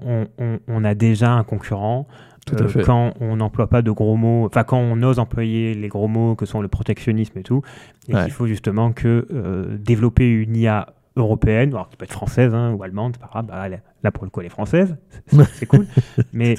[0.68, 2.08] on, a déjà un concurrent.
[2.54, 6.08] Euh, quand on n'emploie pas de gros mots, enfin quand on ose employer les gros
[6.08, 7.62] mots que sont le protectionnisme et tout,
[8.08, 12.56] et qu'il faut justement que euh, développer une IA européenne, alors qui peut être française
[12.56, 14.96] hein, ou allemande, pas grave, bah, là pour le coup elle est française,
[15.54, 15.86] c'est cool,
[16.34, 16.56] mais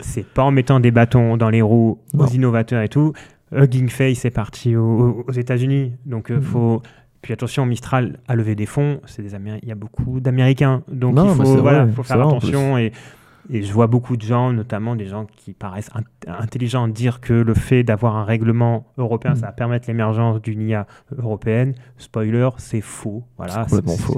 [0.00, 3.12] c'est pas en mettant des bâtons dans les roues aux innovateurs et tout,
[3.52, 5.92] Hugging Face est parti aux, États-Unis.
[6.06, 6.42] Donc, euh, mhm.
[6.42, 6.82] faut.
[7.20, 9.00] Puis attention, Mistral a levé des fonds.
[9.06, 10.82] C'est des Il y a beaucoup d'Américains.
[10.88, 12.78] Donc, il faut, voilà, faut faire attention.
[12.78, 12.92] Et,
[13.50, 15.90] et, je vois beaucoup de gens, notamment des gens qui paraissent
[16.26, 19.38] intelligents, dire que le fait d'avoir un règlement européen, mhm.
[19.38, 20.86] ça va permettre l'émergence d'une IA
[21.16, 21.74] européenne.
[21.96, 23.24] Spoiler, c'est faux.
[23.36, 23.66] Voilà,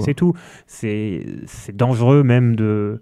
[0.01, 0.35] c'est tout.
[0.67, 1.25] C'est
[1.73, 3.01] dangereux même de.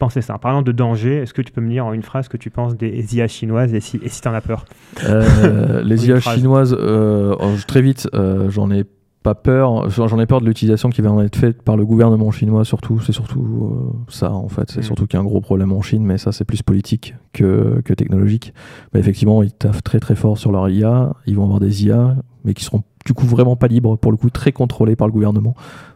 [0.00, 0.34] Penser ça.
[0.34, 2.36] En parlant de danger, est-ce que tu peux me dire en une phrase ce que
[2.36, 4.64] tu penses des IA chinoises et si, et si tu en as peur
[5.08, 6.34] Euh, les IA phrase.
[6.36, 8.84] chinoises, euh, oh, très vite, euh, j'en ai
[9.22, 9.90] pas peur.
[9.90, 13.00] J'en ai peur de l'utilisation qui va en être faite par le gouvernement chinois, surtout.
[13.00, 14.70] C'est surtout ça, en fait.
[14.70, 14.84] C'est Mm.
[14.84, 17.82] surtout qu'il y a un gros problème en Chine, mais ça, c'est plus politique que,
[17.84, 18.54] que technologique.
[18.94, 21.12] Mais effectivement, ils taffent très très fort sur leur IA.
[21.26, 24.16] Ils vont avoir des IA, mais qui seront du coup vraiment pas libres, pour le
[24.16, 25.54] coup, très contrôlés par le gouvernement.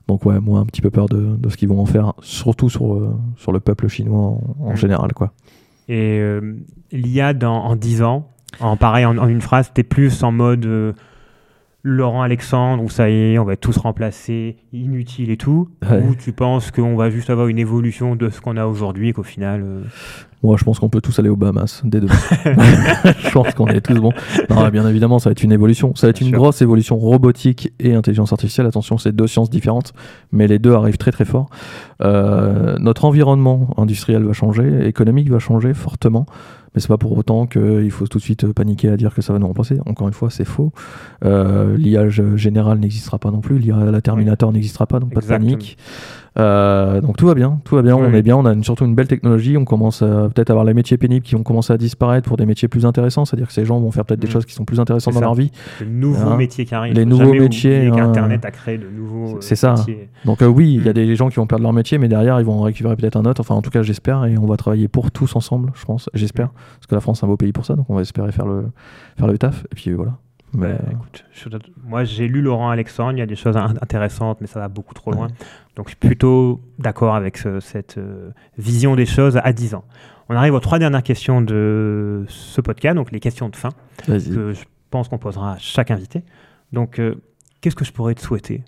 [0.09, 2.69] Donc, ouais, moi, un petit peu peur de, de ce qu'ils vont en faire, surtout
[2.71, 5.33] sur, euh, sur le peuple chinois en, en général, quoi.
[5.89, 6.55] Et euh,
[6.93, 8.29] l'IA dans, en 10 ans,
[8.61, 10.93] en pareil, en, en une phrase, t'es plus en mode euh,
[11.83, 16.03] Laurent Alexandre, où ça y est, on va être tous remplacés, inutile et tout, Ouais.
[16.03, 19.13] ou tu penses qu'on va juste avoir une évolution de ce qu'on a aujourd'hui et
[19.13, 19.63] qu'au final.
[20.45, 22.13] Moi, je pense qu'on peut tous aller aux Bahamas dès demain.
[22.45, 24.13] je pense qu'on est tous bons.
[24.51, 25.95] Non, bien évidemment, ça va être une évolution.
[25.95, 26.39] Ça va être Bien une sûr.
[26.43, 28.67] grosse évolution robotique et intelligence artificielle.
[28.67, 29.95] Attention, c'est deux sciences différentes,
[30.33, 31.49] mais les deux arrivent très très fort.
[32.03, 36.27] Euh, notre environnement industriel va changer, économique va changer fortement.
[36.75, 39.33] Mais c'est pas pour autant qu'il faut tout de suite paniquer à dire que ça
[39.33, 39.79] va nous remplacer.
[39.87, 40.73] Encore une fois, c'est faux.
[41.25, 43.59] Euh, L'IA général n'existera pas non plus.
[43.59, 45.79] L'IA la Terminator n'existera pas, donc pas de panique.
[46.37, 48.65] Euh, donc tout va bien, tout va bien, Oui, on est bien, on a une-
[48.65, 51.73] surtout une belle technologie, on commence à peut-être avoir les métiers pénibles qui vont commencer
[51.73, 54.27] à disparaître pour des métiers plus intéressants, c'est-à-dire que ces gens vont faire peut-être des
[54.27, 54.31] Mm.
[54.31, 55.53] choses qui sont plus intéressantes dans leur vie.
[55.81, 56.95] de nouveaux Hein, métiers qui arrivent.
[56.95, 58.07] les nouveaux métiers, oublier hein.
[58.07, 59.71] qu'Internet a créé de nouveaux C'est euh, ça.
[59.75, 60.09] métiers.
[60.25, 60.95] Donc euh, oui, il y a Mm.
[60.95, 63.25] des gens qui vont perdre leur métier, mais derrière ils vont en récupérer peut-être un
[63.27, 66.11] autre, enfin en tout cas j'espère, et on va travailler pour tous ensemble, je pense,
[66.15, 68.33] j'espère, parce que la France est un beau pays pour ça, donc on va espérer
[68.33, 68.67] faire le,
[69.17, 70.15] faire le taf, et puis voilà.
[70.57, 71.49] Mais, Bah, écoute, je-
[71.85, 74.69] moi, j'ai lu Laurent Alexandre, il y a des choses in- intéressantes, mais ça va
[74.69, 75.27] beaucoup trop loin.
[75.27, 75.33] Ouais.
[75.77, 79.85] Donc, je suis plutôt d'accord avec ce- cette euh, vision des choses à 10 ans.
[80.29, 83.71] On arrive aux trois dernières questions de ce podcast, donc les questions de fin,
[84.07, 86.23] que je pense qu'on posera à chaque invité.
[86.73, 87.17] Donc, euh,
[87.61, 88.63] qu'est-ce que je pourrais te souhaiter,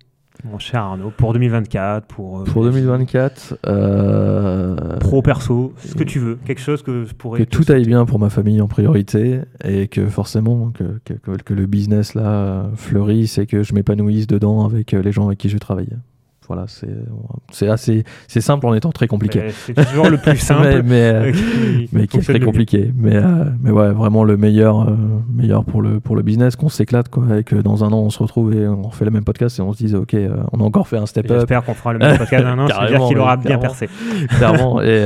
[0.45, 6.19] mon cher Arnaud, pour 2024, pour, euh, Pour 2024, euh, pro, perso, ce que tu
[6.19, 9.41] veux, quelque chose que je pourrais que tout aille bien pour ma famille en priorité
[9.65, 14.93] et que forcément que, que, le business là fleurisse et que je m'épanouisse dedans avec
[14.93, 15.89] les gens avec qui je travaille.
[16.49, 16.67] Voilà,
[17.51, 19.41] c'est assez c'est simple en étant très compliqué.
[19.45, 20.83] Mais C'est toujours le plus simple.
[20.85, 22.93] mais mais, qui mais qui est très compliqué.
[22.97, 24.95] Mais euh, mais ouais, vraiment le meilleur euh,
[25.33, 28.11] meilleur pour le pour le business qu'on s'éclate quoi et que dans un an on
[28.11, 30.61] se retrouve et on refait le même podcast et on se dise ok euh, on
[30.61, 32.59] a encore fait un step Et up J'espère qu'on fera le même podcast dans un
[32.61, 33.89] an, ça veut dire Carrément, qu'il aura bien percé.
[34.29, 35.03] clairement et,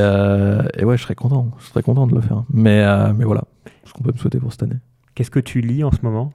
[0.78, 2.42] et ouais je serais content je serais content de le faire.
[2.52, 2.84] Mais
[3.14, 3.44] mais voilà
[3.84, 4.76] ce qu'on peut me souhaiter pour cette année.
[5.14, 6.32] Qu'est-ce que tu lis en ce moment?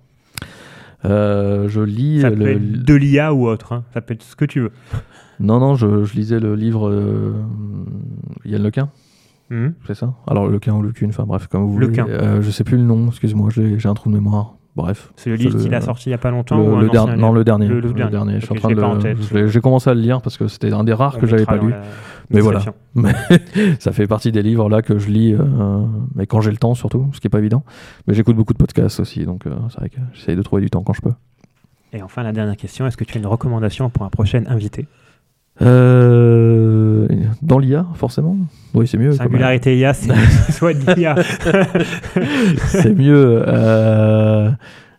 [1.04, 3.84] Euh, je lis Ça le- peut être de l'IA ou autre, hein.
[3.94, 4.72] ça peut être ce que tu veux.
[5.42, 7.34] Non, non, je, je lisais le livre euh,
[8.46, 8.90] Yann Lequin,
[9.50, 9.74] Mhm.
[9.86, 10.14] c'est ça?
[10.28, 11.88] Alors Lequin ou Lecune, enfin bref, comme vous voulez.
[11.88, 12.08] Lequin.
[12.08, 14.56] Euh, je sais plus le nom, excuse-moi, j'ai un trou de mémoire.
[14.76, 15.12] Bref.
[15.16, 16.90] C'est le livre qu'il a sorti il n'y a pas longtemps Le, ou un le
[16.90, 17.68] ancien non, le dernier.
[17.68, 18.42] Le- le dernier.
[18.42, 19.18] Je suis Ok, en train je de l'ai pas en le- tête.
[19.22, 21.28] je l'ai- J'ai commencé à le lire parce que c'était un des rares On que
[21.28, 21.70] j'avais pas lu.
[21.70, 21.82] la
[22.30, 22.62] Mais voilà.
[23.80, 25.46] Ça fait partie des livres là que je lis, euh,
[26.16, 27.64] mais quand j'ai le temps surtout, ce qui est pas évident.
[28.08, 30.70] Mais j'écoute beaucoup de podcasts aussi, donc euh, c'est vrai que j'essaye de trouver du
[30.70, 31.14] temps quand je peux.
[31.94, 34.88] Et enfin, la dernière question, est-ce que tu as une recommandation pour un prochain invité?
[35.62, 37.08] Euh,
[37.42, 38.38] dans l'IA, forcément.
[38.74, 39.12] Oui, c'est mieux.
[39.14, 40.12] Singularité IA, c'est
[40.52, 41.16] soit de l'IA.
[42.68, 43.44] c'est mieux.
[43.48, 44.50] euh,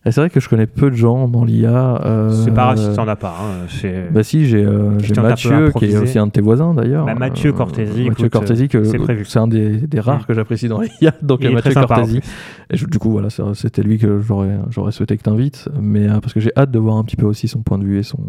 [0.05, 2.01] C'est vrai que je connais peu de gens dans l'IA.
[2.07, 3.37] euh, C'est pas grave si tu n'en as pas.
[3.41, 3.67] hein,
[4.13, 4.93] Bah si, j'ai euh,
[5.23, 7.05] Mathieu, qui est aussi un de tes voisins d'ailleurs.
[7.05, 8.69] Bah, Mathieu Euh, Cortési, Mathieu écoute, Cortési,
[9.25, 11.13] c'est un des, des rares que j'apprécie dans l'IA.
[11.23, 12.21] Donc Il Mathieu Cortési.
[12.71, 14.21] Et je- du coup, voilà, c'était lui que
[14.71, 15.69] j'aurais souhaité que tu invites.
[15.81, 17.85] Mais euh, parce que j'ai hâte de voir un petit peu aussi son point de
[17.85, 18.21] vue et son,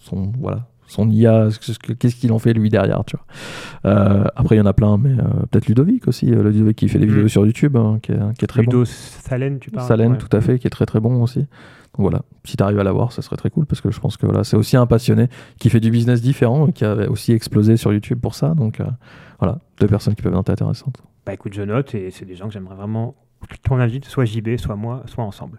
[0.00, 3.26] son voilà son IA, ce que- qu'est-ce qu'il en fait lui derrière, tu vois.
[3.92, 6.88] Euh, après, il y en a plein, mais euh, peut-être Ludovic aussi, euh, Ludovic qui
[6.88, 7.10] fait des Mm.
[7.10, 8.70] vidéos sur YouTube, hein, qui, est, qui est très bon.
[8.70, 10.18] Ludo Salen, tu parles Salen, Ouais.
[10.18, 11.40] tout à fait, qui est très très bon aussi.
[11.40, 11.48] Donc
[12.10, 14.26] voilà, si tu arrives à l'avoir, ça serait très cool parce que je pense que
[14.26, 15.28] voilà, c'est aussi un passionné
[15.58, 18.54] qui fait du business différent et qui a aussi explosé sur YouTube pour ça.
[18.54, 18.80] Donc
[19.38, 21.02] voilà, deux personnes qui peuvent être intéressantes.
[21.24, 23.14] Bah écoute, je note et c'est des gens que j'aimerais vraiment
[23.66, 25.58] qu'on invite, soit JB, soit moi, soit ensemble.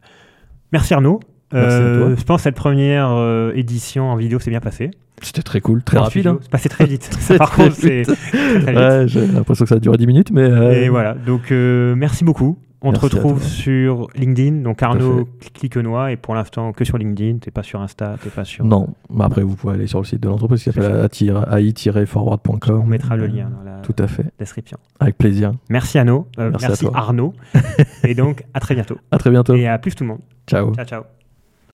[0.71, 1.19] Merci Arnaud.
[1.53, 4.91] Euh, je pense que cette première euh, édition en vidéo s'est bien passée.
[5.21, 6.27] C'était très cool, très En rapide.
[6.27, 6.37] hein.
[6.41, 7.09] C'est passé très vite.
[7.19, 8.03] C'est Par très contre, c'est.
[8.67, 10.41] Ouais, j'ai l'impression que ça a duré 10 minutes, mais.
[10.43, 12.59] euh, Et voilà, donc euh, merci beaucoup.
[12.83, 17.39] On Merci te retrouve sur LinkedIn, donc Arnaud Cliquenois, et pour l'instant que sur LinkedIn,
[17.39, 18.63] t'es pas sur Insta, t'es pas sur.
[18.65, 22.81] Non, mais après vous pouvez aller sur le site de l'entreprise qui s'appelle ai-forward.com.
[22.83, 24.77] On mettra le lien dans la Tout à fait, description.
[24.99, 25.53] avec plaisir.
[25.71, 26.97] Merci Arnaud, Euh, Merci merci, à toi.
[26.99, 27.33] Arnaud,
[28.03, 28.99] et donc à très bientôt.
[29.09, 29.55] À très bientôt.
[29.55, 30.19] Et à plus tout le monde.
[30.47, 30.71] Ciao.
[30.75, 31.03] Ciao, ciao.